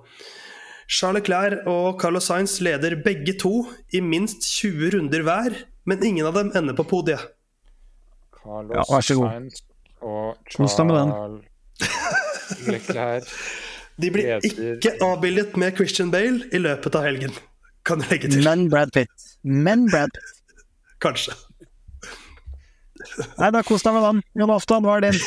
Charles 0.87 1.23
Leclerc 1.25 1.65
og 1.71 1.99
Carlos 2.03 2.29
Sainz 2.29 2.59
leder 2.63 2.99
begge 3.03 3.35
to 3.41 3.65
i 3.97 4.05
minst 4.05 4.45
20 4.61 4.93
runder 4.99 5.25
hver, 5.25 5.57
men 5.89 6.05
ingen 6.05 6.29
av 6.29 6.37
dem 6.37 6.53
ender 6.55 6.77
på 6.77 6.85
podiet. 6.93 7.25
Carlos 8.37 8.77
Ja, 8.77 8.85
vær 8.93 9.09
så 9.09 9.19
god. 9.19 9.33
Sainz 9.33 9.65
og 10.05 10.37
Kos 10.53 10.79
med 10.85 10.99
den. 11.01 11.15
Charles 11.81 12.67
Leclerc. 12.69 13.33
De 14.03 14.11
blir 14.11 14.39
ikke 14.43 14.97
avbildet 15.05 15.57
med 15.61 15.77
Christian 15.79 16.11
Bale 16.11 16.49
i 16.53 16.61
løpet 16.63 16.97
av 16.99 17.07
helgen, 17.07 17.35
kan 17.87 18.03
du 18.03 18.09
legge 18.11 18.31
til. 18.33 18.43
Men 18.47 18.69
Brad 18.73 18.95
Pitt. 18.95 19.29
Men 19.45 19.87
Brad 19.91 20.15
Pitt. 20.15 20.33
Kanskje. 21.05 21.35
Nei, 23.39 23.49
da 23.53 23.61
kos 23.67 23.83
deg 23.85 23.95
med 23.97 24.05
den. 24.07 24.21
Jon 24.39 24.53
Aftan, 24.55 24.85
hva 24.87 24.95
er 24.97 25.05
din? 25.09 25.19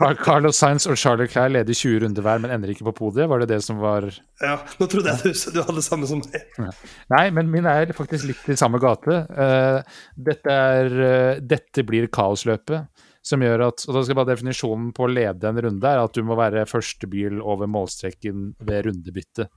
Car- 0.00 0.16
Carlos 0.18 0.58
Sainz 0.58 0.86
og 0.90 0.98
Charlie 0.98 1.28
Leclerc 1.28 1.52
leder 1.54 1.76
20 1.76 2.00
runder 2.04 2.24
hver, 2.26 2.40
men 2.42 2.52
ender 2.54 2.72
ikke 2.72 2.86
på 2.88 2.94
podiet. 2.96 3.28
Var 3.30 3.44
det 3.44 3.50
det 3.52 3.60
som 3.64 3.78
var 3.82 4.08
Ja, 4.42 4.56
nå 4.80 4.88
trodde 4.90 5.12
jeg 5.12 5.22
du, 5.22 5.44
du 5.54 5.60
hadde 5.60 5.76
det 5.78 5.86
samme 5.86 6.08
som 6.10 6.22
meg. 6.24 6.72
Nei, 7.12 7.26
men 7.36 7.52
min 7.52 7.68
er 7.70 7.92
faktisk 7.96 8.26
litt 8.30 8.50
i 8.50 8.58
samme 8.58 8.80
gate. 8.82 9.20
Uh, 9.30 10.00
dette, 10.30 10.56
er, 10.80 10.90
uh, 10.96 11.44
dette 11.44 11.86
blir 11.86 12.10
kaosløpet. 12.12 13.06
Som 13.26 13.42
gjør 13.44 13.66
at, 13.66 13.84
og 13.84 13.96
da 13.96 14.02
skal 14.04 14.16
bare 14.16 14.30
Definisjonen 14.32 14.92
på 14.96 15.04
å 15.04 15.10
lede 15.12 15.48
en 15.50 15.60
runde 15.66 15.90
er 15.90 16.00
at 16.00 16.16
du 16.16 16.24
må 16.24 16.38
være 16.38 16.64
første 16.68 17.08
bil 17.10 17.42
over 17.44 17.68
målstreken 17.68 18.54
ved 18.64 18.86
rundebytte. 18.88 19.50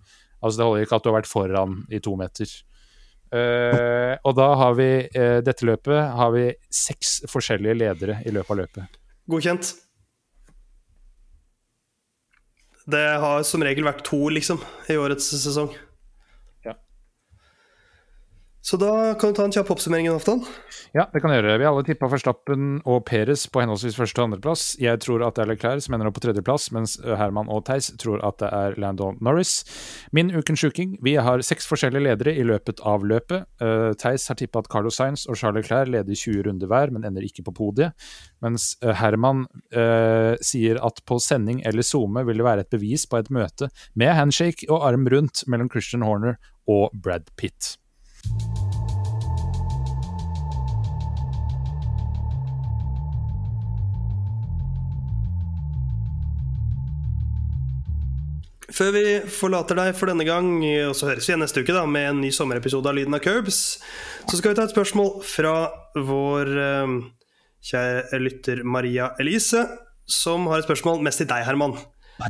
Altså 0.43 0.59
Det 0.59 0.68
holder 0.68 0.86
ikke 0.86 0.99
at 0.99 1.05
du 1.05 1.09
har 1.11 1.20
vært 1.22 1.32
foran 1.32 1.78
i 1.88 2.01
to 2.03 2.18
meter. 2.20 2.51
Uh, 3.34 4.14
og 4.28 4.36
da 4.38 4.49
har 4.59 4.76
vi 4.78 4.89
uh, 5.16 5.39
dette 5.41 5.66
løpet 5.66 6.11
har 6.20 6.36
vi 6.36 6.43
seks 6.70 7.24
forskjellige 7.32 7.80
ledere 7.80 8.20
i 8.28 8.34
løpet 8.36 8.53
av 8.53 8.59
løpet. 8.59 8.99
Godkjent. 9.32 9.72
Det 12.93 13.05
har 13.24 13.47
som 13.47 13.64
regel 13.64 13.88
vært 13.88 14.03
to, 14.05 14.20
liksom, 14.36 14.59
i 14.91 14.99
årets 14.99 15.32
sesong. 15.39 15.72
Så 18.74 18.78
da 18.82 19.13
kan 19.21 19.30
du 19.30 19.38
ta 19.38 19.43
en 19.45 19.51
kjapp 19.53 19.67
oppsummering, 19.69 20.07
Aftan. 20.09 20.39
Ja, 20.97 21.03
det 21.13 21.19
kan 21.21 21.30
jeg 21.30 21.43
gjøre. 21.43 21.59
Vi 21.61 21.65
alle 21.69 21.82
tippa 21.86 22.07
Verstappen 22.09 22.80
og 22.89 23.03
Peres 23.05 23.43
på 23.45 23.61
henholdsvis 23.61 23.99
første 23.99 24.17
og 24.17 24.32
andreplass. 24.32 24.63
Jeg 24.82 24.97
tror 25.03 25.21
at 25.28 25.36
det 25.38 25.43
er 25.43 25.49
Leclerc 25.51 25.84
som 25.86 25.93
ender 25.93 26.09
opp 26.09 26.15
på 26.17 26.24
tredjeplass, 26.24 26.71
mens 26.74 26.95
Herman 27.05 27.51
og 27.53 27.67
Theis 27.67 27.91
tror 28.01 28.24
at 28.26 28.39
det 28.41 28.49
er 28.49 28.78
Landon 28.82 29.19
Norris. 29.21 29.51
Min 30.09 30.32
ukens 30.34 30.63
sjuking. 30.63 30.95
Vi 31.05 31.13
har 31.21 31.43
seks 31.45 31.69
forskjellige 31.69 32.07
ledere 32.07 32.34
i 32.34 32.47
løpet 32.49 32.82
av 32.82 33.05
løpet. 33.05 33.45
Uh, 33.61 33.91
Theis 34.01 34.26
har 34.32 34.41
tippa 34.41 34.65
at 34.65 34.71
Carlos 34.74 34.97
Sainz 34.97 35.28
og 35.28 35.38
Charles 35.38 35.61
Leclerc 35.61 35.93
leder 35.93 36.17
20 36.24 36.49
runder 36.49 36.74
hver, 36.74 36.95
men 36.97 37.05
ender 37.05 37.30
ikke 37.30 37.45
på 37.45 37.53
podiet. 37.61 37.93
Mens 38.41 38.71
eh, 38.82 38.95
Herman 38.97 39.45
uh, 39.78 40.34
sier 40.41 40.82
at 40.82 41.03
på 41.05 41.19
sending 41.21 41.61
eller 41.61 41.86
SoMe 41.86 42.26
vil 42.26 42.41
det 42.41 42.49
være 42.49 42.65
et 42.65 42.74
bevis 42.74 43.05
på 43.05 43.21
et 43.21 43.30
møte 43.30 43.69
med 43.93 44.17
handshake 44.17 44.65
og 44.65 44.89
arm 44.89 45.05
rundt 45.13 45.45
mellom 45.45 45.69
Christian 45.69 46.09
Horner 46.09 46.41
og 46.65 46.89
Brad 46.97 47.30
Pitt. 47.38 47.76
Før 58.74 58.93
vi 58.95 59.05
forlater 59.30 59.78
deg 59.78 59.91
for 59.93 60.09
denne 60.09 60.26
gang, 60.26 60.47
og 60.88 60.95
så 60.97 61.11
høres 61.11 61.28
vi 61.28 61.34
igjen 61.34 61.43
neste 61.43 61.61
uke 61.61 61.76
da, 61.76 61.84
med 61.86 62.07
en 62.09 62.21
ny 62.24 62.32
sommerepisode 62.34 62.89
av 62.89 62.97
Lyden 62.97 63.13
av 63.13 63.21
Curbs, 63.21 63.59
så 64.26 64.39
skal 64.39 64.53
vi 64.53 64.57
ta 64.57 64.65
et 64.65 64.74
spørsmål 64.74 65.11
fra 65.30 65.53
vår 65.93 66.49
eh, 66.63 66.95
kjære 67.69 68.21
lytter 68.24 68.63
Maria 68.65 69.11
Elise, 69.21 69.67
som 70.09 70.49
har 70.49 70.63
et 70.63 70.67
spørsmål 70.67 71.03
mest 71.05 71.21
til 71.21 71.30
deg, 71.30 71.45
Herman. 71.45 71.78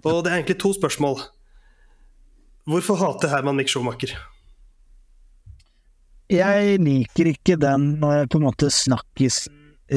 Og 0.04 0.20
det 0.26 0.34
er 0.34 0.41
egentlig 0.41 0.60
to 0.60 0.74
spørsmål. 0.76 1.22
Hvorfor 2.68 3.00
hater 3.00 3.32
Herman 3.32 3.58
Mick 3.60 3.72
Schumacher? 3.72 4.12
Jeg 6.32 6.78
liker 6.82 7.30
ikke 7.30 7.58
den 7.60 7.94
når 8.02 8.28
på 8.32 8.39
en 8.39 8.48
måte 8.48 8.72
snakkes 8.72 9.46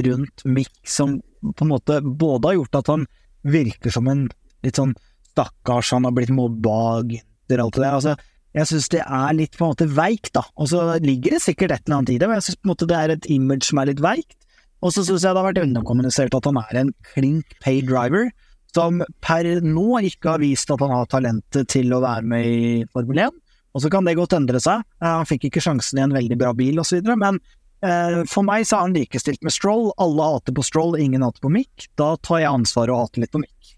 rundt 0.06 0.46
Mick 0.46 0.74
som 0.86 1.20
på 1.42 1.66
en 1.66 1.70
måte 1.70 2.00
både 2.02 2.50
har 2.50 2.58
gjort 2.58 2.80
at 2.82 2.90
han 2.92 3.06
virker 3.46 3.94
som 3.94 4.10
en 4.10 4.26
litt 4.66 4.78
sånn 4.78 4.96
stakkars, 5.36 5.92
han 5.92 6.08
har 6.08 6.16
blitt 6.16 6.32
mobba, 6.32 6.80
og 7.02 7.12
alt 7.12 7.76
det 7.76 7.84
der. 7.84 7.92
Altså, 7.92 8.16
jeg 8.56 8.70
syns 8.70 8.88
det 8.94 9.02
er 9.04 9.36
litt 9.36 9.56
på 9.58 9.66
en 9.66 9.74
måte 9.74 9.88
veikt, 9.92 10.32
da. 10.34 10.46
Og 10.56 10.70
så 10.72 10.82
ligger 11.04 11.36
det 11.36 11.44
sikkert 11.44 11.74
et 11.74 11.84
eller 11.84 12.00
annet 12.00 12.14
i 12.14 12.18
det, 12.22 12.28
men 12.30 12.40
jeg 12.40 12.48
syns 12.48 12.82
det 12.82 12.98
er 12.98 13.12
et 13.12 13.30
image 13.32 13.68
som 13.68 13.82
er 13.82 13.90
litt 13.92 14.02
veikt. 14.04 14.36
Og 14.84 14.92
så 14.92 15.04
syns 15.04 15.24
jeg 15.24 15.32
det 15.34 15.40
har 15.40 15.48
vært 15.50 15.62
underkommunisert 15.62 16.36
at 16.36 16.48
han 16.48 16.60
er 16.60 16.80
en 16.80 16.92
klink 17.12 17.56
pay 17.64 17.82
driver, 17.84 18.30
som 18.76 19.00
per 19.24 19.48
nå 19.64 20.00
ikke 20.08 20.34
har 20.34 20.42
vist 20.42 20.72
at 20.72 20.82
han 20.84 20.92
har 20.92 21.08
talentet 21.12 21.68
til 21.72 21.92
å 21.96 22.02
være 22.04 22.26
med 22.28 22.48
i 22.48 22.72
Formel 22.92 23.22
1. 23.28 23.38
Og 23.76 23.84
så 23.84 23.92
kan 23.92 24.08
det 24.08 24.16
godt 24.16 24.36
endre 24.36 24.60
seg. 24.62 24.84
Eh, 25.02 25.08
han 25.08 25.28
fikk 25.28 25.48
ikke 25.48 25.64
sjansen 25.64 26.00
i 26.00 26.04
en 26.06 26.16
veldig 26.16 26.38
bra 26.40 26.52
bil 26.56 26.80
osv., 26.80 27.04
men 27.20 27.40
eh, 27.84 28.22
for 28.28 28.44
meg 28.46 28.64
så 28.64 28.78
er 28.78 28.86
han 28.86 28.96
likestilt 28.96 29.44
med 29.44 29.52
Stroll. 29.52 29.90
Alle 30.00 30.32
hater 30.32 30.56
på 30.56 30.64
Stroll, 30.64 30.96
ingen 31.00 31.24
hater 31.24 31.44
på 31.44 31.52
Mick. 31.52 31.90
Da 32.00 32.14
tar 32.24 32.40
jeg 32.44 32.52
ansvaret 32.52 32.94
og 32.94 33.04
hater 33.04 33.24
litt 33.24 33.34
på 33.36 33.44
Mick. 33.44 33.75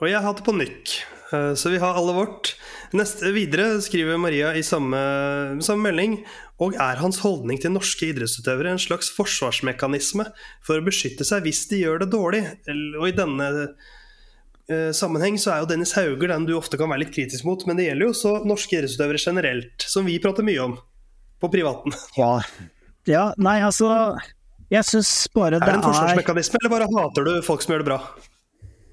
Og 0.00 0.08
jeg 0.08 0.20
har 0.24 0.36
det 0.36 0.44
på 0.46 0.56
Nick. 0.56 1.00
Eh, 1.32 1.54
så 1.54 1.70
vi 1.70 1.78
har 1.78 1.96
alle 1.96 2.14
vårt. 2.16 2.54
Neste, 2.96 3.30
videre 3.36 3.78
skriver 3.84 4.18
Maria 4.18 4.54
i 4.56 4.62
samme, 4.66 4.98
samme 5.62 5.90
melding 5.90 6.20
og 6.60 6.74
er 6.80 7.00
hans 7.00 7.20
holdning 7.22 7.60
til 7.60 7.72
norske 7.72 8.10
idrettsutøvere 8.10 8.74
en 8.74 8.82
slags 8.82 9.08
forsvarsmekanisme 9.14 10.26
for 10.66 10.80
å 10.80 10.84
beskytte 10.84 11.24
seg 11.24 11.46
hvis 11.46 11.62
de 11.70 11.84
gjør 11.84 12.02
det 12.02 12.10
dårlig? 12.12 12.42
Og 12.98 13.06
i 13.08 13.14
denne 13.16 13.46
eh, 13.54 14.90
sammenheng 14.96 15.38
så 15.40 15.54
er 15.54 15.62
jo 15.62 15.70
Dennis 15.70 15.94
Hauger 15.96 16.34
den 16.34 16.48
du 16.48 16.56
ofte 16.58 16.80
kan 16.80 16.90
være 16.92 17.04
litt 17.06 17.14
kritisk 17.14 17.46
mot, 17.48 17.64
men 17.68 17.80
det 17.80 17.88
gjelder 17.88 18.08
jo 18.08 18.16
også 18.16 18.34
norske 18.48 18.76
idrettsutøvere 18.76 19.22
generelt, 19.22 19.88
som 19.88 20.08
vi 20.08 20.18
prater 20.22 20.46
mye 20.46 20.66
om 20.66 20.76
på 21.40 21.52
privaten. 21.52 21.96
Ja, 22.20 22.34
ja 23.08 23.22
nei 23.40 23.60
altså 23.64 23.88
Jeg 24.70 24.84
syns 24.84 25.14
bare 25.32 25.56
det 25.56 25.64
er 25.64 25.70
er 25.70 25.78
det 25.78 25.80
en 25.80 25.88
forsvarsmekanisme, 25.88 26.60
eller 26.60 26.74
bare 26.74 26.90
hater 26.92 27.30
du 27.30 27.32
folk 27.46 27.64
som 27.64 27.76
gjør 27.76 27.86
det 27.86 27.92
bra? 27.92 28.02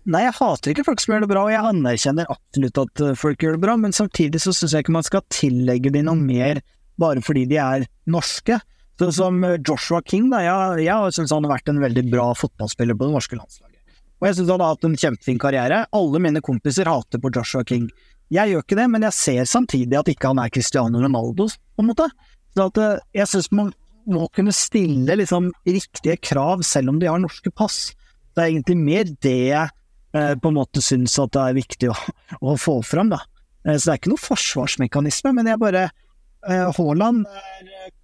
Nei, 0.08 0.22
jeg 0.24 0.38
hater 0.38 0.72
ikke 0.72 0.86
folk 0.88 1.01
som 1.03 1.14
gjør 1.14 1.26
det 1.26 1.32
bra, 1.34 1.41
og 1.43 1.51
jeg 1.51 1.68
anerkjenner 1.68 2.30
absolutt 2.32 2.80
at 2.80 3.01
eh, 3.03 3.16
folk 3.20 3.41
gjør 3.43 3.58
det 3.58 3.64
bra, 3.66 3.74
men 3.76 3.95
samtidig 3.95 4.39
så 4.39 4.53
syns 4.55 4.72
jeg 4.72 4.86
ikke 4.86 4.95
man 4.95 5.03
skal 5.03 5.26
tillegge 5.34 5.91
dem 5.91 6.08
noe 6.08 6.16
mer 6.22 6.62
bare 7.01 7.20
fordi 7.24 7.43
de 7.49 7.58
er 7.60 7.84
norske. 8.08 8.55
Sånn 9.01 9.12
som 9.14 9.41
eh, 9.43 9.58
Joshua 9.60 9.99
King, 10.08 10.30
da. 10.32 10.39
Jeg, 10.45 10.86
jeg 10.88 11.18
syns 11.18 11.34
han 11.36 11.43
har 11.43 11.58
vært 11.58 11.74
en 11.74 11.84
veldig 11.84 12.05
bra 12.14 12.30
fotballspiller 12.39 12.95
på 12.95 13.10
det 13.10 13.18
norske 13.18 13.36
landslaget. 13.36 13.99
Og 14.18 14.30
jeg 14.30 14.38
syns 14.38 14.53
han 14.53 14.64
har 14.64 14.78
hatt 14.78 14.88
en 14.88 14.95
kjempefin 15.03 15.41
karriere. 15.43 15.84
Alle 15.99 16.22
mine 16.24 16.41
kompiser 16.45 16.88
hater 16.89 17.22
på 17.22 17.34
Joshua 17.36 17.68
King. 17.68 17.89
Jeg 18.34 18.53
gjør 18.53 18.64
ikke 18.64 18.80
det, 18.80 18.88
men 18.93 19.05
jeg 19.10 19.16
ser 19.20 19.49
samtidig 19.51 19.99
at 19.99 20.12
ikke 20.12 20.32
han 20.32 20.39
er 20.39 20.53
Cristiano 20.55 21.03
Ronaldo, 21.03 21.49
på 21.51 21.84
en 21.84 21.91
måte. 21.91 22.08
Så 22.55 22.70
at 22.72 22.80
eh, 22.80 23.01
jeg 23.20 23.34
syns 23.34 23.51
man 23.60 23.76
må 24.08 24.30
kunne 24.32 24.55
stille 24.55 25.20
liksom 25.20 25.51
riktige 25.68 26.16
krav 26.24 26.64
selv 26.64 26.93
om 26.93 27.03
de 27.03 27.12
har 27.12 27.20
norske 27.20 27.51
pass. 27.51 27.89
Det 28.32 28.39
er 28.45 28.53
egentlig 28.53 28.80
mer 28.80 29.12
det 29.26 29.39
jeg 29.51 29.74
på 30.12 30.49
en 30.49 30.55
måte 30.55 30.82
syns 30.82 31.18
at 31.20 31.34
det 31.36 31.41
er 31.43 31.58
viktig 31.58 31.89
å, 31.91 31.95
å 32.39 32.55
få 32.60 32.80
fram, 32.86 33.12
da. 33.12 33.20
Eh, 33.68 33.78
så 33.78 33.89
det 33.89 33.93
er 33.93 34.01
ikke 34.01 34.14
noe 34.14 34.24
forsvarsmekanisme, 34.24 35.34
men 35.36 35.49
jeg 35.51 35.62
bare 35.62 35.88
eh, 35.88 36.68
Haaland 36.78 37.26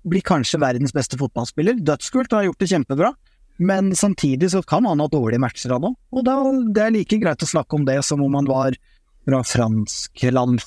blir 0.08 0.26
kanskje 0.26 0.62
verdens 0.64 0.96
beste 0.96 1.20
fotballspiller. 1.20 1.80
Dødskult 1.80 2.36
har 2.36 2.48
gjort 2.48 2.64
det 2.64 2.72
kjempebra, 2.74 3.14
men 3.64 3.94
samtidig 3.96 4.52
så 4.54 4.64
kan 4.68 4.88
han 4.90 5.04
ha 5.04 5.10
dårlige 5.12 5.44
matcher, 5.44 5.76
han 5.76 5.92
òg. 5.92 6.00
Og 6.14 6.26
da, 6.28 6.40
det 6.76 6.88
er 6.88 6.98
like 6.98 7.22
greit 7.22 7.46
å 7.46 7.50
snakke 7.50 7.80
om 7.80 7.88
det 7.88 8.02
som 8.06 8.24
om 8.26 8.40
han 8.40 8.50
var 8.50 8.78
fra 9.24 9.44
fransk 9.48 10.26
land. 10.36 10.66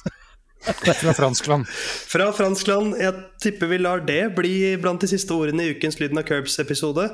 Fra 0.67 1.13
franskland. 1.15 1.69
Fra 2.13 2.31
franskland, 2.35 2.95
jeg 2.99 3.13
tipper 3.45 3.69
vi 3.71 3.79
lar 3.79 4.01
det 4.07 4.23
bli 4.39 4.55
blant 4.81 5.05
de 5.05 5.11
siste 5.11 5.35
ordene 5.37 5.67
i 5.67 5.75
ukens 5.77 6.01
Lyden 6.01 6.19
av 6.19 6.25
Curbs-episode. 6.27 7.11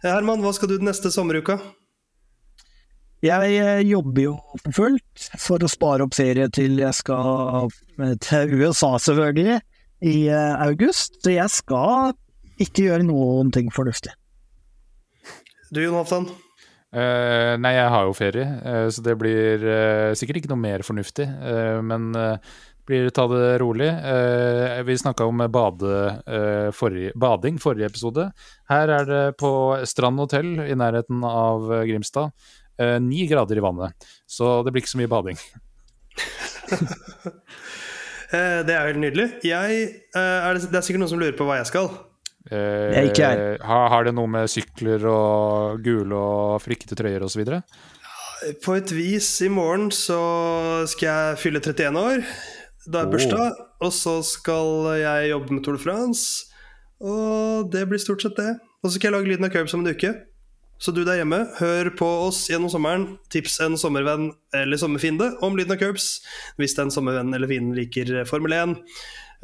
Eh, 0.00 0.08
Herman, 0.08 0.40
hva 0.42 0.54
skal 0.56 0.72
du 0.72 0.78
den 0.78 0.88
neste 0.88 1.12
sommeruka? 1.14 1.60
Jeg 3.26 3.56
eh, 3.60 3.82
jobber 3.86 4.22
jo 4.22 4.34
fullt 4.74 5.26
for 5.40 5.62
å 5.62 5.70
spare 5.70 6.06
opp 6.06 6.14
ferie 6.16 6.48
til 6.54 6.78
jeg 6.80 6.94
skal 6.96 7.66
eh, 7.66 8.14
til 8.22 8.54
USA, 8.60 8.94
selvfølgelig, 9.02 9.58
i 10.06 10.16
eh, 10.30 10.54
august. 10.66 11.18
Så 11.24 11.34
jeg 11.34 11.52
skal 11.52 12.14
ikke 12.62 12.88
gjøre 12.88 13.08
noen 13.08 13.52
ting 13.54 13.72
fornuftig. 13.74 14.14
Du, 15.72 15.82
Jon 15.82 15.98
Halvdan? 15.98 16.30
Eh, 16.96 17.56
nei, 17.60 17.74
jeg 17.76 17.90
har 17.92 18.06
jo 18.06 18.14
ferie, 18.16 18.46
uh, 18.62 18.86
så 18.94 19.02
det 19.04 19.16
blir 19.20 19.64
uh, 19.66 20.14
sikkert 20.16 20.40
ikke 20.40 20.52
noe 20.54 20.62
mer 20.62 20.84
fornuftig. 20.86 21.26
men 21.84 22.14
uh, 22.16 22.38
blir 22.86 23.08
ta 23.10 23.24
det 23.26 23.58
rolig. 23.58 23.88
Eh, 23.88 24.82
vi 24.86 24.94
snakka 24.98 25.24
om 25.26 25.42
bade, 25.50 25.96
forrige, 26.72 27.10
bading 27.18 27.58
forrige 27.58 27.88
episode. 27.90 28.28
Her 28.70 28.92
er 29.00 29.08
det 29.08 29.24
på 29.42 29.50
Strand 29.82 30.22
hotell 30.22 30.52
i 30.62 30.76
nærheten 30.78 31.24
av 31.26 31.66
Grimstad. 31.88 32.30
Eh, 32.82 32.98
Ni 33.02 33.26
grader 33.30 33.56
i 33.60 33.64
vannet, 33.64 34.06
så 34.26 34.58
det 34.66 34.72
blir 34.74 34.82
ikke 34.84 34.94
så 34.94 35.00
mye 35.02 35.12
bading. 35.12 35.38
Eh, 38.34 38.60
det 38.66 38.74
er 38.74 38.88
helt 38.88 38.98
nydelig. 38.98 39.24
Jeg, 39.46 39.82
eh, 40.18 40.20
er 40.48 40.56
det, 40.58 40.64
det 40.72 40.78
er 40.80 40.82
sikkert 40.82 40.98
noen 41.04 41.10
som 41.12 41.20
lurer 41.20 41.36
på 41.38 41.44
hva 41.46 41.60
jeg 41.60 41.68
skal. 41.68 41.86
Eh, 42.50 42.96
Jeg 42.96 43.12
ikke 43.12 43.28
er. 43.28 43.42
har, 43.62 43.84
har 43.92 44.08
det 44.08 44.12
noe 44.18 44.26
med 44.26 44.50
sykler 44.50 45.04
og 45.06 45.78
gule 45.84 46.18
og 46.18 46.56
frikkete 46.64 46.98
trøyer 46.98 47.22
osv.? 47.22 47.44
På 48.66 48.74
et 48.74 48.90
vis, 48.90 49.28
i 49.46 49.48
morgen 49.48 49.92
så 49.94 50.18
skal 50.90 51.06
jeg 51.06 51.38
fylle 51.44 51.62
31 51.62 52.00
år. 52.02 52.26
Da 52.90 53.04
er 53.04 53.12
bursdag. 53.14 53.62
Og 53.86 53.94
så 53.94 54.16
skal 54.26 54.90
jeg 54.98 55.30
jobbe 55.30 55.54
med 55.54 55.62
Tour 55.62 55.78
de 55.78 55.84
France. 55.86 56.50
Og 56.98 57.70
det 57.70 57.86
blir 57.86 58.02
stort 58.02 58.26
sett 58.26 58.34
det. 58.42 58.56
Og 58.82 58.90
så 58.90 58.96
skal 58.98 59.12
jeg 59.12 59.20
lage 59.20 59.30
Lyden 59.30 59.46
av 59.46 59.54
Curbs 59.54 59.74
om 59.78 59.86
en 59.86 59.94
uke. 59.94 60.12
Så 60.78 60.92
du 60.92 61.02
der 61.06 61.20
hjemme, 61.22 61.38
hør 61.56 61.88
på 61.96 62.08
oss 62.26 62.42
gjennom 62.50 62.70
sommeren. 62.72 63.06
Tips 63.32 63.60
en 63.64 63.78
sommervenn 63.80 64.30
eller 64.56 64.80
sommerfiende 64.80 65.30
om 65.44 65.56
Lyden 65.56 65.76
av 65.76 65.80
Curbs. 65.80 66.20
Hvis 66.60 66.76
den 66.76 66.92
sommervennen 66.92 67.36
eller 67.36 67.48
fienden 67.50 67.76
liker 67.78 68.12
Formel 68.28 68.56
1. 68.56 68.76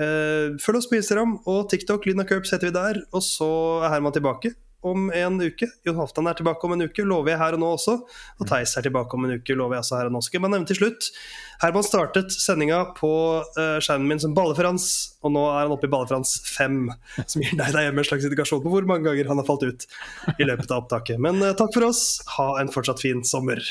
Eh, 0.03 0.59
følg 0.61 0.81
oss 0.81 0.91
på 0.91 0.99
Instagram 0.99 1.39
og 1.49 1.71
TikTok. 1.73 2.05
Lyden 2.07 2.25
av 2.25 2.29
Curbs 2.29 2.53
heter 2.53 2.69
vi 2.69 2.77
der. 2.77 3.01
Og 3.17 3.25
så 3.25 3.49
er 3.81 3.97
Herman 3.97 4.15
tilbake 4.17 4.53
om 4.83 5.09
en 5.15 5.39
uke. 5.41 5.69
Jon 5.87 5.99
Halvdan 5.99 6.29
er 6.31 6.37
tilbake 6.39 6.67
om 6.67 6.75
en 6.75 6.85
uke, 6.87 7.05
lover 7.07 7.33
jeg 7.33 7.41
her 7.41 7.57
og 7.57 7.63
nå 7.63 7.71
også. 7.77 7.95
Og 8.41 8.49
Theis 8.51 8.75
er 8.79 8.87
tilbake 8.87 9.17
om 9.17 9.27
en 9.29 9.37
uke, 9.39 9.57
lover 9.59 9.79
jeg 9.79 9.87
også 9.87 9.99
her 10.01 10.11
og 10.11 10.17
nå. 10.17 10.23
Skal 10.27 10.39
jeg 10.39 10.45
bare 10.45 10.55
nevne 10.57 10.71
til 10.71 10.81
slutt. 10.81 11.09
Herman 11.63 11.87
startet 11.87 12.35
sendinga 12.35 12.81
på 12.97 13.13
uh, 13.45 13.79
skjermen 13.83 14.09
min 14.11 14.23
som 14.23 14.35
Balle-Frans, 14.35 14.89
og 15.23 15.35
nå 15.37 15.45
er 15.53 15.61
han 15.65 15.75
oppe 15.77 15.87
i 15.87 15.93
Balle-Frans 15.93 16.35
5. 16.51 16.81
Som 17.23 17.45
gir 17.45 17.55
deg 17.55 17.77
der 17.77 17.87
hjemme 17.87 18.03
en 18.03 18.11
slags 18.11 18.27
indikasjon 18.27 18.65
på 18.65 18.75
hvor 18.75 18.89
mange 18.89 19.07
ganger 19.07 19.31
han 19.31 19.43
har 19.43 19.49
falt 19.49 19.67
ut 19.67 19.87
i 20.39 20.49
løpet 20.49 20.71
av 20.71 20.83
opptaket. 20.83 21.23
Men 21.23 21.39
uh, 21.45 21.53
takk 21.59 21.75
for 21.77 21.87
oss. 21.93 22.05
Ha 22.37 22.49
en 22.63 22.73
fortsatt 22.73 23.03
fin 23.03 23.23
sommer. 23.27 23.63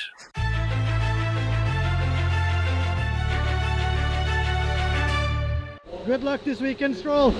Good 6.08 6.24
luck 6.24 6.44
this 6.44 6.60
weekend, 6.60 6.98
Stroll. 6.98 7.36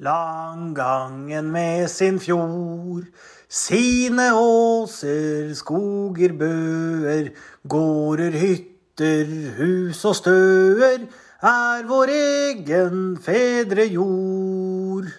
Langgangen 0.00 1.50
med 1.52 1.88
sin 1.88 2.16
fjord, 2.20 3.04
sine 3.48 4.30
åser, 4.32 5.50
skoger, 5.54 6.32
bøer, 6.40 7.28
gårder, 7.68 8.32
hytter, 8.32 9.28
hus 9.58 10.00
og 10.08 10.16
støer, 10.16 11.04
er 11.44 11.84
vår 11.90 12.14
egen 12.14 13.18
fedre 13.20 13.84
jord. 13.92 15.12